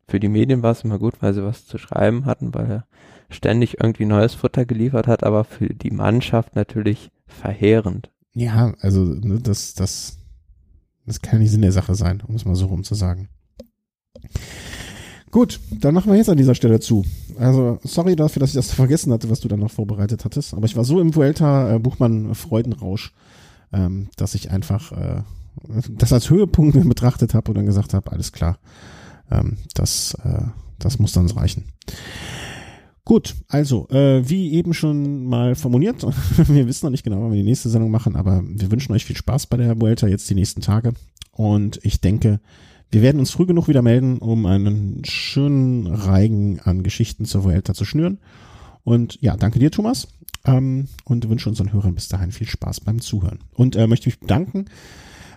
[0.07, 2.85] Für die Medien war es immer gut, weil sie was zu schreiben hatten, weil
[3.31, 8.11] ständig irgendwie neues Futter geliefert hat, aber für die Mannschaft natürlich verheerend.
[8.35, 10.19] Ja, also ne, das, das,
[11.07, 13.29] das kann nicht Sinn der Sache sein, um es mal so rum zu sagen.
[15.31, 17.05] Gut, dann machen wir jetzt an dieser Stelle zu.
[17.39, 20.55] Also, sorry dafür, dass ich das vergessen hatte, was du dann noch vorbereitet hattest.
[20.55, 23.13] Aber ich war so im Vuelta äh, Freudenrausch,
[23.73, 25.23] ähm, dass ich einfach äh,
[25.89, 28.59] das als Höhepunkt betrachtet habe und dann gesagt habe, alles klar,
[29.31, 30.43] ähm, das, äh,
[30.81, 31.65] das muss dann reichen.
[33.05, 36.03] Gut, also, äh, wie eben schon mal formuliert,
[36.49, 39.05] wir wissen noch nicht genau, wann wir die nächste Sendung machen, aber wir wünschen euch
[39.05, 40.93] viel Spaß bei der Vuelta jetzt die nächsten Tage.
[41.33, 42.41] Und ich denke,
[42.91, 47.73] wir werden uns früh genug wieder melden, um einen schönen Reigen an Geschichten zur Vuelta
[47.73, 48.19] zu schnüren.
[48.85, 50.09] Und ja, danke dir, Thomas.
[50.45, 53.41] Ähm, und wünsche unseren Hörern bis dahin viel Spaß beim Zuhören.
[53.55, 54.67] Und äh, möchte mich bedanken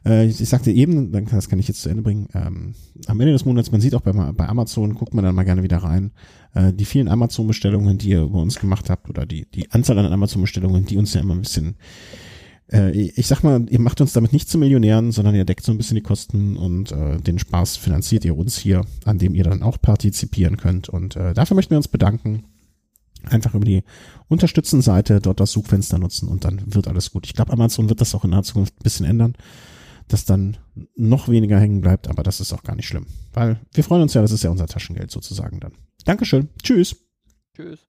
[0.05, 2.75] äh, ich, sagte eben, das kann ich jetzt zu Ende bringen, ähm,
[3.07, 5.77] am Ende des Monats, man sieht auch bei, Amazon, guckt man dann mal gerne wieder
[5.77, 6.11] rein,
[6.53, 10.11] äh, die vielen Amazon-Bestellungen, die ihr über uns gemacht habt, oder die, die Anzahl an
[10.11, 11.75] Amazon-Bestellungen, die uns ja immer ein bisschen
[12.71, 15.71] äh, ich sag mal, ihr macht uns damit nicht zu Millionären, sondern ihr deckt so
[15.71, 19.61] ein bisschen die Kosten und den Spaß finanziert ihr uns hier, an dem ihr dann
[19.61, 20.87] auch partizipieren könnt.
[20.87, 22.45] Und dafür möchten wir uns bedanken.
[23.25, 23.83] Einfach über die
[24.29, 27.25] Unterstützen-Seite dort das Suchfenster nutzen und dann wird alles gut.
[27.25, 29.35] Ich glaube, Amazon wird das auch in naher Zukunft ein bisschen ändern
[30.07, 30.57] dass dann
[30.95, 34.13] noch weniger hängen bleibt, aber das ist auch gar nicht schlimm, weil wir freuen uns
[34.13, 35.73] ja, das ist ja unser Taschengeld sozusagen dann.
[36.05, 36.49] Dankeschön.
[36.61, 36.95] Tschüss.
[37.55, 37.87] Tschüss.